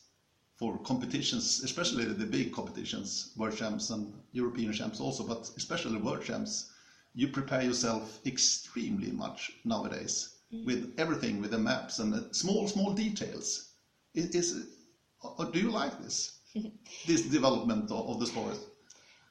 for 0.55 0.77
competitions, 0.83 1.61
especially 1.63 2.05
the 2.05 2.25
big 2.25 2.53
competitions, 2.53 3.33
World 3.35 3.57
Champs 3.57 3.89
and 3.89 4.13
European 4.31 4.71
Champs 4.71 4.99
also, 4.99 5.23
but 5.23 5.49
especially 5.57 5.97
World 5.97 6.23
Champs. 6.23 6.71
You 7.13 7.27
prepare 7.27 7.61
yourself 7.61 8.21
extremely 8.25 9.11
much 9.11 9.51
nowadays 9.65 10.35
mm. 10.53 10.65
with 10.65 10.93
everything, 10.97 11.41
with 11.41 11.51
the 11.51 11.57
maps 11.57 11.99
and 11.99 12.13
the 12.13 12.33
small, 12.33 12.67
small 12.69 12.93
details. 12.93 13.73
Is, 14.13 14.35
is 14.35 14.65
do 15.51 15.59
you 15.59 15.71
like 15.71 15.99
this, 16.01 16.39
this 17.07 17.23
development 17.23 17.91
of, 17.91 18.07
of 18.07 18.19
the 18.19 18.27
sport? 18.27 18.57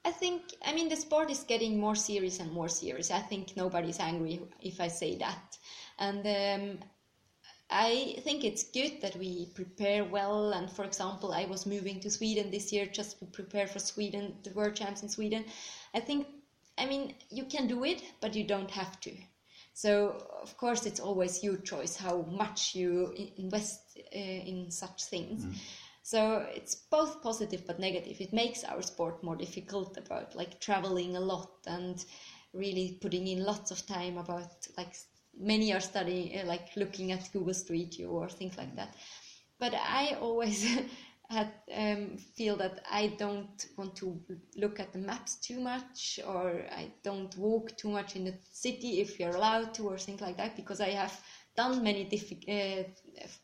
I 0.05 0.13
think, 0.13 0.43
I 0.65 0.73
mean, 0.73 0.89
the 0.89 0.97
sport 0.97 1.31
is 1.31 1.45
getting 1.45 1.79
more 1.79 1.95
serious 1.95 2.41
and 2.41 2.51
more 2.53 2.69
serious. 2.69 3.11
I 3.11 3.21
think 3.21 3.57
nobody's 3.57 4.01
angry 4.01 4.41
if 4.61 4.81
I 4.81 4.89
say 4.89 5.17
that. 5.19 5.59
And 5.99 6.27
um, 6.27 6.79
I 7.71 8.17
think 8.21 8.45
it's 8.45 8.65
good 8.65 9.01
that 9.03 9.17
we 9.17 9.47
prepare 9.55 10.05
well. 10.05 10.53
And 10.53 10.71
for 10.71 10.85
example, 10.85 11.33
I 11.33 11.45
was 11.45 11.67
moving 11.67 12.01
to 12.01 12.11
Sweden 12.11 12.51
this 12.51 12.73
year 12.73 12.87
just 12.87 13.19
to 13.19 13.27
prepare 13.27 13.67
for 13.67 13.79
Sweden, 13.79 14.37
the 14.43 14.51
World 14.51 14.75
Champs 14.75 15.03
in 15.03 15.09
Sweden. 15.09 15.45
I 15.95 16.01
think, 16.01 16.27
I 16.79 16.87
mean, 16.87 17.15
you 17.29 17.45
can 17.45 17.67
do 17.67 17.85
it, 17.85 18.03
but 18.21 18.35
you 18.35 18.45
don't 18.45 18.71
have 18.71 19.01
to. 19.01 19.13
So, 19.75 20.27
of 20.43 20.57
course, 20.57 20.87
it's 20.87 21.01
always 21.01 21.45
your 21.45 21.57
choice 21.57 21.97
how 21.97 22.23
much 22.23 22.75
you 22.75 23.15
invest 23.37 23.99
uh, 23.99 24.19
in 24.19 24.71
such 24.71 25.05
things. 25.05 25.45
Mm. 25.45 25.55
So 26.11 26.45
it's 26.53 26.75
both 26.75 27.23
positive 27.23 27.65
but 27.69 27.79
negative. 27.79 28.21
It 28.21 28.33
makes 28.33 28.65
our 28.65 28.83
sport 28.83 29.23
more 29.23 29.37
difficult 29.37 29.97
about 29.97 30.35
like 30.35 30.59
traveling 30.59 31.15
a 31.15 31.21
lot 31.21 31.53
and 31.69 32.05
really 32.53 32.99
putting 33.01 33.29
in 33.29 33.45
lots 33.45 33.71
of 33.71 33.87
time 33.87 34.19
about 34.19 34.67
like 34.77 34.97
many 35.39 35.73
are 35.73 35.79
studying 35.79 36.37
uh, 36.37 36.47
like 36.47 36.75
looking 36.75 37.13
at 37.13 37.31
Google 37.33 37.55
Street 37.55 37.95
View 37.95 38.09
or 38.09 38.29
things 38.29 38.57
like 38.59 38.75
that. 38.75 38.97
But 39.61 39.73
I 39.75 40.17
always 40.21 40.67
had 41.31 41.53
um, 41.73 42.17
feel 42.17 42.57
that 42.57 42.85
I 42.91 43.15
don't 43.17 43.67
want 43.77 43.95
to 43.99 44.21
look 44.57 44.81
at 44.81 44.93
the 44.93 44.99
maps 44.99 45.37
too 45.37 45.61
much 45.61 46.19
or 46.27 46.65
I 46.73 46.91
don't 47.05 47.37
walk 47.39 47.77
too 47.77 47.89
much 47.89 48.17
in 48.17 48.25
the 48.25 48.35
city 48.51 49.01
if 49.01 49.21
you're 49.21 49.37
allowed 49.37 49.75
to 49.75 49.89
or 49.89 49.97
things 49.97 50.21
like 50.21 50.39
that 50.39 50.57
because 50.57 50.81
I 50.81 50.91
have 50.91 51.23
done 51.61 51.83
many 51.83 52.05
diffi- 52.05 52.49
uh, 52.49 52.85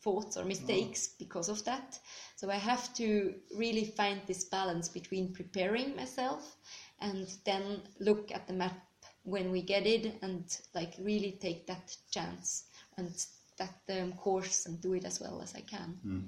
thoughts 0.03 0.37
or 0.37 0.45
mistakes 0.45 1.01
oh. 1.11 1.15
because 1.19 1.49
of 1.51 1.63
that. 1.65 1.99
So 2.37 2.51
I 2.51 2.59
have 2.71 2.95
to 2.95 3.35
really 3.63 3.85
find 3.85 4.21
this 4.27 4.45
balance 4.45 4.89
between 4.89 5.35
preparing 5.35 5.97
myself 5.97 6.57
and 7.01 7.27
then 7.45 7.83
look 8.01 8.33
at 8.33 8.47
the 8.47 8.55
map 8.55 8.79
when 9.25 9.51
we 9.51 9.61
get 9.63 9.87
it 9.87 10.05
and 10.23 10.45
like 10.75 10.95
really 10.99 11.33
take 11.47 11.67
that 11.67 11.97
chance 12.11 12.65
and 12.97 13.11
that 13.59 13.77
um, 14.01 14.13
course 14.13 14.67
and 14.67 14.81
do 14.81 14.95
it 14.95 15.05
as 15.05 15.21
well 15.21 15.43
as 15.43 15.55
I 15.55 15.61
can. 15.61 15.99
Mm. 16.07 16.25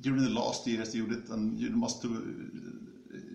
During 0.00 0.22
the 0.22 0.40
last 0.40 0.66
years, 0.66 0.94
Judith, 0.94 1.30
and 1.30 1.58
you 1.60 1.70
must 1.70 2.00
do, 2.02 2.08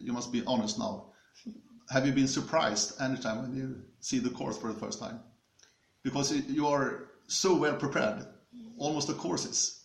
you 0.02 0.13
must 0.13 0.32
be 0.32 0.41
honest 0.48 0.80
now. 0.80 1.13
Have 1.93 2.08
you 2.08 2.13
been 2.13 2.28
surprised 2.28 3.00
anytime 3.00 3.38
when 3.43 3.56
you 3.56 3.67
see 4.00 4.19
the 4.19 4.32
course 4.32 4.58
for 4.58 4.74
the 4.74 4.80
first 4.80 5.00
time? 5.00 5.19
Because 6.04 6.32
you 6.58 6.65
are 6.67 7.14
so 7.27 7.55
well 7.55 7.75
prepared, 7.75 8.25
almost 8.77 9.07
the 9.07 9.13
courses. 9.13 9.85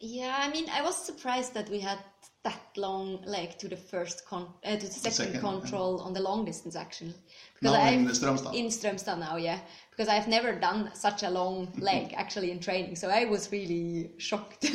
Yeah, 0.00 0.36
I 0.38 0.50
mean, 0.50 0.66
I 0.70 0.82
was 0.82 0.96
surprised 0.96 1.54
that 1.54 1.68
we 1.70 1.80
had 1.80 1.98
that 2.44 2.60
long 2.76 3.22
leg 3.24 3.56
to 3.58 3.68
the 3.68 3.76
first 3.76 4.26
con- 4.26 4.52
uh, 4.64 4.76
to 4.76 4.86
the 4.86 4.92
second, 4.92 5.12
second 5.12 5.40
control 5.40 5.96
yeah. 5.96 6.04
on 6.04 6.12
the 6.12 6.20
long 6.20 6.44
distance 6.44 6.76
actually. 6.76 7.14
Because 7.54 7.74
now 7.74 7.82
I've, 7.82 7.94
in 7.94 8.06
Strömstad. 8.08 8.54
In 8.54 8.66
Strömstad 8.66 9.18
now, 9.18 9.36
yeah. 9.36 9.60
Because 9.90 10.08
I've 10.08 10.28
never 10.28 10.52
done 10.52 10.90
such 10.92 11.22
a 11.22 11.30
long 11.30 11.72
leg 11.78 12.12
actually 12.14 12.50
in 12.50 12.60
training, 12.60 12.96
so 12.96 13.08
I 13.08 13.24
was 13.24 13.50
really 13.50 14.10
shocked. 14.18 14.60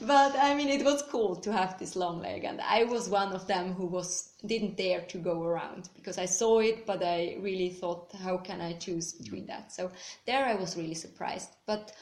but 0.00 0.36
I 0.36 0.54
mean, 0.56 0.68
it 0.68 0.84
was 0.84 1.02
cool 1.02 1.36
to 1.36 1.52
have 1.52 1.78
this 1.78 1.94
long 1.94 2.20
leg, 2.20 2.42
and 2.42 2.60
I 2.60 2.84
was 2.84 3.08
one 3.08 3.32
of 3.32 3.46
them 3.46 3.72
who 3.74 3.86
was 3.86 4.32
didn't 4.44 4.76
dare 4.76 5.02
to 5.02 5.18
go 5.18 5.44
around 5.44 5.90
because 5.94 6.18
I 6.18 6.26
saw 6.26 6.58
it, 6.58 6.86
but 6.86 7.04
I 7.04 7.36
really 7.40 7.70
thought, 7.70 8.12
how 8.22 8.38
can 8.38 8.60
I 8.60 8.72
choose 8.72 9.12
between 9.12 9.46
that? 9.46 9.72
So 9.72 9.92
there, 10.26 10.44
I 10.44 10.54
was 10.54 10.76
really 10.76 10.94
surprised. 10.94 11.50
But 11.66 11.92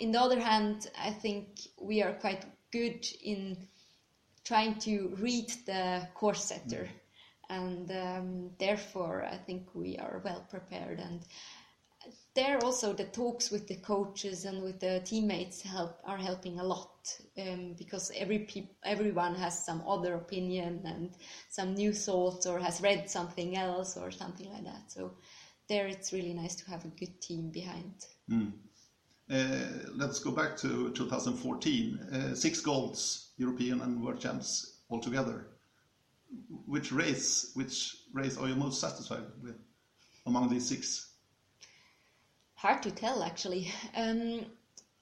in 0.00 0.12
the 0.12 0.20
other 0.20 0.40
hand, 0.40 0.90
I 0.98 1.10
think 1.10 1.60
we 1.80 2.02
are 2.02 2.14
quite 2.14 2.44
good 2.72 3.06
in 3.22 3.56
trying 4.44 4.78
to 4.80 5.14
read 5.18 5.50
the 5.66 6.08
course 6.14 6.44
setter, 6.44 6.88
and 7.50 7.90
um, 7.90 8.50
therefore 8.58 9.24
I 9.24 9.36
think 9.36 9.74
we 9.74 9.96
are 9.98 10.22
well 10.24 10.46
prepared. 10.48 11.00
And 11.00 11.24
there 12.34 12.58
also 12.64 12.92
the 12.92 13.04
talks 13.04 13.50
with 13.50 13.66
the 13.66 13.76
coaches 13.76 14.44
and 14.44 14.62
with 14.62 14.80
the 14.80 15.00
teammates 15.04 15.62
help 15.62 15.98
are 16.04 16.16
helping 16.16 16.60
a 16.60 16.64
lot 16.64 17.14
um, 17.38 17.74
because 17.76 18.12
every 18.16 18.40
peop- 18.40 18.76
everyone 18.84 19.34
has 19.34 19.64
some 19.64 19.82
other 19.86 20.14
opinion 20.14 20.80
and 20.84 21.10
some 21.50 21.74
new 21.74 21.92
thoughts 21.92 22.46
or 22.46 22.58
has 22.58 22.80
read 22.80 23.10
something 23.10 23.56
else 23.56 23.96
or 23.96 24.10
something 24.10 24.50
like 24.52 24.64
that. 24.64 24.90
So 24.92 25.12
there 25.68 25.86
it's 25.86 26.12
really 26.12 26.34
nice 26.34 26.54
to 26.56 26.70
have 26.70 26.84
a 26.84 26.88
good 26.88 27.20
team 27.20 27.50
behind. 27.50 27.94
Mm. 28.30 28.52
Uh, 29.30 29.66
let's 29.94 30.20
go 30.20 30.30
back 30.30 30.56
to 30.56 30.90
2014. 30.92 31.98
Uh, 31.98 32.34
six 32.34 32.60
golds, 32.60 33.30
European 33.36 33.80
and 33.82 34.02
World 34.02 34.20
Champs 34.20 34.78
altogether. 34.90 35.46
Which 36.66 36.92
race, 36.92 37.50
which 37.54 37.96
race 38.12 38.38
are 38.38 38.48
you 38.48 38.54
most 38.54 38.80
satisfied 38.80 39.24
with 39.42 39.56
among 40.26 40.48
these 40.48 40.66
six? 40.66 41.12
Hard 42.54 42.82
to 42.82 42.90
tell, 42.90 43.22
actually. 43.22 43.72
Um, 43.94 44.46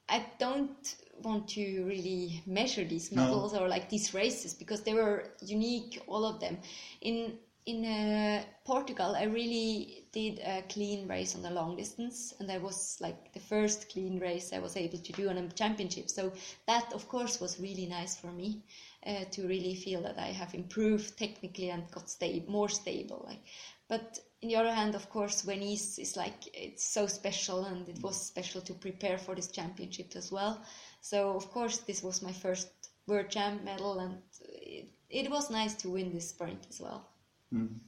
I 0.09 0.27
don't 0.39 0.95
want 1.23 1.49
to 1.49 1.85
really 1.85 2.43
measure 2.47 2.85
these 2.85 3.11
medals 3.13 3.53
no. 3.53 3.61
or 3.61 3.69
like 3.69 3.89
these 3.89 4.13
races 4.13 4.55
because 4.55 4.83
they 4.83 4.95
were 4.95 5.33
unique, 5.41 6.03
all 6.07 6.25
of 6.25 6.41
them. 6.41 6.59
In 7.01 7.39
in 7.65 7.85
uh, 7.85 8.45
Portugal, 8.65 9.17
I 9.17 9.25
really 9.25 9.96
did 10.17 10.39
a 10.39 10.63
clean 10.71 11.07
race 11.07 11.35
on 11.37 11.43
the 11.43 11.51
long 11.51 11.77
distance, 11.77 12.33
and 12.41 12.49
that 12.49 12.63
was 12.63 12.97
like 13.03 13.35
the 13.35 13.41
first 13.53 13.91
clean 13.91 14.19
race 14.19 14.51
I 14.51 14.61
was 14.61 14.75
able 14.75 14.97
to 14.97 15.13
do 15.13 15.29
on 15.29 15.37
a 15.37 15.49
championship. 15.51 16.09
So 16.09 16.33
that, 16.67 16.91
of 16.95 17.07
course, 17.07 17.39
was 17.39 17.61
really 17.61 17.85
nice 17.85 18.17
for 18.17 18.33
me 18.33 18.63
uh, 19.07 19.25
to 19.33 19.47
really 19.47 19.75
feel 19.75 20.01
that 20.05 20.19
I 20.19 20.29
have 20.29 20.55
improved 20.55 21.19
technically 21.19 21.69
and 21.69 21.91
got 21.91 22.09
sta- 22.09 22.47
more 22.49 22.71
stable. 22.71 23.27
Like, 23.29 23.43
but 23.89 24.19
in 24.41 24.49
the 24.49 24.57
other 24.57 24.73
hand, 24.73 24.95
of 24.95 25.11
course, 25.11 25.43
Venice 25.43 25.99
is 25.99 26.17
like 26.17 26.49
it's 26.55 26.85
so 26.85 27.07
special, 27.07 27.67
and 27.67 27.87
it 27.87 28.03
was 28.03 28.17
special 28.19 28.63
to 28.63 28.73
prepare 28.73 29.19
for 29.19 29.35
this 29.35 29.49
championship 29.49 30.17
as 30.17 30.33
well. 30.33 30.63
So 31.03 31.37
of 31.37 31.51
course, 31.51 31.81
this 31.81 32.03
was 32.03 32.23
my 32.23 32.33
first 32.33 32.69
world 33.07 33.29
champ 33.29 33.65
medal, 33.65 33.99
and 33.99 34.23
it, 34.49 34.89
it 35.11 35.31
was 35.31 35.51
nice 35.51 35.75
to 35.75 35.91
win 35.91 36.11
this 36.15 36.31
sprint 36.31 36.67
as 36.71 36.81
well. 36.81 37.07
Mm. 37.53 37.81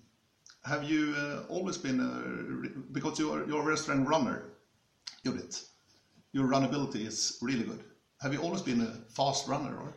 Have 0.69 0.85
you 0.85 1.15
uh, 1.17 1.43
always 1.49 1.79
been 1.79 2.01
a, 2.01 2.93
because 2.93 3.19
you're 3.19 3.49
you're 3.49 3.63
a 3.63 3.65
very 3.65 3.79
strong 3.79 4.05
runner, 4.05 4.43
Judith? 5.25 5.71
Your 6.33 6.47
runnability 6.47 7.07
is 7.07 7.39
really 7.41 7.65
good. 7.65 7.83
Have 8.21 8.35
you 8.35 8.41
always 8.41 8.63
been 8.63 8.83
a 8.83 8.93
fast 9.09 9.49
runner, 9.49 9.75
or? 9.77 9.95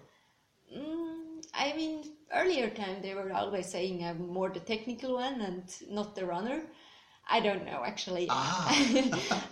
Mm, 0.74 1.46
I 1.54 1.74
mean, 1.74 2.04
earlier 2.34 2.70
time 2.70 3.02
they 3.02 3.14
were 3.14 3.34
always 3.34 3.68
saying 3.68 4.04
I'm 4.06 4.28
more 4.28 4.50
the 4.50 4.62
technical 4.62 5.16
one 5.16 5.42
and 5.42 5.64
not 5.90 6.16
the 6.16 6.26
runner. 6.26 6.62
I 7.30 7.40
don't 7.42 7.66
know 7.66 7.84
actually. 7.86 8.28
Ah. 8.30 8.72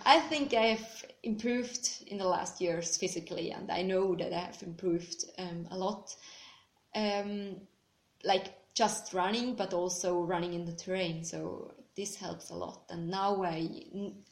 I 0.06 0.20
think 0.20 0.54
I've 0.54 1.04
improved 1.22 2.04
in 2.06 2.18
the 2.18 2.28
last 2.28 2.60
years 2.60 2.96
physically, 2.96 3.50
and 3.50 3.70
I 3.70 3.82
know 3.82 4.14
that 4.16 4.32
I 4.32 4.40
have 4.40 4.62
improved 4.62 5.24
um, 5.38 5.66
a 5.70 5.76
lot. 5.76 6.16
Um, 6.94 7.56
like 8.24 8.52
just 8.74 9.12
running, 9.12 9.54
but 9.54 9.74
also 9.74 10.22
running 10.22 10.54
in 10.54 10.64
the 10.64 10.72
terrain. 10.72 11.24
So 11.24 11.74
this 11.96 12.16
helps 12.16 12.50
a 12.50 12.54
lot. 12.54 12.84
And 12.90 13.08
now 13.08 13.42
I 13.42 13.68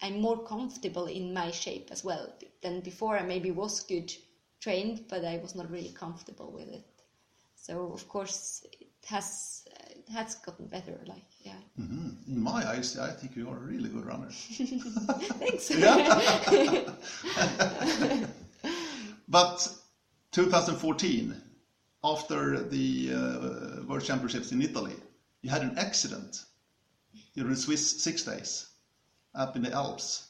I'm 0.03 0.21
more 0.21 0.45
comfortable 0.45 1.07
in 1.07 1.35
my 1.35 1.51
shape 1.51 1.89
as 1.91 2.05
well 2.05 2.33
than 2.63 2.81
before. 2.81 3.19
I 3.19 3.23
maybe 3.23 3.51
was 3.51 3.81
good 3.81 4.13
trained, 4.61 5.05
but 5.09 5.25
I 5.25 5.39
was 5.39 5.55
not 5.55 5.71
really 5.71 5.91
comfortable 5.91 6.53
with 6.53 6.69
it. 6.69 6.85
So 7.55 7.93
of 7.93 8.09
course 8.09 8.65
it 8.81 8.89
has 9.07 9.67
it 9.91 10.09
has 10.13 10.35
gotten 10.37 10.67
better. 10.67 10.99
Like 11.07 11.25
yeah. 11.43 11.53
Mm-hmm. 11.81 12.33
In 12.33 12.43
my 12.43 12.69
eyes, 12.69 12.99
I 12.99 13.11
think 13.11 13.37
you 13.37 13.49
are 13.49 13.57
a 13.57 13.61
really 13.61 13.91
good 13.91 14.07
runner. 14.07 14.31
Thanks. 15.41 15.69
but 19.29 19.69
2014, 20.33 21.35
after 22.05 22.61
the 22.61 23.13
uh, 23.13 23.83
World 23.87 24.05
Championships 24.05 24.53
in 24.53 24.63
Italy, 24.63 24.95
you 25.43 25.51
had 25.51 25.63
an 25.63 25.77
accident 25.79 26.45
during 27.35 27.51
the 27.51 27.57
Swiss 27.57 28.03
six 28.03 28.23
days 28.23 28.69
up 29.35 29.57
in 29.57 29.63
the 29.63 29.73
Alps. 29.73 30.29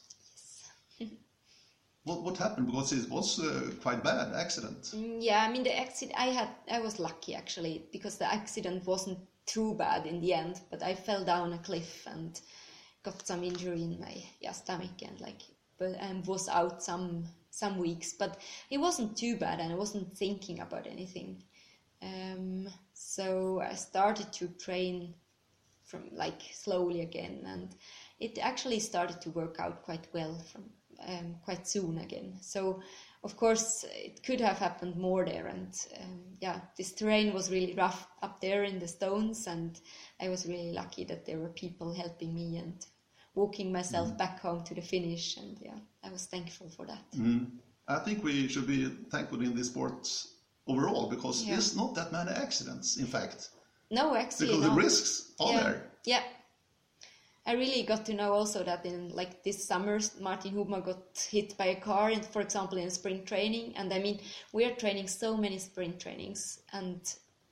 What, 2.09 2.23
what 2.23 2.37
happened? 2.37 2.65
Because 2.67 2.91
it 2.91 3.09
was 3.09 3.39
uh, 3.39 3.71
quite 3.81 4.03
bad 4.03 4.33
accident. 4.33 4.83
Mm, 4.95 5.17
yeah, 5.19 5.43
I 5.43 5.51
mean 5.51 5.63
the 5.63 5.77
accident. 5.77 6.17
I 6.19 6.27
had 6.27 6.49
I 6.71 6.79
was 6.79 6.99
lucky 6.99 7.35
actually 7.35 7.85
because 7.91 8.17
the 8.17 8.33
accident 8.33 8.87
wasn't 8.87 9.19
too 9.45 9.75
bad 9.75 10.07
in 10.07 10.19
the 10.21 10.33
end. 10.33 10.61
But 10.71 10.81
I 10.81 10.95
fell 10.95 11.23
down 11.23 11.53
a 11.53 11.59
cliff 11.59 12.07
and 12.07 12.39
got 13.03 13.27
some 13.27 13.43
injury 13.43 13.83
in 13.83 13.99
my 13.99 14.23
yeah, 14.39 14.53
stomach 14.53 15.01
and 15.01 15.19
like 15.21 15.41
but 15.77 15.95
and 15.99 16.25
was 16.25 16.49
out 16.49 16.81
some 16.81 17.25
some 17.51 17.77
weeks. 17.77 18.13
But 18.13 18.39
it 18.71 18.79
wasn't 18.79 19.17
too 19.17 19.35
bad 19.35 19.59
and 19.59 19.71
I 19.71 19.75
wasn't 19.75 20.17
thinking 20.17 20.61
about 20.61 20.87
anything. 20.87 21.43
Um, 22.01 22.67
so 22.93 23.61
I 23.61 23.73
started 23.75 24.31
to 24.33 24.47
train 24.47 25.13
from 25.83 26.09
like 26.13 26.41
slowly 26.53 27.01
again 27.01 27.43
and 27.45 27.75
it 28.19 28.37
actually 28.39 28.79
started 28.79 29.19
to 29.21 29.31
work 29.31 29.59
out 29.59 29.83
quite 29.83 30.07
well 30.13 30.37
from 30.51 30.63
um, 31.07 31.35
quite 31.43 31.67
soon 31.67 31.97
again. 31.97 32.37
So 32.41 32.81
of 33.23 33.35
course 33.35 33.85
it 33.89 34.23
could 34.23 34.39
have 34.39 34.57
happened 34.57 34.95
more 34.95 35.25
there 35.25 35.47
and 35.47 35.73
um, 35.99 36.21
yeah 36.39 36.61
this 36.77 36.93
terrain 36.93 37.33
was 37.33 37.51
really 37.51 37.73
rough 37.73 38.07
up 38.21 38.39
there 38.39 38.63
in 38.63 38.79
the 38.79 38.87
stones 38.87 39.47
and 39.47 39.79
I 40.21 40.29
was 40.29 40.45
really 40.45 40.71
lucky 40.71 41.03
that 41.05 41.25
there 41.25 41.39
were 41.39 41.49
people 41.49 41.93
helping 41.93 42.33
me 42.33 42.57
and 42.57 42.85
walking 43.35 43.71
myself 43.71 44.09
mm. 44.09 44.17
back 44.17 44.39
home 44.39 44.63
to 44.63 44.73
the 44.73 44.81
finish 44.81 45.37
and 45.37 45.57
yeah 45.59 45.79
I 46.03 46.09
was 46.11 46.25
thankful 46.27 46.69
for 46.69 46.85
that. 46.85 47.11
Mm. 47.17 47.47
I 47.87 47.99
think 47.99 48.23
we 48.23 48.47
should 48.47 48.67
be 48.67 48.85
thankful 49.11 49.41
in 49.41 49.55
this 49.55 49.67
sport 49.67 50.07
overall 50.69 51.09
because 51.09 51.43
yeah. 51.43 51.53
there's 51.53 51.75
not 51.75 51.95
that 51.95 52.11
many 52.11 52.31
accidents 52.31 52.97
in 52.97 53.07
fact. 53.07 53.49
No, 53.91 54.15
actually, 54.15 54.47
because 54.47 54.61
no. 54.61 54.69
the 54.69 54.75
risks 54.75 55.31
are 55.39 55.53
yeah. 55.53 55.63
there. 55.63 55.81
Yeah, 56.05 56.23
I 57.49 57.53
really 57.53 57.81
got 57.81 58.05
to 58.05 58.13
know 58.13 58.33
also 58.33 58.63
that 58.63 58.85
in 58.85 59.09
like 59.09 59.43
this 59.43 59.65
summer, 59.65 59.99
Martin 60.19 60.53
Hubmann 60.53 60.81
got 60.81 61.27
hit 61.31 61.57
by 61.57 61.65
a 61.67 61.81
car, 61.81 62.11
in, 62.11 62.21
for 62.21 62.41
example, 62.41 62.77
in 62.77 62.91
sprint 62.91 63.25
training. 63.25 63.73
And 63.75 63.91
I 63.91 63.97
mean, 63.97 64.19
we 64.53 64.65
are 64.65 64.75
training 64.75 65.07
so 65.07 65.35
many 65.35 65.57
sprint 65.57 65.99
trainings, 65.99 66.59
and 66.73 67.01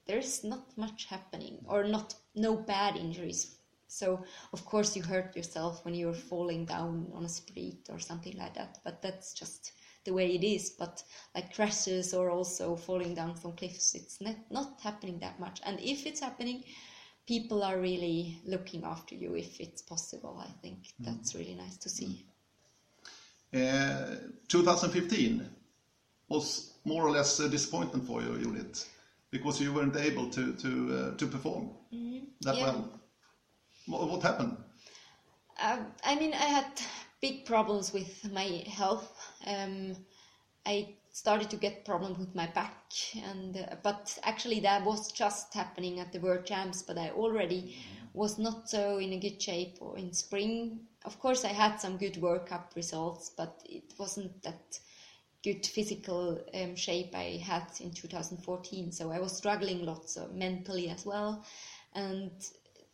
there's 0.05 0.43
not 0.43 0.77
much 0.77 1.05
happening, 1.05 1.65
or 1.67 1.83
not 1.83 2.13
no 2.35 2.55
bad 2.55 2.95
injuries. 2.95 3.55
So 3.87 4.23
of 4.53 4.65
course 4.65 4.95
you 4.95 5.01
hurt 5.01 5.35
yourself 5.35 5.83
when 5.83 5.95
you're 5.95 6.13
falling 6.13 6.65
down 6.65 7.09
on 7.13 7.25
a 7.25 7.29
sprint 7.29 7.89
or 7.89 7.99
something 7.99 8.37
like 8.37 8.53
that, 8.53 8.79
but 8.83 9.01
that's 9.01 9.33
just 9.33 9.71
the 10.07 10.13
way 10.13 10.33
it 10.33 10.43
is. 10.43 10.71
But 10.71 11.03
like 11.35 11.53
crashes 11.53 12.13
or 12.13 12.31
also 12.31 12.75
falling 12.75 13.13
down 13.13 13.35
from 13.35 13.55
cliffs, 13.55 13.93
it's 13.93 14.19
not, 14.19 14.37
not 14.49 14.79
happening 14.81 15.19
that 15.19 15.39
much. 15.39 15.59
And 15.63 15.79
if 15.79 16.07
it's 16.07 16.21
happening, 16.21 16.63
people 17.27 17.61
are 17.61 17.77
really 17.77 18.39
looking 18.45 18.83
after 18.83 19.13
you 19.13 19.35
if 19.35 19.59
it's 19.59 19.83
possible. 19.83 20.41
I 20.43 20.49
think 20.61 20.79
mm. 20.99 21.05
that's 21.05 21.35
really 21.35 21.53
nice 21.53 21.77
to 21.77 21.89
see. 21.89 22.25
Uh, 23.53 24.15
2015 24.47 25.47
was 26.29 26.73
more 26.85 27.05
or 27.05 27.11
less 27.11 27.39
a 27.39 27.49
disappointment 27.49 28.07
for 28.07 28.21
you, 28.21 28.37
Judith, 28.39 28.89
because 29.29 29.61
you 29.61 29.73
weren't 29.73 29.95
able 29.95 30.29
to 30.29 30.53
to 30.53 30.71
uh, 30.97 31.17
to 31.17 31.27
perform 31.27 31.69
mm-hmm. 31.93 32.25
that 32.41 32.57
yeah. 32.57 32.63
well. 32.63 32.99
What, 33.85 34.09
what 34.09 34.21
happened? 34.21 34.57
Uh, 35.61 35.77
I 36.03 36.15
mean, 36.15 36.33
I 36.33 36.47
had 36.57 36.71
big 37.21 37.45
problems 37.45 37.93
with 37.93 38.31
my 38.31 38.63
health. 38.67 39.11
Um, 39.45 39.95
I 40.65 40.97
started 41.17 41.49
to 41.49 41.57
get 41.57 41.83
problems 41.83 42.19
with 42.19 42.35
my 42.35 42.45
back 42.45 42.91
and 43.23 43.57
uh, 43.57 43.75
but 43.81 44.19
actually 44.21 44.59
that 44.59 44.85
was 44.85 45.11
just 45.11 45.51
happening 45.51 45.99
at 45.99 46.11
the 46.11 46.19
world 46.19 46.45
champs 46.45 46.83
but 46.83 46.95
i 46.95 47.09
already 47.09 47.75
was 48.13 48.37
not 48.37 48.69
so 48.69 48.99
in 48.99 49.13
a 49.13 49.19
good 49.19 49.41
shape 49.41 49.77
or 49.81 49.97
in 49.97 50.13
spring. 50.13 50.79
Of 51.05 51.19
course 51.19 51.43
i 51.43 51.53
had 51.63 51.77
some 51.77 51.97
good 51.97 52.17
world 52.17 52.45
cup 52.45 52.73
results 52.75 53.31
but 53.35 53.63
it 53.65 53.93
wasn't 53.97 54.43
that 54.43 54.79
good 55.43 55.65
physical 55.65 56.39
um, 56.53 56.75
shape 56.75 57.15
i 57.15 57.41
had 57.43 57.65
in 57.79 57.91
2014 57.91 58.91
so 58.91 59.11
i 59.11 59.19
was 59.19 59.35
struggling 59.35 59.85
lots 59.85 60.17
of 60.17 60.35
mentally 60.35 60.89
as 60.89 61.03
well. 61.03 61.43
And 61.95 62.31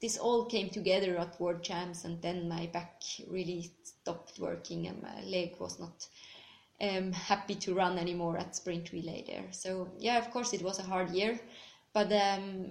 this 0.04 0.18
all 0.18 0.44
came 0.44 0.70
together 0.70 1.18
at 1.18 1.40
world 1.40 1.64
champs 1.64 2.04
and 2.04 2.22
then 2.22 2.50
my 2.50 2.68
back 2.74 3.02
really 3.30 3.72
stopped 3.84 4.38
working 4.38 4.86
and 4.88 5.02
my 5.02 5.24
leg 5.24 5.56
was 5.62 5.80
not 5.80 6.06
um, 6.82 7.14
happy 7.14 7.56
to 7.56 7.74
run 7.74 7.98
anymore 7.98 8.38
at 8.38 8.54
sprint 8.54 8.92
relay 8.92 9.24
there. 9.26 9.46
So 9.52 9.88
yeah, 9.98 10.18
of 10.18 10.30
course 10.30 10.52
it 10.52 10.62
was 10.62 10.78
a 10.78 10.84
hard 10.84 11.12
year, 11.12 11.40
but 11.94 12.12
um, 12.12 12.66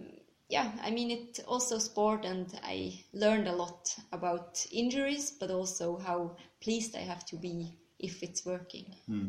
yeah, 0.51 0.73
I 0.83 0.91
mean 0.91 1.11
it 1.11 1.41
also 1.49 1.79
sport, 1.79 2.27
and 2.27 2.47
I 2.63 3.03
learned 3.15 3.49
a 3.49 3.57
lot 3.57 3.97
about 4.13 4.67
injuries, 4.71 5.31
but 5.31 5.51
also 5.51 5.97
how 5.97 6.37
pleased 6.61 6.95
I 6.95 7.01
have 7.01 7.25
to 7.27 7.37
be 7.37 7.79
if 7.99 8.23
it's 8.23 8.45
working. 8.45 8.95
Hmm. 9.07 9.29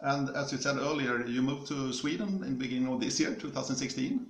And 0.00 0.30
as 0.36 0.52
you 0.52 0.58
said 0.58 0.76
earlier, 0.76 1.26
you 1.26 1.42
moved 1.42 1.66
to 1.68 1.92
Sweden 1.92 2.44
in 2.44 2.52
the 2.52 2.64
beginning 2.64 2.92
of 2.92 3.00
this 3.00 3.18
year, 3.18 3.34
2016, 3.34 4.26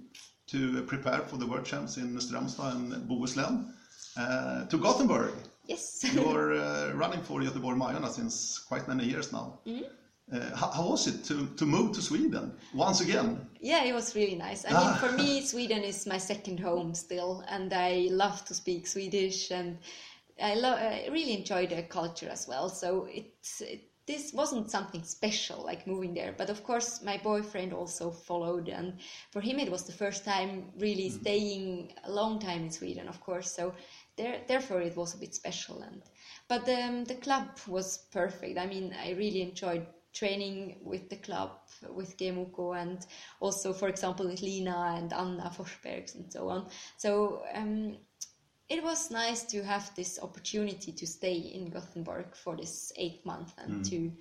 to 0.50 0.82
prepare 0.82 1.20
for 1.20 1.36
the 1.36 1.46
World 1.46 1.64
Champs 1.64 1.96
in 1.96 2.16
Strömstad 2.16 2.74
and 2.74 3.08
Bohuslän, 3.08 3.72
uh, 4.16 4.66
to 4.66 4.78
Gothenburg. 4.78 5.32
Yes. 5.66 6.04
You're 6.14 6.54
uh, 6.54 6.92
running 6.94 7.22
for 7.22 7.40
Göteborg 7.40 7.76
Majorna 7.76 8.08
since 8.08 8.58
quite 8.58 8.88
many 8.88 9.04
years 9.04 9.32
now. 9.32 9.60
Mm. 9.66 9.84
Uh, 10.32 10.56
how, 10.56 10.70
how, 10.70 10.88
was 10.88 11.06
it 11.08 11.24
to, 11.24 11.46
to 11.56 11.66
move 11.66 11.92
to 11.92 12.00
Sweden 12.00 12.52
once 12.72 13.00
again? 13.00 13.48
Yeah, 13.60 13.84
it 13.84 13.92
was 13.92 14.14
really 14.14 14.36
nice. 14.36 14.64
I 14.64 14.72
mean, 14.72 14.94
for 14.98 15.12
me, 15.16 15.40
Sweden 15.44 15.82
is 15.82 16.06
my 16.06 16.18
second 16.18 16.60
home 16.60 16.94
still, 16.94 17.44
and 17.48 17.72
I 17.72 18.08
love 18.10 18.44
to 18.44 18.54
speak 18.54 18.86
Swedish, 18.86 19.50
and 19.50 19.78
I, 20.40 20.52
I 20.52 21.08
really 21.10 21.34
enjoy 21.36 21.66
the 21.66 21.82
culture 21.82 22.28
as 22.28 22.46
well. 22.46 22.68
So 22.68 23.08
it, 23.10 23.32
it 23.60 23.89
this 24.06 24.32
wasn't 24.32 24.70
something 24.70 25.02
special 25.04 25.62
like 25.64 25.86
moving 25.86 26.14
there 26.14 26.34
but 26.36 26.50
of 26.50 26.64
course 26.64 27.02
my 27.02 27.16
boyfriend 27.18 27.72
also 27.72 28.10
followed 28.10 28.68
and 28.68 28.94
for 29.30 29.40
him 29.40 29.58
it 29.58 29.70
was 29.70 29.84
the 29.84 29.92
first 29.92 30.24
time 30.24 30.64
really 30.78 31.10
mm. 31.10 31.20
staying 31.20 31.92
a 32.04 32.10
long 32.10 32.38
time 32.38 32.62
in 32.62 32.70
sweden 32.70 33.08
of 33.08 33.20
course 33.20 33.50
so 33.52 33.72
there, 34.20 34.40
therefore 34.46 34.82
it 34.82 34.96
was 34.96 35.14
a 35.14 35.18
bit 35.18 35.34
special. 35.34 35.82
And 35.82 36.02
but 36.48 36.68
um, 36.68 37.04
the 37.04 37.14
club 37.14 37.48
was 37.66 37.98
perfect. 38.12 38.58
I 38.58 38.66
mean, 38.66 38.94
I 39.02 39.12
really 39.12 39.42
enjoyed 39.42 39.86
training 40.12 40.76
with 40.82 41.08
the 41.08 41.16
club, 41.16 41.52
with 41.88 42.16
GMOK, 42.16 42.80
and 42.80 43.06
also, 43.40 43.72
for 43.72 43.88
example, 43.88 44.26
with 44.26 44.42
Lina 44.42 44.96
and 44.96 45.12
Anna 45.12 45.52
Forsbergs 45.56 46.16
and 46.16 46.30
so 46.32 46.48
on. 46.48 46.68
So 46.96 47.42
um, 47.54 47.96
it 48.70 48.82
was 48.82 49.10
nice 49.10 49.42
to 49.42 49.62
have 49.64 49.92
this 49.96 50.18
opportunity 50.22 50.92
to 50.92 51.06
stay 51.06 51.34
in 51.34 51.70
Gothenburg 51.70 52.36
for 52.36 52.56
this 52.56 52.92
eight 52.96 53.26
month 53.26 53.52
and 53.58 53.84
mm. 53.84 53.90
to 53.90 54.12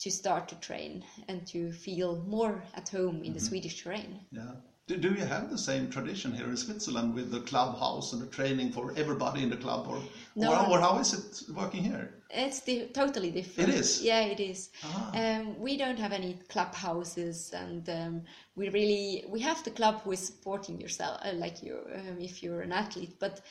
to 0.00 0.10
start 0.12 0.48
to 0.48 0.54
train 0.60 1.04
and 1.26 1.44
to 1.48 1.72
feel 1.72 2.22
more 2.28 2.62
at 2.74 2.88
home 2.88 3.16
in 3.16 3.22
mm-hmm. 3.22 3.32
the 3.34 3.40
Swedish 3.40 3.82
terrain. 3.82 4.20
Yeah. 4.30 4.52
Do, 4.86 4.96
do 4.96 5.08
you 5.08 5.24
have 5.26 5.50
the 5.50 5.58
same 5.58 5.90
tradition 5.90 6.32
here 6.32 6.46
in 6.46 6.56
Switzerland 6.56 7.14
with 7.14 7.32
the 7.32 7.40
clubhouse 7.40 8.12
and 8.12 8.22
the 8.22 8.26
training 8.28 8.70
for 8.70 8.94
everybody 8.96 9.42
in 9.42 9.50
the 9.50 9.56
club, 9.56 9.86
or 9.88 10.00
no, 10.34 10.52
or, 10.52 10.70
or 10.70 10.80
how 10.80 10.98
is 10.98 11.12
it 11.12 11.54
working 11.54 11.82
here? 11.82 12.14
It's 12.30 12.60
di- 12.60 12.86
totally 12.86 13.30
different. 13.30 13.68
It 13.68 13.74
is. 13.74 14.02
Yeah, 14.02 14.20
it 14.20 14.40
is. 14.40 14.70
Ah. 14.84 15.10
Um, 15.14 15.58
we 15.58 15.76
don't 15.76 15.98
have 15.98 16.12
any 16.12 16.38
clubhouses, 16.48 17.52
and 17.52 17.86
um, 17.90 18.22
we 18.54 18.70
really 18.70 19.24
we 19.28 19.40
have 19.40 19.62
the 19.62 19.72
club 19.72 20.00
who 20.02 20.12
is 20.12 20.20
supporting 20.20 20.80
yourself, 20.80 21.20
uh, 21.22 21.32
like 21.34 21.62
you, 21.62 21.80
um, 21.94 22.16
if 22.20 22.42
you're 22.42 22.62
an 22.62 22.72
athlete, 22.72 23.16
but. 23.18 23.42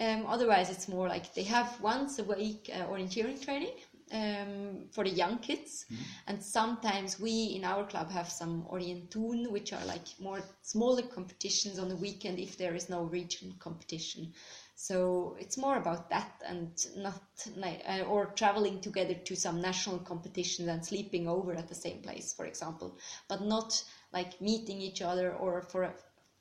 Um, 0.00 0.26
otherwise, 0.26 0.70
it's 0.70 0.88
more 0.88 1.08
like 1.08 1.34
they 1.34 1.44
have 1.44 1.80
once 1.80 2.18
a 2.18 2.24
week 2.24 2.70
uh, 2.72 2.86
orienteering 2.86 3.42
training, 3.44 3.74
um, 4.12 4.86
for 4.92 5.04
the 5.04 5.10
young 5.10 5.38
kids. 5.38 5.86
Mm-hmm. 5.86 6.02
And 6.28 6.42
sometimes 6.42 7.18
we 7.18 7.54
in 7.56 7.64
our 7.64 7.84
club 7.84 8.10
have 8.10 8.28
some 8.28 8.66
Orientun, 8.70 9.50
which 9.50 9.72
are 9.72 9.84
like 9.86 10.06
more 10.20 10.40
smaller 10.62 11.02
competitions 11.02 11.78
on 11.78 11.88
the 11.88 11.96
weekend 11.96 12.38
if 12.38 12.56
there 12.56 12.74
is 12.74 12.88
no 12.88 13.02
region 13.02 13.54
competition. 13.58 14.32
So 14.76 15.36
it's 15.38 15.56
more 15.56 15.76
about 15.76 16.10
that 16.10 16.42
and 16.46 16.70
not 16.96 17.22
uh, 17.62 18.02
or 18.02 18.26
traveling 18.26 18.80
together 18.80 19.14
to 19.14 19.36
some 19.36 19.60
national 19.60 19.98
competitions 20.00 20.68
and 20.68 20.84
sleeping 20.84 21.28
over 21.28 21.54
at 21.54 21.68
the 21.68 21.74
same 21.74 22.02
place, 22.02 22.32
for 22.32 22.44
example, 22.44 22.98
but 23.28 23.42
not 23.42 23.82
like 24.12 24.40
meeting 24.40 24.80
each 24.80 25.00
other 25.00 25.32
or 25.32 25.62
for 25.62 25.94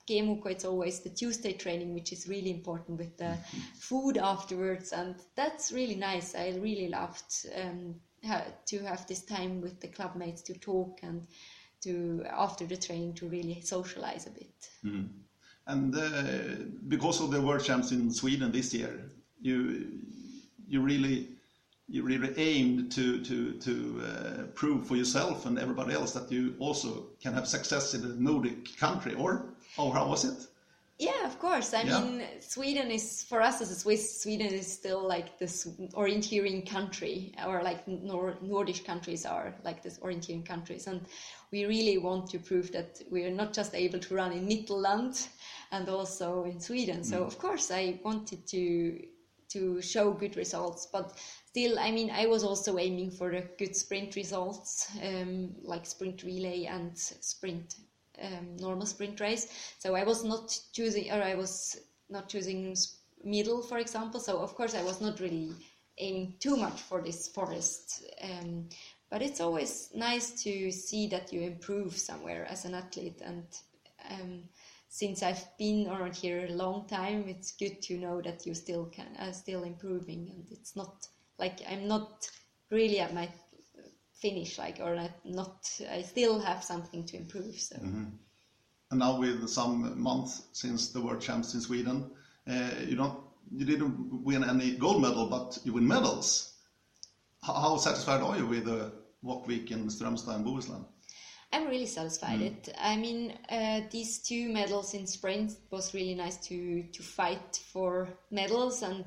GMOK, 0.08 0.52
it's 0.52 0.66
always 0.66 1.00
the 1.00 1.10
Tuesday 1.10 1.54
training, 1.54 1.94
which 1.94 2.12
is 2.12 2.28
really 2.28 2.52
important 2.52 2.98
with 2.98 3.18
the 3.18 3.38
food 3.76 4.18
afterwards, 4.18 4.92
and 4.92 5.16
that's 5.36 5.72
really 5.72 5.96
nice. 5.96 6.36
I 6.36 6.50
really 6.62 6.90
loved 6.90 7.48
um, 7.56 7.96
to 8.66 8.80
have 8.80 9.08
this 9.08 9.24
time 9.24 9.62
with 9.62 9.80
the 9.80 9.88
club 9.88 10.16
mates 10.16 10.42
to 10.44 10.54
talk 10.54 11.00
and 11.04 11.26
to 11.82 12.26
after 12.32 12.66
the 12.66 12.78
training 12.78 13.14
to 13.14 13.28
really 13.28 13.62
socialize 13.62 14.28
a 14.28 14.32
bit. 14.32 14.70
Mm. 14.86 15.10
And 15.68 15.96
uh, 15.96 16.66
because 16.88 17.22
of 17.22 17.32
the 17.32 17.42
world 17.42 17.64
champs 17.64 17.92
in 17.92 18.12
Sweden 18.12 18.52
this 18.52 18.74
year, 18.74 19.10
you 19.42 19.88
you 20.68 20.82
really 20.82 21.30
you 21.88 22.04
really 22.04 22.34
aimed 22.38 22.92
to 22.92 23.24
to 23.24 23.54
to 23.60 24.02
uh, 24.06 24.44
prove 24.56 24.88
for 24.88 24.96
yourself 24.96 25.46
and 25.46 25.58
everybody 25.58 25.94
else 25.94 26.12
that 26.14 26.32
you 26.32 26.56
also 26.60 27.08
can 27.22 27.34
have 27.34 27.48
success 27.48 27.94
in 27.94 28.04
a 28.04 28.08
Nordic 28.08 28.78
country, 28.78 29.14
or 29.14 29.53
or 29.78 29.94
how 29.94 30.08
was 30.08 30.26
it? 30.26 30.48
Yeah, 31.00 31.26
of 31.26 31.40
course. 31.40 31.74
I 31.74 31.82
yeah. 31.82 32.02
mean, 32.02 32.24
Sweden 32.40 32.92
is 32.92 33.24
for 33.24 33.42
us 33.42 33.62
as 33.62 33.72
a 33.72 33.76
Swiss. 33.76 34.22
Sweden 34.22 34.54
is 34.54 34.72
still 34.72 35.06
like 35.06 35.40
this 35.40 35.68
orienteering 35.94 36.70
country, 36.70 37.34
or 37.46 37.64
like 37.64 37.88
Nor- 37.88 38.38
Nordic 38.42 38.86
countries 38.86 39.26
are 39.26 39.56
like 39.64 39.82
this 39.82 39.98
orienteering 40.00 40.46
countries, 40.46 40.88
and 40.88 41.02
we 41.52 41.66
really 41.66 41.98
want 41.98 42.30
to 42.30 42.40
prove 42.40 42.72
that 42.72 43.02
we 43.12 43.26
are 43.26 43.32
not 43.32 43.54
just 43.54 43.74
able 43.74 44.00
to 44.00 44.16
run 44.16 44.32
in 44.32 44.48
Mittelland 44.48 45.28
and 45.72 45.90
also 45.90 46.44
in 46.44 46.60
Sweden. 46.60 47.04
So 47.04 47.22
mm. 47.22 47.28
of 47.28 47.40
course, 47.40 47.72
I 47.72 48.00
wanted 48.04 48.46
to 48.48 49.00
to 49.50 49.82
show 49.82 50.12
good 50.14 50.36
results, 50.36 50.88
but 50.92 51.18
still, 51.46 51.78
I 51.78 51.92
mean, 51.92 52.10
I 52.12 52.26
was 52.26 52.44
also 52.44 52.78
aiming 52.78 53.12
for 53.12 53.32
the 53.32 53.48
good 53.60 53.76
sprint 53.76 54.16
results, 54.16 54.90
um, 55.04 55.56
like 55.62 55.86
sprint 55.86 56.24
relay 56.24 56.66
and 56.66 56.98
sprint 56.98 57.76
um, 58.22 58.58
normal 58.58 58.86
sprint 58.86 59.20
race. 59.20 59.48
So 59.80 59.96
I 59.96 60.04
was 60.04 60.24
not 60.24 60.58
choosing, 60.74 61.12
or 61.12 61.22
I 61.22 61.36
was 61.36 61.78
not 62.10 62.30
choosing 62.30 62.76
middle, 63.24 63.62
for 63.62 63.78
example. 63.78 64.20
So 64.20 64.40
of 64.40 64.56
course, 64.56 64.76
I 64.76 64.84
was 64.84 65.02
not 65.02 65.20
really 65.20 65.52
aiming 65.98 66.36
too 66.40 66.58
much 66.58 66.82
for 66.82 67.02
this 67.02 67.28
forest. 67.28 68.04
Um, 68.22 68.70
but 69.10 69.22
it's 69.22 69.40
always 69.40 69.92
nice 69.94 70.44
to 70.44 70.72
see 70.72 71.08
that 71.08 71.32
you 71.32 71.42
improve 71.42 71.96
somewhere 71.96 72.48
as 72.50 72.66
an 72.66 72.74
athlete. 72.74 73.22
And 73.24 73.46
um, 74.10 74.44
since 74.90 75.24
I've 75.24 75.46
been 75.58 75.88
around 75.88 76.16
here 76.16 76.46
a 76.46 76.54
long 76.54 76.88
time, 76.88 77.26
it's 77.28 77.52
good 77.52 77.82
to 77.84 77.98
know 77.98 78.22
that 78.22 78.46
you 78.46 78.54
still 78.54 78.86
can, 78.86 79.08
are 79.20 79.34
still 79.34 79.64
improving, 79.64 80.32
and 80.32 80.46
it's 80.52 80.76
not 80.76 81.08
like 81.40 81.60
I'm 81.70 81.88
not 81.88 82.30
really 82.70 83.00
at 83.00 83.14
my 83.14 83.30
finish 84.24 84.58
like 84.58 84.78
or 84.86 84.94
not 85.26 85.56
i 85.98 86.02
still 86.02 86.36
have 86.40 86.64
something 86.72 87.02
to 87.10 87.18
improve 87.18 87.56
so 87.70 87.76
mm-hmm. 87.76 88.06
and 88.92 89.00
now 89.06 89.14
with 89.20 89.40
some 89.50 90.02
months 90.10 90.34
since 90.54 90.82
the 90.94 91.02
world 91.06 91.22
champs 91.28 91.54
in 91.56 91.62
sweden 91.62 91.98
uh, 92.54 92.70
you 92.90 92.96
don't 93.02 93.18
you 93.58 93.66
didn't 93.66 93.96
win 94.30 94.44
any 94.54 94.70
gold 94.84 95.02
medal 95.02 95.26
but 95.36 95.60
you 95.66 95.74
win 95.74 95.88
medals 95.96 96.28
how, 97.46 97.54
how 97.54 97.78
satisfied 97.78 98.22
are 98.22 98.38
you 98.38 98.48
with 98.48 98.66
the 98.66 98.92
WOC 99.26 99.48
week 99.48 99.72
in 99.72 99.90
strömstad 99.90 100.36
and 100.36 100.46
bohuslän 100.46 100.86
I'm 101.54 101.68
really 101.68 101.86
satisfied. 101.86 102.40
Mm. 102.40 102.46
It. 102.48 102.70
I 102.82 102.96
mean, 102.98 103.34
uh, 103.48 103.82
these 103.92 104.18
two 104.18 104.52
medals 104.52 104.96
in 104.96 105.06
sprint 105.06 105.52
was 105.70 105.94
really 105.94 106.16
nice 106.16 106.38
to 106.48 106.84
to 106.96 107.04
fight 107.04 107.60
for 107.72 108.10
medals, 108.32 108.82
and 108.82 109.06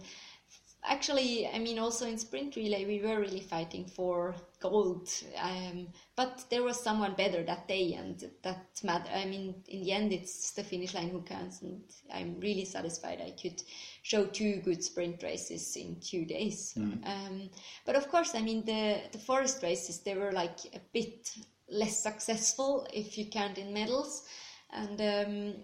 actually, 0.87 1.49
I 1.49 1.59
mean, 1.59 1.79
also 1.79 2.07
in 2.07 2.19
sprint 2.19 2.57
relay, 2.57 2.85
we 2.85 3.01
were 3.01 3.21
really 3.21 3.41
fighting 3.41 3.85
for 3.85 4.35
gold. 4.61 5.11
Um, 5.39 5.89
but 6.15 6.45
there 6.51 6.63
was 6.63 6.81
someone 6.81 7.15
better 7.15 7.43
that 7.43 7.69
day, 7.69 7.95
and 7.95 8.23
that 8.43 8.81
matter. 8.83 9.11
I 9.15 9.25
mean, 9.25 9.55
in 9.69 9.83
the 9.83 9.93
end, 9.93 10.13
it's 10.13 10.53
the 10.53 10.65
finish 10.65 10.95
line 10.95 11.11
who 11.11 11.23
counts, 11.23 11.63
and 11.63 11.83
I'm 12.13 12.41
really 12.41 12.65
satisfied 12.65 13.21
I 13.21 13.33
could 13.41 13.63
show 14.03 14.27
two 14.27 14.57
good 14.65 14.83
sprint 14.83 15.23
races 15.23 15.77
in 15.77 16.01
two 16.01 16.25
days. 16.25 16.75
Mm. 16.77 17.07
Um, 17.07 17.51
but 17.85 17.97
of 17.97 18.09
course, 18.09 18.35
I 18.35 18.43
mean, 18.43 18.65
the 18.65 19.01
the 19.13 19.19
forest 19.19 19.63
races 19.63 20.01
they 20.01 20.15
were 20.15 20.33
like 20.33 20.59
a 20.75 20.81
bit 20.93 21.31
less 21.69 22.03
successful 22.03 22.87
if 22.93 23.19
you 23.19 23.27
count 23.27 23.59
in 23.59 23.73
medals, 23.73 24.25
and. 24.73 25.01
Um, 25.01 25.55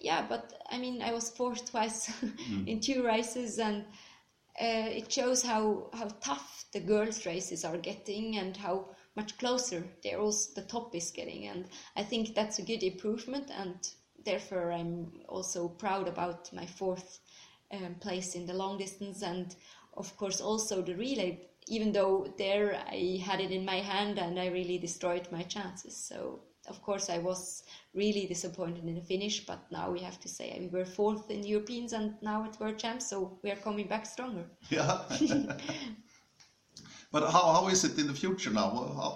yeah, 0.00 0.26
but 0.28 0.52
I 0.68 0.78
mean, 0.78 1.00
I 1.00 1.12
was 1.12 1.30
fourth 1.30 1.70
twice 1.70 2.10
mm. 2.10 2.66
in 2.66 2.80
two 2.80 3.04
races, 3.04 3.60
and 3.60 3.84
uh, 4.60 4.88
it 4.90 5.10
shows 5.10 5.42
how, 5.42 5.90
how 5.94 6.08
tough 6.20 6.66
the 6.72 6.80
girls' 6.80 7.26
races 7.26 7.64
are 7.64 7.78
getting 7.78 8.36
and 8.36 8.56
how 8.56 8.86
much 9.16 9.38
closer 9.38 9.84
they're 10.02 10.20
also, 10.20 10.52
the 10.54 10.66
top 10.66 10.94
is 10.94 11.10
getting. 11.10 11.46
And 11.46 11.66
I 11.96 12.02
think 12.02 12.34
that's 12.34 12.58
a 12.58 12.64
good 12.64 12.82
improvement, 12.82 13.50
and 13.50 13.76
therefore 14.24 14.72
I'm 14.72 15.12
also 15.28 15.68
proud 15.68 16.08
about 16.08 16.52
my 16.52 16.66
fourth 16.66 17.20
um, 17.72 17.96
place 18.00 18.34
in 18.34 18.46
the 18.46 18.54
long 18.54 18.78
distance, 18.78 19.22
and 19.22 19.54
of 19.96 20.16
course 20.16 20.40
also 20.40 20.82
the 20.82 20.94
relay. 20.94 21.48
Even 21.68 21.92
though 21.92 22.34
there 22.38 22.82
I 22.88 23.22
had 23.24 23.40
it 23.40 23.52
in 23.52 23.64
my 23.64 23.76
hand 23.76 24.18
and 24.18 24.38
I 24.38 24.46
really 24.46 24.78
destroyed 24.78 25.28
my 25.30 25.42
chances, 25.42 25.96
so 25.96 26.40
of 26.72 26.82
course, 26.82 27.10
I 27.10 27.18
was 27.18 27.64
really 27.94 28.26
disappointed 28.26 28.84
in 28.84 28.94
the 28.94 29.06
finish, 29.14 29.36
but 29.50 29.60
now 29.70 29.90
we 29.90 30.00
have 30.08 30.18
to 30.20 30.28
say 30.36 30.46
we 30.58 30.68
were 30.78 30.86
fourth 30.86 31.30
in 31.30 31.40
Europeans 31.54 31.92
and 31.92 32.14
now 32.22 32.38
at 32.46 32.58
World 32.60 32.78
Champs, 32.78 33.06
so 33.10 33.16
we 33.42 33.50
are 33.50 33.60
coming 33.66 33.86
back 33.92 34.04
stronger. 34.06 34.44
Yeah. 34.70 34.92
but 37.12 37.22
how, 37.34 37.44
how 37.56 37.68
is 37.68 37.84
it 37.84 37.98
in 37.98 38.06
the 38.06 38.18
future 38.24 38.52
now? 38.62 38.70
How, 39.00 39.12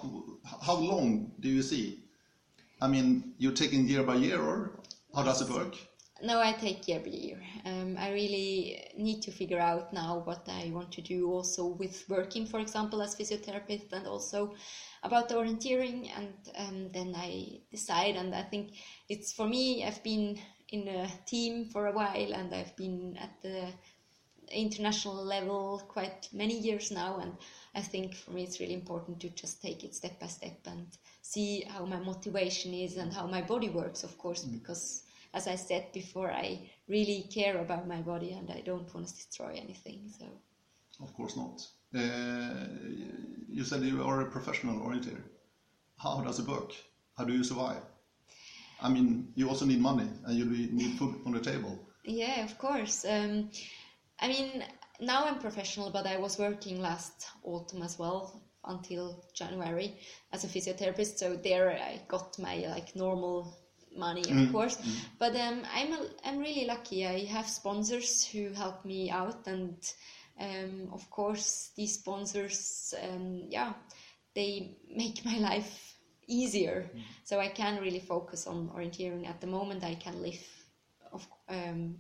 how 0.69 0.77
long 0.93 1.09
do 1.41 1.49
you 1.49 1.63
see? 1.63 1.87
I 2.85 2.87
mean, 2.95 3.07
you're 3.39 3.59
taking 3.63 3.89
year 3.89 4.03
by 4.03 4.17
year, 4.27 4.39
or 4.51 4.57
how 5.15 5.23
does 5.23 5.41
it 5.41 5.49
work? 5.49 5.75
No, 6.23 6.41
I 6.41 6.53
take 6.53 6.89
every 6.89 7.15
year. 7.15 7.39
Um, 7.67 7.97
I 7.99 8.11
really 8.11 8.83
need 8.97 9.21
to 9.23 9.31
figure 9.31 9.61
out 9.61 9.93
now 9.93 10.23
what 10.25 10.49
I 10.49 10.71
want 10.73 10.91
to 10.93 11.03
do 11.03 11.31
also 11.31 11.67
with 11.67 12.09
working, 12.09 12.47
for 12.47 12.59
example, 12.59 13.03
as 13.03 13.15
physiotherapist 13.15 13.93
and 13.93 14.07
also 14.07 14.55
about 15.03 15.29
the 15.29 15.35
orienteering 15.35 16.11
and 16.17 16.35
um, 16.57 16.91
then 16.93 17.15
I 17.15 17.61
decide 17.71 18.17
and 18.17 18.35
I 18.35 18.43
think 18.43 18.73
it's 19.11 19.33
for 19.33 19.47
me 19.47 19.85
I've 19.85 20.03
been 20.03 20.39
in 20.71 20.89
a 20.89 21.09
team 21.27 21.67
for 21.67 21.87
a 21.87 21.93
while 21.93 22.33
and 22.33 22.53
I've 22.55 22.75
been 22.77 23.17
at 23.21 23.43
the 23.43 23.69
international 24.51 25.23
level 25.23 25.83
quite 25.87 26.29
many 26.33 26.59
years 26.59 26.91
now 26.91 27.19
and 27.19 27.37
I 27.75 27.83
think 27.83 28.15
for 28.15 28.31
me 28.31 28.45
it's 28.45 28.59
really 28.59 28.75
important 28.75 29.21
to 29.21 29.29
just 29.31 29.61
take 29.61 29.85
it 29.85 29.95
step 29.95 30.19
by 30.19 30.29
step 30.29 30.59
and 30.67 30.87
see 31.21 31.65
how 31.69 31.85
my 31.85 31.99
motivation 31.99 32.73
is 32.73 32.97
and 32.97 33.13
how 33.13 33.27
my 33.27 33.43
body 33.43 33.69
works 33.69 34.03
of 34.03 34.17
course 34.19 34.45
mm. 34.45 34.53
because 34.53 35.03
as 35.39 35.47
I 35.47 35.57
said 35.57 35.85
before 35.93 36.31
I 36.31 36.47
really 36.89 37.21
care 37.39 37.57
about 37.59 37.87
my 37.95 38.01
body 38.13 38.33
and 38.33 38.51
I 38.51 38.61
don't 38.69 38.93
want 38.95 39.07
to 39.09 39.15
destroy 39.15 39.53
anything 39.65 40.01
so 40.19 40.27
of 41.05 41.11
course 41.15 41.37
not 41.37 41.57
uh, 41.95 42.67
you 43.49 43.65
said 43.65 43.83
you 43.83 44.03
are 44.03 44.21
a 44.21 44.31
professional 44.31 44.81
orienteer. 44.81 45.21
How 45.99 46.21
does 46.21 46.39
it 46.39 46.47
work? 46.47 46.73
How 47.17 47.25
do 47.25 47.33
you 47.33 47.45
survive? 47.45 47.83
I 48.83 48.91
mean, 48.91 49.29
you 49.35 49.49
also 49.49 49.65
need 49.65 49.81
money 49.81 50.09
and 50.25 50.37
you 50.37 50.45
need 50.45 50.99
food 50.99 51.21
on 51.25 51.33
the 51.33 51.41
table. 51.41 51.79
Yeah, 52.05 52.45
of 52.45 52.59
course. 52.59 53.07
Um, 53.09 53.51
I 54.21 54.29
mean, 54.29 54.65
now 55.01 55.27
I'm 55.27 55.39
professional, 55.39 55.91
but 55.91 56.07
I 56.07 56.19
was 56.19 56.39
working 56.39 56.81
last 56.81 57.27
autumn 57.43 57.83
as 57.83 57.99
well 57.99 58.43
until 58.65 59.25
January 59.33 59.99
as 60.33 60.45
a 60.45 60.49
physiotherapist. 60.49 61.19
So 61.19 61.37
there 61.37 61.71
I 61.71 62.03
got 62.09 62.39
my 62.39 62.57
like 62.69 62.95
normal 62.95 63.57
money, 63.97 64.23
of 64.23 64.37
mm. 64.37 64.53
course. 64.53 64.77
Mm. 64.77 64.95
But 65.19 65.37
um, 65.37 65.63
I'm 65.75 65.93
a, 65.93 66.07
I'm 66.25 66.39
really 66.39 66.67
lucky. 66.67 67.07
I 67.07 67.25
have 67.25 67.49
sponsors 67.49 68.25
who 68.25 68.51
help 68.53 68.85
me 68.85 69.11
out 69.11 69.47
and 69.47 69.77
um, 70.39 70.91
of 70.93 71.09
course, 71.11 71.71
these 71.77 71.95
sponsors, 71.95 72.95
um, 73.03 73.45
yeah, 73.49 73.73
they 74.35 74.77
make 74.95 75.25
my 75.25 75.39
life 75.39 75.95
easier. 76.27 76.91
Mm. 76.95 77.01
So 77.25 77.41
I 77.41 77.49
can 77.49 77.81
really 77.81 78.01
focus 78.01 78.47
on 78.47 78.69
orienteering. 78.69 79.29
At 79.29 79.41
the 79.41 79.47
moment, 79.47 79.85
I 79.85 79.95
can 79.95 80.21
live 80.23 80.45
of, 81.13 81.27
um, 81.49 81.97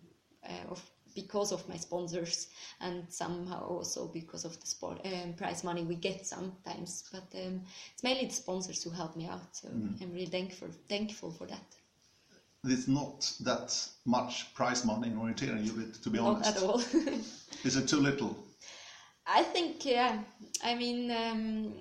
uh, 0.46 0.70
of 0.70 0.82
because 1.14 1.50
of 1.50 1.66
my 1.66 1.76
sponsors 1.76 2.48
and 2.82 3.04
somehow 3.08 3.66
also 3.66 4.06
because 4.06 4.44
of 4.44 4.60
the 4.60 4.66
sport 4.66 5.00
um, 5.06 5.32
prize 5.32 5.64
money 5.64 5.82
we 5.82 5.94
get 5.94 6.26
sometimes. 6.26 7.04
But 7.10 7.34
um, 7.34 7.62
it's 7.94 8.02
mainly 8.02 8.26
the 8.26 8.34
sponsors 8.34 8.82
who 8.82 8.90
help 8.90 9.16
me 9.16 9.26
out. 9.26 9.56
So 9.56 9.68
mm. 9.68 10.00
I'm 10.02 10.12
really 10.12 10.26
thankful 10.26 10.68
thankful 10.88 11.32
for 11.32 11.46
that 11.46 11.74
there's 12.66 12.88
not 12.88 13.32
that 13.40 13.88
much 14.04 14.54
prize 14.54 14.84
money 14.84 15.08
in 15.08 15.16
orienteering, 15.16 16.02
to 16.02 16.10
be 16.10 16.18
honest. 16.18 16.54
Not 16.54 16.56
at 16.56 16.62
all. 16.62 16.80
Is 17.64 17.76
it 17.76 17.88
too 17.88 18.00
little? 18.00 18.36
I 19.26 19.42
think, 19.42 19.84
yeah. 19.84 20.18
I 20.62 20.74
mean, 20.74 21.10
um, 21.10 21.74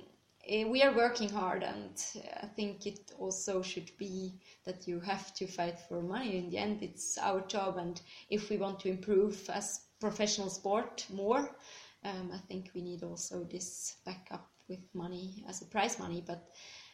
eh, 0.47 0.65
we 0.65 0.81
are 0.81 0.95
working 0.95 1.29
hard, 1.29 1.63
and 1.63 2.03
I 2.41 2.47
think 2.47 2.86
it 2.88 3.11
also 3.19 3.61
should 3.61 3.91
be 3.97 4.39
that 4.65 4.88
you 4.88 4.99
have 4.99 5.33
to 5.36 5.47
fight 5.47 5.79
for 5.79 6.01
money. 6.01 6.38
In 6.38 6.49
the 6.49 6.57
end, 6.57 6.81
it's 6.81 7.17
our 7.17 7.41
job, 7.41 7.77
and 7.77 8.01
if 8.29 8.49
we 8.49 8.57
want 8.57 8.79
to 8.81 8.89
improve 8.89 9.49
as 9.49 9.81
professional 9.99 10.49
sport 10.49 11.05
more, 11.09 11.49
um, 12.03 12.31
I 12.33 12.38
think 12.47 12.71
we 12.73 12.81
need 12.81 13.03
also 13.03 13.43
this 13.43 13.97
backup 14.05 14.49
with 14.67 14.79
money 14.93 15.43
as 15.47 15.61
a 15.61 15.65
prize 15.65 15.99
money. 15.99 16.23
But 16.25 16.49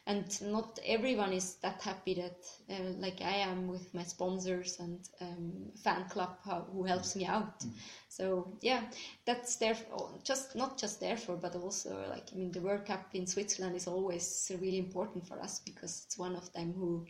and 0.07 0.41
not 0.41 0.79
everyone 0.85 1.31
is 1.31 1.55
that 1.61 1.81
happy 1.81 2.15
that 2.15 2.37
uh, 2.69 2.89
like 2.97 3.21
I 3.21 3.37
am 3.37 3.67
with 3.67 3.93
my 3.93 4.03
sponsors 4.03 4.79
and 4.79 4.99
um, 5.21 5.71
fan 5.83 6.05
club 6.09 6.37
who 6.71 6.83
helps 6.83 7.15
me 7.15 7.25
out. 7.25 7.59
Mm. 7.59 7.71
So 8.09 8.57
yeah, 8.61 8.81
that's 9.25 9.57
there 9.57 9.75
for, 9.75 10.09
just 10.23 10.55
not 10.55 10.79
just 10.79 10.99
therefore, 10.99 11.37
but 11.37 11.55
also 11.55 12.03
like 12.09 12.29
I 12.33 12.35
mean 12.35 12.51
the 12.51 12.61
World 12.61 12.85
Cup 12.85 13.09
in 13.13 13.27
Switzerland 13.27 13.75
is 13.75 13.87
always 13.87 14.51
really 14.59 14.79
important 14.79 15.27
for 15.27 15.39
us 15.39 15.59
because 15.59 16.03
it's 16.05 16.17
one 16.17 16.35
of 16.35 16.51
them 16.53 16.73
who 16.73 17.05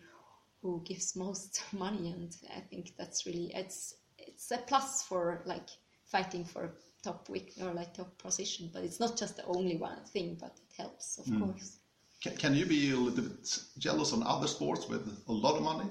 who 0.62 0.82
gives 0.86 1.16
most 1.16 1.64
money, 1.72 2.12
and 2.12 2.36
I 2.56 2.60
think 2.60 2.94
that's 2.98 3.26
really 3.26 3.52
it's 3.56 3.96
it's 4.18 4.52
a 4.52 4.58
plus 4.58 5.04
for 5.04 5.42
like 5.46 5.70
fighting 6.04 6.44
for 6.44 6.74
top 7.04 7.30
week 7.30 7.54
or 7.62 7.74
like 7.74 7.94
top 7.94 8.18
position, 8.18 8.70
but 8.74 8.84
it's 8.84 9.00
not 9.00 9.18
just 9.18 9.38
the 9.38 9.46
only 9.46 9.78
one 9.78 10.04
thing, 10.14 10.38
but 10.40 10.58
it 10.58 10.76
helps 10.78 11.18
of 11.20 11.26
mm. 11.26 11.40
course. 11.40 11.78
Can, 12.22 12.38
can 12.38 12.56
you 12.56 12.66
be 12.66 12.92
a 12.92 12.96
little 12.96 13.24
bit 13.24 13.60
jealous 13.78 14.14
on 14.14 14.24
other 14.24 14.48
sports 14.48 14.88
with 14.88 15.24
a 15.28 15.32
lot 15.32 15.56
of 15.56 15.64
money? 15.64 15.90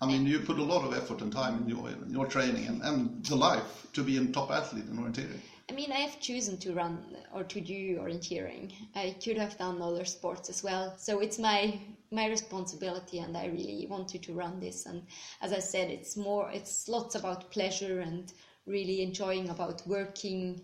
I 0.00 0.06
mean, 0.06 0.26
you 0.26 0.38
put 0.38 0.58
a 0.58 0.62
lot 0.62 0.84
of 0.84 0.94
effort 0.94 1.22
and 1.22 1.32
time 1.32 1.62
in 1.62 1.68
your 1.68 1.88
in 1.88 2.12
your 2.12 2.26
training 2.26 2.66
and, 2.66 2.82
and 2.82 3.24
the 3.24 3.34
life 3.34 3.88
to 3.94 4.04
be 4.04 4.16
a 4.16 4.24
top 4.26 4.52
athlete 4.52 4.84
in 4.84 4.96
orienteering. 4.96 5.40
I 5.68 5.74
mean, 5.74 5.90
I 5.92 5.98
have 5.98 6.20
chosen 6.20 6.56
to 6.58 6.72
run 6.72 7.04
or 7.34 7.42
to 7.42 7.60
do 7.60 7.98
orienteering. 7.98 8.72
I 8.94 9.16
could 9.22 9.36
have 9.36 9.58
done 9.58 9.82
other 9.82 10.04
sports 10.04 10.48
as 10.48 10.62
well. 10.62 10.94
So 10.96 11.18
it's 11.18 11.38
my 11.38 11.80
my 12.12 12.28
responsibility, 12.28 13.18
and 13.18 13.36
I 13.36 13.46
really 13.46 13.86
wanted 13.90 14.22
to 14.22 14.32
run 14.32 14.60
this. 14.60 14.86
And 14.86 15.02
as 15.42 15.52
I 15.52 15.58
said, 15.58 15.90
it's 15.90 16.16
more, 16.16 16.50
it's 16.50 16.88
lots 16.88 17.16
about 17.16 17.50
pleasure 17.50 18.00
and 18.00 18.32
really 18.66 19.02
enjoying 19.02 19.50
about 19.50 19.86
working 19.86 20.60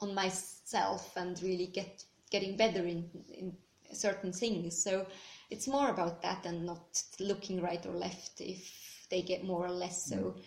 on 0.00 0.14
myself 0.14 1.16
and 1.16 1.42
really 1.42 1.66
get 1.66 2.04
getting 2.30 2.56
better 2.56 2.84
in, 2.86 3.08
in 3.28 3.56
certain 3.92 4.32
things. 4.32 4.82
So 4.82 5.06
it's 5.50 5.68
more 5.68 5.90
about 5.90 6.22
that 6.22 6.44
and 6.46 6.66
not 6.66 7.02
looking 7.20 7.62
right 7.62 7.84
or 7.86 7.94
left 7.94 8.40
if 8.40 9.06
they 9.10 9.22
get 9.22 9.44
more 9.44 9.64
or 9.64 9.70
less. 9.70 10.08
So 10.08 10.16
mm. 10.16 10.42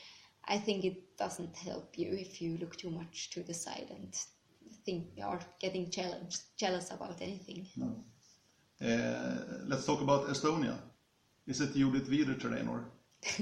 I 0.45 0.57
think 0.57 0.85
it 0.85 1.17
doesn't 1.17 1.55
help 1.55 1.97
you 1.97 2.11
if 2.13 2.41
you 2.41 2.57
look 2.57 2.75
too 2.75 2.91
much 2.91 3.29
to 3.31 3.43
the 3.43 3.53
side 3.53 3.87
and 3.89 4.15
think 4.85 5.07
or 5.25 5.39
getting 5.59 5.89
challenged, 5.89 6.41
jealous 6.57 6.91
about 6.91 7.21
anything. 7.21 7.67
No. 7.75 8.03
Uh, 8.81 9.65
let's 9.67 9.85
talk 9.85 10.01
about 10.01 10.27
Estonia. 10.27 10.77
Is 11.47 11.61
it 11.61 11.75
Judith 11.75 12.09
Wyder 12.09 12.39
terrain 12.39 12.67
or? 12.67 12.85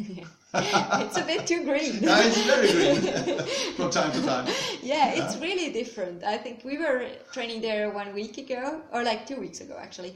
it's 0.54 1.18
a 1.18 1.24
bit 1.24 1.48
too 1.48 1.64
green. 1.64 1.94
yeah, 2.02 2.22
it's 2.22 2.42
very 2.44 2.72
green 2.72 3.46
from 3.76 3.90
time 3.90 4.12
to 4.12 4.22
time. 4.22 4.46
Yeah, 4.82 5.14
it's 5.14 5.38
really 5.38 5.72
different. 5.72 6.24
I 6.24 6.38
think 6.38 6.66
we 6.66 6.78
were 6.78 7.08
training 7.32 7.62
there 7.62 7.90
one 7.90 8.14
week 8.14 8.38
ago, 8.38 8.82
or 8.92 9.04
like 9.04 9.26
two 9.26 9.40
weeks 9.40 9.62
ago 9.62 9.78
actually, 9.80 10.16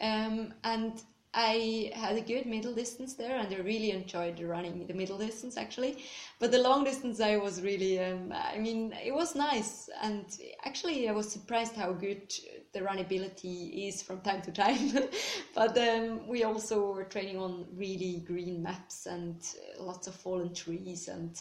um, 0.00 0.52
and 0.64 1.00
I 1.34 1.90
had 1.94 2.16
a 2.16 2.20
good 2.20 2.46
middle 2.46 2.72
distance 2.72 3.14
there, 3.14 3.36
and 3.36 3.52
I 3.52 3.58
really 3.58 3.90
enjoyed 3.90 4.40
running 4.40 4.86
the 4.86 4.94
middle 4.94 5.18
distance 5.18 5.56
actually. 5.56 6.04
But 6.38 6.52
the 6.52 6.58
long 6.58 6.84
distance, 6.84 7.20
I 7.20 7.36
was 7.36 7.60
really, 7.60 7.98
um, 7.98 8.32
I 8.32 8.58
mean, 8.58 8.94
it 9.04 9.12
was 9.12 9.34
nice, 9.34 9.90
and 10.00 10.26
actually, 10.64 11.08
I 11.08 11.12
was 11.12 11.30
surprised 11.30 11.74
how 11.74 11.92
good 11.92 12.32
the 12.72 12.80
runability 12.80 13.88
is 13.88 14.00
from 14.00 14.20
time 14.20 14.42
to 14.42 14.52
time. 14.52 14.92
but 15.54 15.76
um, 15.76 16.28
we 16.28 16.44
also 16.44 16.92
were 16.92 17.04
training 17.04 17.38
on 17.38 17.66
really 17.74 18.22
green 18.24 18.62
maps 18.62 19.06
and 19.06 19.36
lots 19.78 20.06
of 20.06 20.14
fallen 20.14 20.54
trees 20.54 21.08
and. 21.08 21.40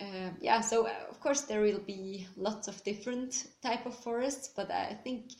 Uh, 0.00 0.30
yeah, 0.40 0.60
so 0.60 0.86
uh, 0.88 0.92
of 1.10 1.20
course 1.20 1.42
there 1.42 1.60
will 1.60 1.78
be 1.78 2.26
lots 2.36 2.66
of 2.66 2.82
different 2.82 3.46
type 3.62 3.86
of 3.86 3.94
forests, 3.94 4.48
but 4.56 4.68
I 4.68 4.98
think 5.04 5.30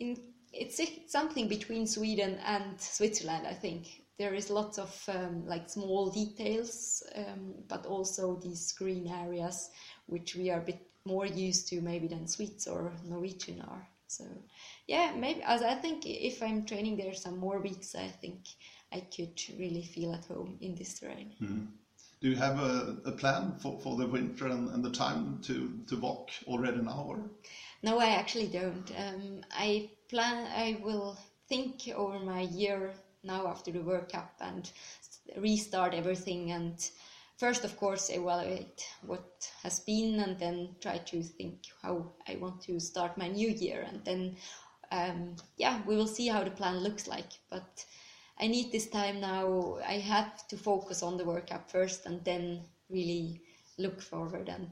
in 0.00 0.16
it's 0.52 0.80
something 1.06 1.48
between 1.48 1.86
Sweden 1.86 2.38
and 2.44 2.80
Switzerland. 2.80 3.46
I 3.46 3.54
think 3.54 3.86
there 4.18 4.34
is 4.34 4.50
lots 4.50 4.78
of 4.78 5.08
um, 5.08 5.46
like 5.46 5.70
small 5.70 6.10
details, 6.10 7.02
um, 7.14 7.54
but 7.68 7.86
also 7.86 8.40
these 8.42 8.72
green 8.72 9.06
areas, 9.08 9.70
which 10.06 10.34
we 10.34 10.50
are 10.50 10.60
a 10.60 10.64
bit 10.64 10.80
more 11.04 11.26
used 11.26 11.68
to 11.68 11.80
maybe 11.80 12.08
than 12.08 12.26
Swedes 12.26 12.66
or 12.66 12.92
Norwegian 13.04 13.60
are. 13.62 13.88
So 14.08 14.24
yeah, 14.88 15.12
maybe 15.16 15.40
as 15.44 15.62
I 15.62 15.76
think 15.76 16.04
if 16.04 16.42
I'm 16.42 16.66
training 16.66 16.96
there 16.96 17.14
some 17.14 17.38
more 17.38 17.60
weeks, 17.60 17.94
I 17.94 18.08
think 18.08 18.40
I 18.92 19.00
could 19.00 19.40
really 19.56 19.84
feel 19.84 20.12
at 20.12 20.24
home 20.24 20.58
in 20.60 20.74
this 20.74 20.98
terrain. 20.98 21.32
Mm. 21.40 21.68
Do 22.20 22.28
you 22.28 22.36
have 22.36 22.60
a, 22.60 23.12
plan 23.12 23.54
for, 23.60 23.96
the 23.96 24.06
winter 24.06 24.46
and, 24.46 24.84
the 24.84 24.90
time 24.90 25.40
to, 25.44 25.80
to 25.88 25.96
walk 25.96 26.28
already 26.46 26.82
now? 26.82 27.06
Or? 27.08 27.30
No, 27.82 27.98
I 27.98 28.10
actually 28.10 28.48
don't. 28.48 28.92
Um, 28.96 29.40
I 29.50 29.90
plan. 30.08 30.46
I 30.54 30.80
will 30.84 31.18
think 31.48 31.88
over 31.96 32.18
my 32.20 32.42
year 32.42 32.92
now 33.22 33.46
after 33.46 33.70
the 33.70 33.80
World 33.80 34.12
Cup 34.12 34.34
and 34.40 34.70
restart 35.38 35.94
everything. 35.94 36.52
And 36.52 36.76
first, 37.38 37.64
of 37.64 37.78
course, 37.78 38.10
evaluate 38.10 38.86
what 39.06 39.50
has 39.62 39.80
been, 39.80 40.20
and 40.20 40.38
then 40.38 40.76
try 40.82 40.98
to 40.98 41.22
think 41.22 41.68
how 41.82 42.12
I 42.28 42.36
want 42.36 42.60
to 42.64 42.78
start 42.80 43.16
my 43.16 43.28
new 43.28 43.48
year. 43.48 43.86
And 43.88 44.04
then, 44.04 44.36
um, 44.92 45.36
yeah, 45.56 45.80
we 45.86 45.96
will 45.96 46.06
see 46.06 46.28
how 46.28 46.44
the 46.44 46.50
plan 46.50 46.80
looks 46.80 47.08
like. 47.08 47.32
But 47.48 47.86
I 48.40 48.46
need 48.46 48.72
this 48.72 48.88
time 48.88 49.20
now. 49.20 49.78
I 49.86 49.98
have 49.98 50.48
to 50.48 50.56
focus 50.56 51.02
on 51.02 51.16
the 51.16 51.24
World 51.24 51.46
Cup 51.46 51.70
first, 51.70 52.06
and 52.06 52.24
then 52.24 52.62
really 52.88 53.42
look 53.78 54.00
forward 54.00 54.48
and 54.48 54.68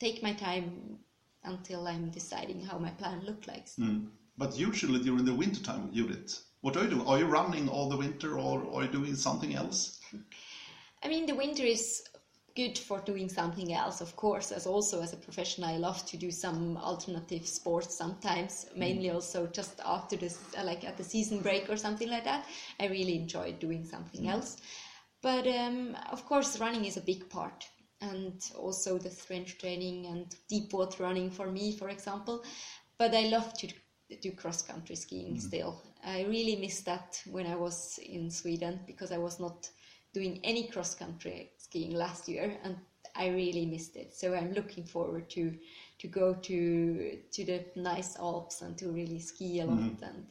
take 0.00 0.22
my 0.22 0.32
time 0.32 0.98
until 1.44 1.86
I'm 1.86 2.10
deciding 2.10 2.62
how 2.62 2.78
my 2.78 2.90
plan 2.90 3.22
looks 3.24 3.46
like. 3.46 3.66
Mm. 3.78 4.08
But 4.38 4.58
usually 4.58 5.02
during 5.02 5.24
the 5.24 5.34
winter 5.34 5.62
time, 5.62 5.90
Judith, 5.92 6.42
what 6.60 6.76
are 6.76 6.84
you 6.84 6.90
doing? 6.90 7.06
Are 7.06 7.18
you 7.18 7.26
running 7.26 7.68
all 7.68 7.88
the 7.88 7.96
winter 7.96 8.38
or 8.38 8.66
are 8.74 8.84
you 8.84 8.90
doing 8.90 9.14
something 9.14 9.54
else? 9.54 10.00
I 11.02 11.08
mean, 11.08 11.26
the 11.26 11.34
winter 11.34 11.62
is 11.62 12.02
good 12.56 12.78
for 12.78 13.00
doing 13.00 13.28
something 13.28 13.72
else, 13.72 14.00
of 14.00 14.16
course. 14.16 14.50
As 14.50 14.66
also 14.66 15.02
as 15.02 15.12
a 15.12 15.16
professional, 15.16 15.68
I 15.68 15.76
love 15.76 16.04
to 16.06 16.16
do 16.16 16.30
some 16.30 16.78
alternative 16.78 17.46
sports 17.46 17.94
sometimes, 17.94 18.66
mm. 18.72 18.78
mainly 18.78 19.10
also 19.10 19.46
just 19.46 19.80
after 19.84 20.16
this, 20.16 20.38
like 20.64 20.82
at 20.84 20.96
the 20.96 21.04
season 21.04 21.40
break 21.40 21.68
or 21.68 21.76
something 21.76 22.08
like 22.08 22.24
that. 22.24 22.46
I 22.80 22.86
really 22.86 23.16
enjoy 23.16 23.52
doing 23.52 23.84
something 23.84 24.22
mm. 24.22 24.32
else. 24.32 24.56
But 25.22 25.46
um, 25.46 25.96
of 26.10 26.24
course, 26.24 26.58
running 26.58 26.86
is 26.86 26.96
a 26.96 27.02
big 27.02 27.28
part 27.28 27.68
and 28.00 28.42
also 28.56 28.98
the 28.98 29.10
strength 29.10 29.58
training 29.58 30.06
and 30.06 30.34
deep 30.48 30.72
water 30.72 31.02
running 31.02 31.30
for 31.30 31.50
me, 31.50 31.76
for 31.76 31.90
example. 31.90 32.42
But 32.98 33.14
I 33.14 33.28
love 33.28 33.52
to 33.58 33.68
do 34.22 34.32
cross 34.32 34.62
country 34.62 34.96
skiing 34.96 35.36
mm. 35.36 35.40
still. 35.40 35.82
I 36.04 36.22
really 36.24 36.56
miss 36.56 36.80
that 36.82 37.20
when 37.26 37.46
I 37.46 37.56
was 37.56 37.98
in 38.02 38.30
Sweden 38.30 38.80
because 38.86 39.12
I 39.12 39.18
was 39.18 39.40
not 39.40 39.68
doing 40.16 40.40
any 40.42 40.64
cross 40.72 40.94
country 40.94 41.50
skiing 41.58 41.94
last 41.94 42.28
year 42.28 42.46
and 42.64 42.76
I 43.14 43.28
really 43.28 43.66
missed 43.66 43.96
it. 43.96 44.14
So 44.14 44.34
I'm 44.34 44.52
looking 44.52 44.84
forward 44.84 45.28
to 45.36 45.44
to 46.00 46.06
go 46.08 46.34
to 46.48 47.18
to 47.32 47.44
the 47.44 47.58
nice 47.76 48.16
Alps 48.18 48.62
and 48.62 48.76
to 48.78 48.88
really 48.88 49.20
ski 49.20 49.60
a 49.60 49.66
lot 49.66 49.78
mm. 49.78 50.08
and 50.08 50.26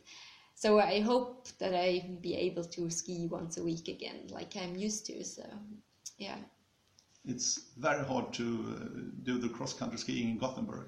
so 0.56 0.80
I 0.80 1.02
hope 1.02 1.48
that 1.60 1.74
I 1.76 1.90
be 2.22 2.36
able 2.36 2.64
to 2.76 2.90
ski 2.90 3.28
once 3.30 3.58
a 3.58 3.64
week 3.64 3.88
again 3.88 4.20
like 4.30 4.56
I'm 4.56 4.76
used 4.76 5.06
to 5.08 5.24
so 5.24 5.44
yeah 6.18 6.38
it's 7.28 7.50
very 7.78 8.06
hard 8.06 8.32
to 8.34 8.44
uh, 8.44 9.00
do 9.24 9.40
the 9.40 9.50
cross 9.50 9.74
country 9.74 9.98
skiing 9.98 10.30
in 10.30 10.38
Gothenburg. 10.38 10.88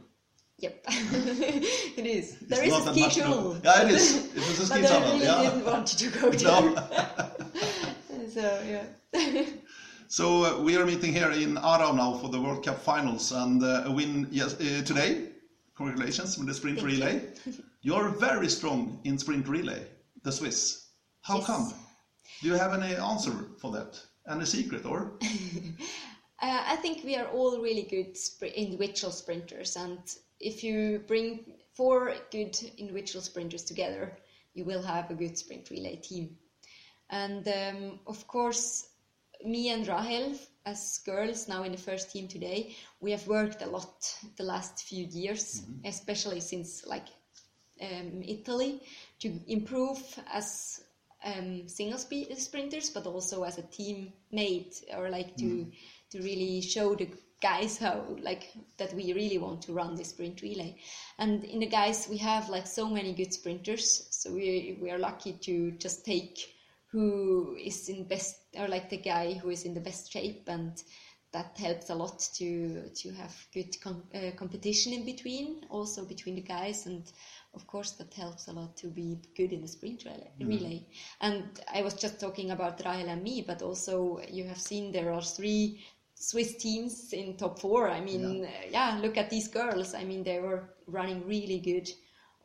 Yep, 0.60 0.86
it 0.89 2.06
is. 2.06 2.38
It's 2.41 2.50
there 2.50 2.64
is 2.64 2.74
a 2.74 2.93
ski 2.93 3.22
tunnel. 3.22 3.58
Yeah, 3.64 3.84
it 3.84 3.91
is. 3.91 4.36
It 4.36 4.43
is 4.52 4.60
a 4.60 4.66
ski 4.66 4.82
but 4.82 4.88
tunnel. 4.88 5.10
I 5.10 5.14
really 5.14 5.26
yeah. 5.26 5.41
didn't 5.41 5.66
want 5.66 5.88
to 5.88 6.10
go 6.10 6.32
to. 6.32 6.43
No. 6.43 6.76
So 8.38 8.61
yeah. 8.69 9.45
so 10.07 10.43
uh, 10.43 10.61
we 10.61 10.77
are 10.77 10.85
meeting 10.85 11.11
here 11.11 11.31
in 11.31 11.55
Aarau 11.55 11.95
now 11.95 12.19
for 12.19 12.29
the 12.29 12.39
World 12.39 12.63
Cup 12.63 12.79
finals, 12.79 13.31
and 13.31 13.63
uh, 13.63 13.85
a 13.85 13.91
win 13.91 14.27
yes, 14.29 14.53
uh, 14.53 14.83
today. 14.85 15.29
Congratulations 15.75 16.38
with 16.38 16.45
the 16.47 16.53
sprint 16.53 16.79
Thank 16.79 16.91
relay. 16.91 17.21
You. 17.81 17.95
are 17.95 18.09
very 18.09 18.47
strong 18.47 18.99
in 19.05 19.17
sprint 19.17 19.47
relay, 19.47 19.81
the 20.21 20.31
Swiss. 20.31 20.89
How 21.21 21.38
yes. 21.38 21.47
come? 21.47 21.73
Do 22.43 22.49
you 22.49 22.53
have 22.53 22.73
any 22.73 22.93
answer 22.95 23.33
for 23.59 23.71
that? 23.71 23.99
Any 24.29 24.45
secret 24.45 24.85
or? 24.85 25.13
Uh, 26.39 26.61
I 26.67 26.75
think 26.75 27.03
we 27.03 27.15
are 27.15 27.25
all 27.29 27.59
really 27.59 27.81
good 27.81 28.15
individual 28.55 29.11
sprinters, 29.11 29.75
and 29.75 29.97
if 30.39 30.63
you 30.63 31.03
bring 31.07 31.55
four 31.73 32.13
good 32.31 32.55
individual 32.77 33.23
sprinters 33.23 33.63
together, 33.63 34.15
you 34.53 34.63
will 34.63 34.83
have 34.83 35.09
a 35.09 35.15
good 35.15 35.35
sprint 35.35 35.71
relay 35.71 35.95
team. 35.95 36.38
And 37.10 37.47
um, 37.47 37.99
of 38.08 38.28
course, 38.28 38.88
me 39.45 39.70
and 39.70 39.88
Rahel, 39.88 40.34
as 40.66 40.99
girls 41.05 41.47
now 41.47 41.64
in 41.64 41.72
the 41.72 41.78
first 41.78 42.12
team 42.12 42.28
today, 42.28 42.76
we 42.99 43.12
have 43.12 43.28
worked 43.28 43.62
a 43.62 43.68
lot 43.68 44.16
the 44.36 44.43
last 44.43 44.84
few 44.84 45.05
years, 45.05 45.62
mm-hmm. 45.62 45.88
especially 45.88 46.39
since 46.39 46.86
like 46.86 47.08
um, 47.82 48.22
Italy, 48.26 48.82
to 49.20 49.39
improve 49.47 49.99
as 50.34 50.82
um, 51.24 51.68
single 51.68 51.97
speed 51.99 52.38
sprinters, 52.38 52.89
but 52.89 53.05
also 53.05 53.43
as 53.43 53.58
a 53.58 53.64
team 53.64 54.12
mate, 54.32 54.84
or 54.95 55.10
like 55.10 55.36
to. 55.38 55.45
Mm 55.45 55.72
to 56.12 56.22
really 56.22 56.62
show 56.62 56.95
the 56.95 57.10
guys 57.41 57.78
how 57.78 58.03
like 58.22 58.51
that 58.78 58.93
we 58.93 59.14
really 59.14 59.38
want 59.38 59.62
to 59.62 59.74
run 59.74 59.95
this 59.95 60.10
sprint 60.10 60.41
relay 60.41 60.76
and 61.20 61.43
in 61.43 61.60
the 61.60 61.68
guys 61.68 62.08
we 62.10 62.18
have 62.18 62.49
like 62.49 62.66
so 62.66 62.89
many 62.89 63.14
good 63.14 63.32
sprinters 63.32 64.08
So 64.10 64.34
we 64.34 64.78
we 64.82 64.89
are 64.89 64.97
lucky 64.97 65.34
to 65.34 65.72
just 65.72 66.03
take 66.05 66.39
who 66.91 67.55
is 67.59 67.89
in 67.89 68.07
best 68.07 68.39
or 68.57 68.67
like 68.67 68.89
the 68.89 68.97
guy 68.97 69.33
who 69.33 69.49
is 69.49 69.63
in 69.63 69.73
the 69.73 69.81
best 69.81 70.11
shape 70.11 70.43
and 70.47 70.83
that 71.33 71.57
helps 71.57 71.89
a 71.89 71.95
lot 71.95 72.19
to 72.33 72.89
to 72.95 73.11
have 73.11 73.35
good 73.53 73.75
com- 73.81 74.07
uh, 74.15 74.31
competition 74.38 74.93
in 74.93 75.05
between 75.05 75.65
also 75.69 76.05
between 76.05 76.35
the 76.35 76.41
guys. 76.41 76.85
And 76.85 77.03
of 77.53 77.67
course 77.67 77.91
that 77.91 78.13
helps 78.13 78.47
a 78.47 78.53
lot 78.53 78.77
to 78.77 78.88
be 78.88 79.19
good 79.35 79.51
in 79.51 79.61
the 79.61 79.67
sprint 79.67 80.05
relay, 80.05 80.31
mm. 80.39 80.47
relay. 80.47 80.85
and 81.21 81.43
i 81.73 81.81
was 81.81 81.95
just 81.95 82.19
talking 82.19 82.51
about 82.51 82.83
Rahel 82.85 83.09
and 83.09 83.23
me 83.23 83.43
but 83.47 83.61
also 83.61 84.19
you 84.29 84.43
have 84.43 84.59
seen 84.59 84.91
there 84.91 85.11
are 85.11 85.23
three 85.23 85.83
swiss 86.13 86.55
teams 86.57 87.13
in 87.13 87.38
top 87.38 87.59
four. 87.59 87.89
I 87.89 88.01
mean 88.01 88.43
yeah, 88.43 88.49
yeah 88.71 88.99
look 89.01 89.17
at 89.17 89.29
these 89.29 89.47
girls. 89.47 89.93
I 89.93 90.03
mean 90.03 90.23
they 90.23 90.39
were 90.39 90.69
running 90.88 91.25
really 91.27 91.59
good 91.59 91.89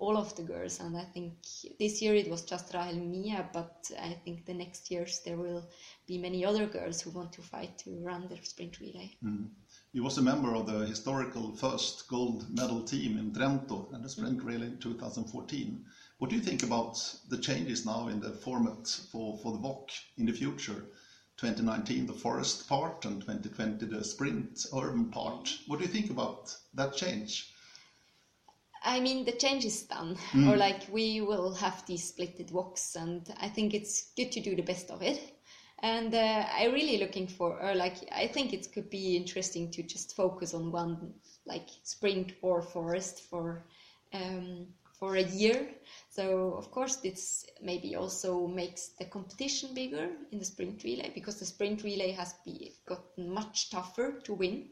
all 0.02 0.16
of 0.16 0.34
the 0.34 0.42
girls. 0.42 0.80
And 0.80 0.96
I 0.96 1.04
think 1.04 1.34
this 1.78 2.02
year 2.02 2.16
it 2.16 2.28
was 2.28 2.42
just 2.42 2.74
Rahel 2.74 2.96
Mia, 2.96 3.48
but 3.52 3.88
I 4.00 4.18
think 4.24 4.44
the 4.44 4.54
next 4.54 4.90
years 4.90 5.20
there 5.24 5.36
will 5.36 5.64
be 6.08 6.18
many 6.18 6.44
other 6.44 6.66
girls 6.66 7.00
who 7.00 7.10
want 7.10 7.32
to 7.34 7.40
fight 7.42 7.78
to 7.78 7.90
run 8.02 8.26
the 8.28 8.36
sprint 8.42 8.80
relay. 8.80 9.12
Mm. 9.24 9.50
You 9.92 10.02
was 10.02 10.18
a 10.18 10.22
member 10.22 10.56
of 10.56 10.66
the 10.66 10.86
historical 10.86 11.54
first 11.54 12.08
gold 12.08 12.50
medal 12.50 12.82
team 12.82 13.16
in 13.16 13.30
Trento 13.30 13.94
and 13.94 14.04
the 14.04 14.08
sprint 14.08 14.40
mm. 14.40 14.44
relay 14.44 14.66
in 14.66 14.78
2014. 14.78 15.84
What 16.18 16.30
do 16.30 16.36
you 16.36 16.42
think 16.42 16.64
about 16.64 16.96
the 17.28 17.38
changes 17.38 17.86
now 17.86 18.08
in 18.08 18.18
the 18.18 18.30
format 18.30 18.88
for, 19.12 19.38
for 19.38 19.52
the 19.52 19.58
WOC 19.58 19.88
in 20.18 20.26
the 20.26 20.32
future? 20.32 20.84
2019 21.36 22.06
the 22.06 22.12
forest 22.12 22.68
part 22.68 23.04
and 23.04 23.20
2020 23.20 23.86
the 23.86 24.02
sprint 24.04 24.66
urban 24.76 25.06
part. 25.10 25.48
What 25.68 25.78
do 25.78 25.84
you 25.84 25.90
think 25.90 26.10
about 26.10 26.54
that 26.74 26.96
change? 26.96 27.51
I 28.84 29.00
mean, 29.00 29.24
the 29.24 29.32
change 29.32 29.64
is 29.64 29.82
done, 29.84 30.16
mm. 30.32 30.48
or 30.48 30.56
like 30.56 30.88
we 30.90 31.20
will 31.20 31.54
have 31.54 31.86
these 31.86 32.12
splitted 32.12 32.50
WOCs, 32.50 32.96
and 32.96 33.34
I 33.40 33.48
think 33.48 33.74
it's 33.74 34.10
good 34.16 34.32
to 34.32 34.40
do 34.40 34.56
the 34.56 34.62
best 34.62 34.90
of 34.90 35.02
it. 35.02 35.20
And 35.80 36.14
uh, 36.14 36.46
I'm 36.52 36.72
really 36.72 36.98
looking 36.98 37.26
for, 37.26 37.60
or 37.60 37.74
like, 37.74 37.96
I 38.12 38.28
think 38.28 38.52
it 38.52 38.72
could 38.72 38.88
be 38.88 39.16
interesting 39.16 39.70
to 39.72 39.82
just 39.82 40.14
focus 40.14 40.54
on 40.54 40.70
one, 40.70 41.14
like 41.44 41.68
sprint 41.82 42.34
or 42.40 42.62
forest 42.62 43.22
for 43.28 43.64
um, 44.12 44.66
for 45.02 45.16
a 45.16 45.22
year. 45.22 45.66
So 46.10 46.54
of 46.54 46.70
course, 46.70 46.96
this 46.96 47.44
maybe 47.60 47.96
also 47.96 48.46
makes 48.46 48.90
the 48.98 49.06
competition 49.06 49.74
bigger 49.74 50.10
in 50.30 50.38
the 50.38 50.44
sprint 50.44 50.84
relay 50.84 51.10
because 51.12 51.40
the 51.40 51.44
sprint 51.44 51.82
relay 51.82 52.12
has 52.12 52.34
be 52.44 52.72
gotten 52.86 53.28
much 53.28 53.70
tougher 53.70 54.20
to 54.22 54.34
win 54.34 54.68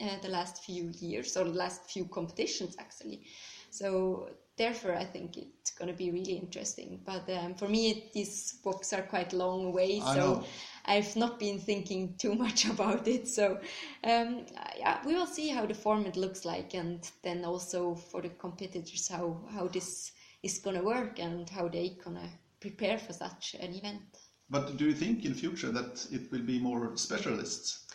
uh, 0.00 0.18
the 0.22 0.28
last 0.28 0.64
few 0.64 0.92
years 1.00 1.36
or 1.36 1.44
the 1.44 1.50
last 1.50 1.90
few 1.90 2.04
competitions 2.06 2.76
actually. 2.78 3.22
So 3.70 4.30
therefore, 4.56 4.94
I 4.94 5.04
think 5.04 5.36
it's 5.36 5.70
going 5.70 5.90
to 5.90 5.96
be 5.96 6.10
really 6.10 6.32
interesting. 6.32 7.00
But 7.04 7.28
um, 7.30 7.54
for 7.54 7.68
me, 7.68 8.10
these 8.14 8.58
WOCs 8.64 8.96
are 8.98 9.02
quite 9.02 9.32
long 9.32 9.66
away, 9.66 10.00
I 10.04 10.14
so 10.14 10.20
know. 10.20 10.44
I've 10.84 11.16
not 11.16 11.38
been 11.38 11.58
thinking 11.58 12.14
too 12.18 12.34
much 12.34 12.64
about 12.70 13.06
it. 13.06 13.28
So 13.28 13.58
um, 14.04 14.46
yeah, 14.76 14.98
we 15.06 15.14
will 15.14 15.26
see 15.26 15.48
how 15.48 15.66
the 15.66 15.74
format 15.74 16.16
looks 16.16 16.44
like, 16.44 16.74
and 16.74 17.08
then 17.22 17.44
also 17.44 17.94
for 17.94 18.22
the 18.22 18.30
competitors 18.30 19.08
how 19.08 19.40
how 19.52 19.68
this 19.68 20.12
is 20.42 20.58
going 20.58 20.76
to 20.76 20.82
work 20.82 21.18
and 21.18 21.48
how 21.50 21.68
they 21.68 21.96
gonna 22.04 22.28
prepare 22.60 22.98
for 22.98 23.12
such 23.12 23.56
an 23.60 23.74
event. 23.74 24.02
But 24.50 24.76
do 24.78 24.86
you 24.86 24.94
think 24.94 25.24
in 25.24 25.34
future 25.34 25.70
that 25.72 26.06
it 26.10 26.32
will 26.32 26.42
be 26.42 26.58
more 26.58 26.96
specialists 26.96 27.87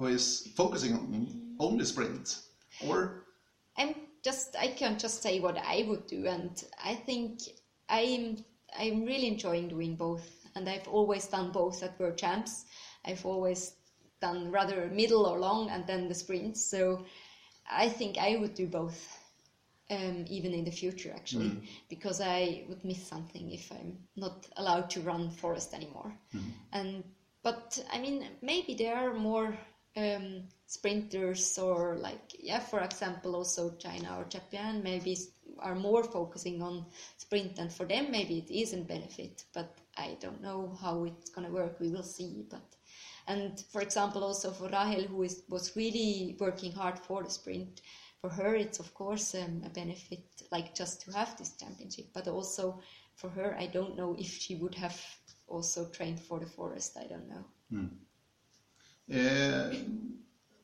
who 0.00 0.06
is 0.06 0.48
focusing 0.56 0.94
on 0.94 1.54
only 1.60 1.84
sprint 1.84 2.38
or 2.88 3.26
i'm 3.76 3.94
just 4.24 4.56
i 4.58 4.66
can 4.66 4.98
just 4.98 5.22
say 5.22 5.38
what 5.40 5.58
i 5.58 5.84
would 5.86 6.06
do 6.06 6.26
and 6.26 6.64
i 6.82 6.94
think 6.94 7.40
i'm 7.90 8.42
i'm 8.78 9.04
really 9.04 9.28
enjoying 9.28 9.68
doing 9.68 9.94
both 9.94 10.26
and 10.56 10.68
i've 10.68 10.88
always 10.88 11.26
done 11.26 11.52
both 11.52 11.82
at 11.82 12.00
world 12.00 12.16
champs 12.16 12.64
i've 13.04 13.24
always 13.26 13.74
done 14.22 14.50
rather 14.50 14.88
middle 14.88 15.26
or 15.26 15.38
long 15.38 15.68
and 15.68 15.86
then 15.86 16.08
the 16.08 16.14
sprints 16.14 16.64
so 16.64 17.04
i 17.70 17.86
think 17.86 18.16
i 18.16 18.36
would 18.36 18.54
do 18.54 18.66
both 18.66 19.18
um, 19.90 20.24
even 20.28 20.54
in 20.54 20.64
the 20.64 20.70
future 20.70 21.12
actually 21.14 21.50
mm. 21.50 21.66
because 21.90 22.20
i 22.22 22.64
would 22.68 22.82
miss 22.84 23.06
something 23.06 23.50
if 23.50 23.70
i'm 23.72 23.98
not 24.16 24.46
allowed 24.56 24.88
to 24.88 25.00
run 25.00 25.30
forest 25.30 25.74
anymore 25.74 26.14
mm. 26.34 26.40
and 26.72 27.04
but 27.42 27.82
i 27.92 27.98
mean 27.98 28.26
maybe 28.40 28.74
there 28.74 28.94
are 28.96 29.12
more 29.12 29.58
um, 29.96 30.44
sprinters 30.66 31.58
or 31.58 31.96
like 31.96 32.32
yeah 32.38 32.60
for 32.60 32.80
example 32.80 33.34
also 33.34 33.74
china 33.76 34.16
or 34.18 34.24
japan 34.24 34.82
maybe 34.82 35.16
are 35.58 35.74
more 35.74 36.04
focusing 36.04 36.62
on 36.62 36.86
sprint 37.16 37.58
and 37.58 37.72
for 37.72 37.86
them 37.86 38.10
maybe 38.10 38.38
it 38.38 38.50
is 38.52 38.72
a 38.72 38.76
benefit 38.76 39.44
but 39.52 39.78
i 39.96 40.16
don't 40.20 40.40
know 40.40 40.76
how 40.80 41.04
it's 41.04 41.30
going 41.30 41.46
to 41.46 41.52
work 41.52 41.78
we 41.80 41.90
will 41.90 42.04
see 42.04 42.44
but 42.48 42.76
and 43.26 43.64
for 43.72 43.80
example 43.80 44.22
also 44.22 44.52
for 44.52 44.68
rahel 44.68 45.02
who 45.02 45.22
is 45.24 45.42
was 45.48 45.74
really 45.74 46.36
working 46.38 46.72
hard 46.72 46.98
for 46.98 47.24
the 47.24 47.30
sprint 47.30 47.80
for 48.20 48.30
her 48.30 48.54
it's 48.54 48.78
of 48.78 48.94
course 48.94 49.34
um, 49.34 49.62
a 49.64 49.70
benefit 49.70 50.24
like 50.52 50.72
just 50.74 51.00
to 51.02 51.10
have 51.10 51.36
this 51.36 51.56
championship 51.56 52.06
but 52.14 52.28
also 52.28 52.80
for 53.16 53.28
her 53.28 53.56
i 53.58 53.66
don't 53.66 53.96
know 53.96 54.14
if 54.18 54.38
she 54.38 54.54
would 54.54 54.74
have 54.74 54.98
also 55.48 55.88
trained 55.88 56.20
for 56.20 56.38
the 56.38 56.46
forest 56.46 56.96
i 56.96 57.06
don't 57.08 57.28
know 57.28 57.44
mm. 57.72 57.90
Uh, 59.12 59.74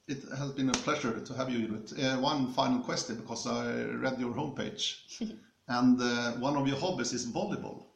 it 0.08 0.22
has 0.38 0.52
been 0.52 0.68
a 0.68 0.72
pleasure 0.72 1.18
to 1.20 1.34
have 1.34 1.50
you, 1.50 1.66
Judith. 1.66 1.98
Uh, 1.98 2.16
one 2.18 2.52
final 2.52 2.78
question, 2.78 3.16
because 3.16 3.46
I 3.46 3.82
read 4.04 4.20
your 4.20 4.32
homepage, 4.32 4.98
and 5.68 6.00
uh, 6.00 6.32
one 6.34 6.56
of 6.56 6.68
your 6.68 6.76
hobbies 6.76 7.12
is 7.12 7.26
volleyball. 7.26 7.86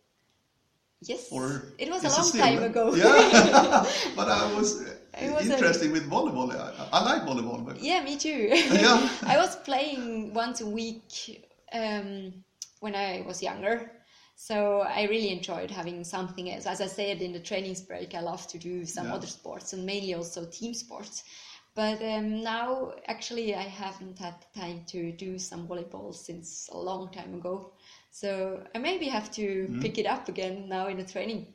Yes, 1.03 1.29
or 1.31 1.63
it 1.79 1.89
was 1.89 2.05
a 2.05 2.09
long 2.09 2.25
still, 2.25 2.43
time 2.43 2.63
ago. 2.63 2.95
Yeah, 2.95 3.87
but 4.17 4.29
I 4.29 4.53
was 4.55 4.83
interested 5.41 5.89
a... 5.89 5.93
with 5.93 6.11
volleyball. 6.11 6.53
I, 6.53 6.89
I, 6.93 7.05
like 7.05 7.23
volleyball. 7.23 7.65
But... 7.65 7.81
Yeah, 7.81 8.03
me 8.03 8.17
too. 8.17 8.49
yeah. 8.53 9.09
I 9.23 9.39
was 9.39 9.57
playing 9.57 10.35
once 10.35 10.61
a 10.61 10.67
week 10.67 11.49
um, 11.73 12.35
when 12.81 12.95
I 12.95 13.23
was 13.27 13.43
younger, 13.43 13.91
so 14.43 14.80
I 14.80 15.03
really 15.03 15.32
enjoyed 15.32 15.70
having 15.70 16.03
something 16.03 16.51
else. 16.51 16.64
As 16.64 16.80
I 16.80 16.86
said 16.86 17.20
in 17.20 17.34
the 17.34 17.41
trainings 17.41 17.82
break, 17.82 18.14
I 18.14 18.20
love 18.20 18.49
to 18.49 18.59
do 18.59 18.86
some 18.86 19.09
yeah. 19.09 19.14
other 19.16 19.26
sports 19.26 19.74
and 19.74 19.84
mainly 19.84 20.14
also 20.14 20.47
team 20.47 20.72
sports. 20.72 21.24
But 21.74 22.01
um, 22.03 22.43
now, 22.43 22.95
actually, 23.07 23.55
I 23.55 23.64
haven't 23.64 24.18
had 24.18 24.34
time 24.57 24.84
to 24.86 25.12
do 25.12 25.38
some 25.38 25.68
volleyball 25.68 26.14
since 26.14 26.70
a 26.72 26.78
long 26.78 27.12
time 27.12 27.34
ago. 27.34 27.72
So 28.12 28.64
I 28.74 28.78
maybe 28.78 29.09
have 29.09 29.30
to 29.32 29.68
mm. 29.68 29.82
pick 29.82 29.99
it 29.99 30.07
up 30.07 30.30
again 30.30 30.70
now 30.70 30.88
in 30.88 30.97
the 30.97 31.05
training 31.05 31.49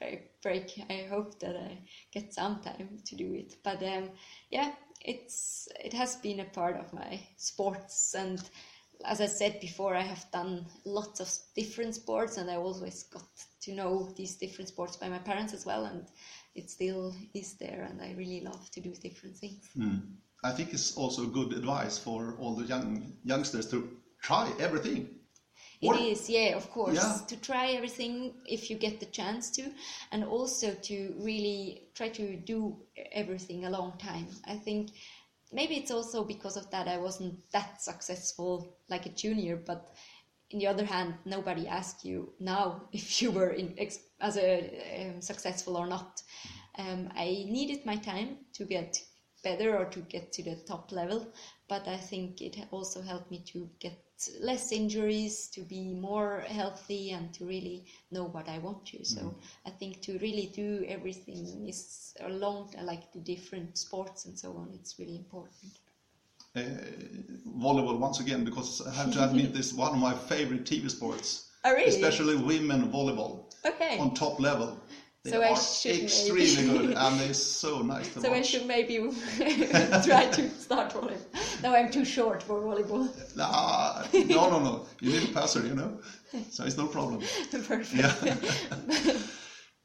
break. 0.43 0.85
I 0.87 1.07
hope 1.09 1.39
that 1.39 1.55
I 1.55 1.79
get 2.11 2.35
some 2.35 2.59
time 2.59 2.99
to 3.03 3.15
do 3.15 3.33
it. 3.33 3.55
But 3.63 3.81
um, 3.81 4.11
yeah, 4.51 4.73
it's 5.01 5.67
it 5.83 5.93
has 5.93 6.17
been 6.17 6.39
a 6.39 6.45
part 6.45 6.77
of 6.77 6.93
my 6.93 7.19
sports 7.37 8.13
and 8.13 8.39
as 9.07 9.21
I 9.21 9.27
said 9.27 9.59
before, 9.59 9.95
I 9.95 10.01
have 10.01 10.25
done 10.31 10.65
lots 10.85 11.19
of 11.19 11.29
different 11.55 11.95
sports, 11.95 12.37
and 12.37 12.49
I 12.49 12.55
always 12.55 13.03
got 13.03 13.27
to 13.61 13.73
know 13.73 14.11
these 14.15 14.35
different 14.35 14.69
sports 14.69 14.97
by 14.97 15.09
my 15.09 15.19
parents 15.19 15.53
as 15.53 15.65
well, 15.65 15.85
and 15.85 16.05
it 16.55 16.69
still 16.69 17.13
is 17.33 17.53
there, 17.53 17.87
and 17.89 18.01
I 18.01 18.13
really 18.17 18.41
love 18.41 18.69
to 18.71 18.81
do 18.81 18.93
different 18.93 19.37
things. 19.37 19.69
Mm. 19.77 20.01
I 20.43 20.51
think 20.51 20.73
it's 20.73 20.95
also 20.95 21.25
good 21.25 21.53
advice 21.53 21.97
for 21.97 22.35
all 22.39 22.55
the 22.55 22.65
young 22.65 23.13
youngsters 23.23 23.67
to 23.71 23.89
try 24.21 24.51
everything. 24.59 25.09
It 25.81 25.89
or, 25.89 25.97
is, 25.97 26.29
yeah, 26.29 26.55
of 26.55 26.69
course, 26.71 26.95
yeah. 26.95 27.19
to 27.27 27.35
try 27.41 27.71
everything 27.71 28.33
if 28.45 28.69
you 28.69 28.77
get 28.77 28.99
the 28.99 29.07
chance 29.07 29.49
to, 29.51 29.63
and 30.11 30.23
also 30.23 30.73
to 30.73 31.13
really 31.17 31.83
try 31.95 32.09
to 32.09 32.37
do 32.37 32.77
everything 33.11 33.65
a 33.65 33.69
long 33.69 33.93
time. 33.97 34.27
I 34.47 34.55
think 34.55 34.91
maybe 35.55 35.75
it's 35.75 35.91
also 35.91 36.23
because 36.23 36.57
of 36.57 36.69
that 36.71 36.87
I 36.87 36.97
wasn't 36.97 37.39
that 37.51 37.81
successful 37.81 38.77
like 38.89 39.05
a 39.05 39.09
junior, 39.09 39.55
but 39.55 39.95
in 40.51 40.59
the 40.59 40.67
other 40.67 40.85
hand, 40.85 41.15
nobody 41.25 41.67
asks 41.67 42.05
you 42.05 42.33
now 42.39 42.83
if 42.91 43.21
you 43.21 43.31
were 43.31 43.51
in, 43.51 43.75
as 44.19 44.37
a 44.37 45.09
um, 45.09 45.21
successful 45.21 45.77
or 45.77 45.87
not. 45.87 46.21
Um, 46.77 47.09
I 47.15 47.45
needed 47.47 47.85
my 47.85 47.95
time 47.95 48.37
to 48.53 48.65
get 48.65 48.99
better 49.43 49.77
or 49.77 49.85
to 49.85 49.99
get 50.01 50.33
to 50.33 50.43
the 50.43 50.57
top 50.67 50.91
level, 50.91 51.31
but 51.69 51.87
I 51.87 51.97
think 51.97 52.41
it 52.41 52.57
also 52.71 53.01
helped 53.01 53.31
me 53.31 53.43
to 53.53 53.69
get 53.79 54.04
less 54.41 54.71
injuries, 54.71 55.47
to 55.49 55.61
be 55.61 55.93
more 55.93 56.43
healthy, 56.47 57.11
and 57.11 57.33
to 57.33 57.45
really 57.45 57.85
know 58.11 58.25
what 58.25 58.47
I 58.47 58.59
want 58.59 58.85
to. 58.87 59.03
So 59.03 59.21
mm. 59.21 59.35
I 59.65 59.69
think 59.71 60.01
to 60.03 60.17
really 60.19 60.51
do 60.55 60.85
everything 60.87 61.65
is 61.67 62.13
along 62.21 62.73
like 62.81 63.11
the 63.13 63.19
different 63.19 63.77
sports 63.77 64.25
and 64.25 64.37
so 64.37 64.53
on. 64.53 64.69
It's 64.73 64.97
really 64.99 65.17
important. 65.17 65.73
Uh, 66.55 66.61
volleyball 67.59 67.99
once 67.99 68.21
again 68.21 68.45
because 68.45 68.81
I 68.87 68.93
have 68.93 69.11
to 69.13 69.23
admit 69.25 69.53
this 69.53 69.71
is 69.71 69.73
one 69.73 69.91
of 69.91 69.99
my 69.99 70.13
favorite 70.13 70.63
TV 70.65 70.89
sports. 70.89 71.41
Oh, 71.67 71.73
really? 71.73 71.89
Especially 71.89 72.35
women 72.35 72.91
volleyball. 72.91 73.51
Okay. 73.65 73.97
On 73.97 74.13
top 74.13 74.39
level. 74.39 74.79
They 75.25 75.31
so 75.31 75.41
I 75.41 75.55
should 75.55 76.03
extremely 76.03 76.67
maybe... 76.67 76.87
good, 76.87 76.97
and 77.03 77.19
they're 77.19 77.33
so 77.33 77.81
nice 77.81 78.13
to 78.13 78.21
so 78.21 78.29
watch. 78.29 78.37
I 78.37 78.41
should 78.43 78.67
maybe 78.67 78.97
try 80.05 80.29
to 80.31 80.49
start 80.51 80.93
volleyball. 80.93 81.63
No, 81.63 81.73
I'm 81.73 81.89
too 81.89 82.05
short 82.05 82.43
for 82.43 82.61
volleyball. 82.61 83.09
Nah, 83.35 84.03
no, 84.13 84.49
no, 84.51 84.59
no. 84.59 84.85
You 85.01 85.13
need 85.13 85.29
a 85.29 85.33
passer, 85.33 85.65
you 85.65 85.73
know. 85.73 85.99
So 86.51 86.63
it's 86.63 86.77
no 86.77 86.85
problem. 86.85 87.21
Perfect. 87.51 87.91
Yeah. 87.93 88.13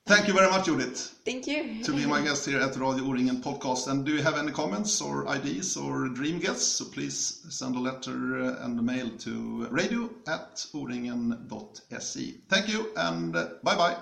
Thank 0.07 0.29
you 0.29 0.35
very 0.35 0.51
much, 0.51 0.67
Judith, 0.67 1.21
Thank 1.25 1.47
you. 1.47 1.85
to 1.85 1.93
be 1.93 2.05
my 2.05 2.21
guest 2.21 2.45
here 2.45 2.61
at 2.61 2.77
Radio 2.77 3.05
O-ringen 3.05 3.41
podcast. 3.41 3.89
And 3.89 4.05
do 4.05 4.13
you 4.13 4.23
have 4.23 4.37
any 4.37 4.53
comments 4.53 5.01
or 5.01 5.27
ideas 5.29 5.77
or 5.77 6.09
dream 6.09 6.39
guests? 6.39 6.67
So 6.67 6.85
please 6.85 7.47
send 7.49 7.77
a 7.77 7.81
letter 7.81 8.41
and 8.61 8.79
a 8.79 8.83
mail 8.83 9.09
to 9.21 9.69
radio 9.71 10.11
at 10.27 10.57
oringen.se. 10.75 12.35
Thank 12.49 12.69
you 12.69 12.91
and 12.97 13.33
bye 13.33 13.77
bye. 13.77 13.97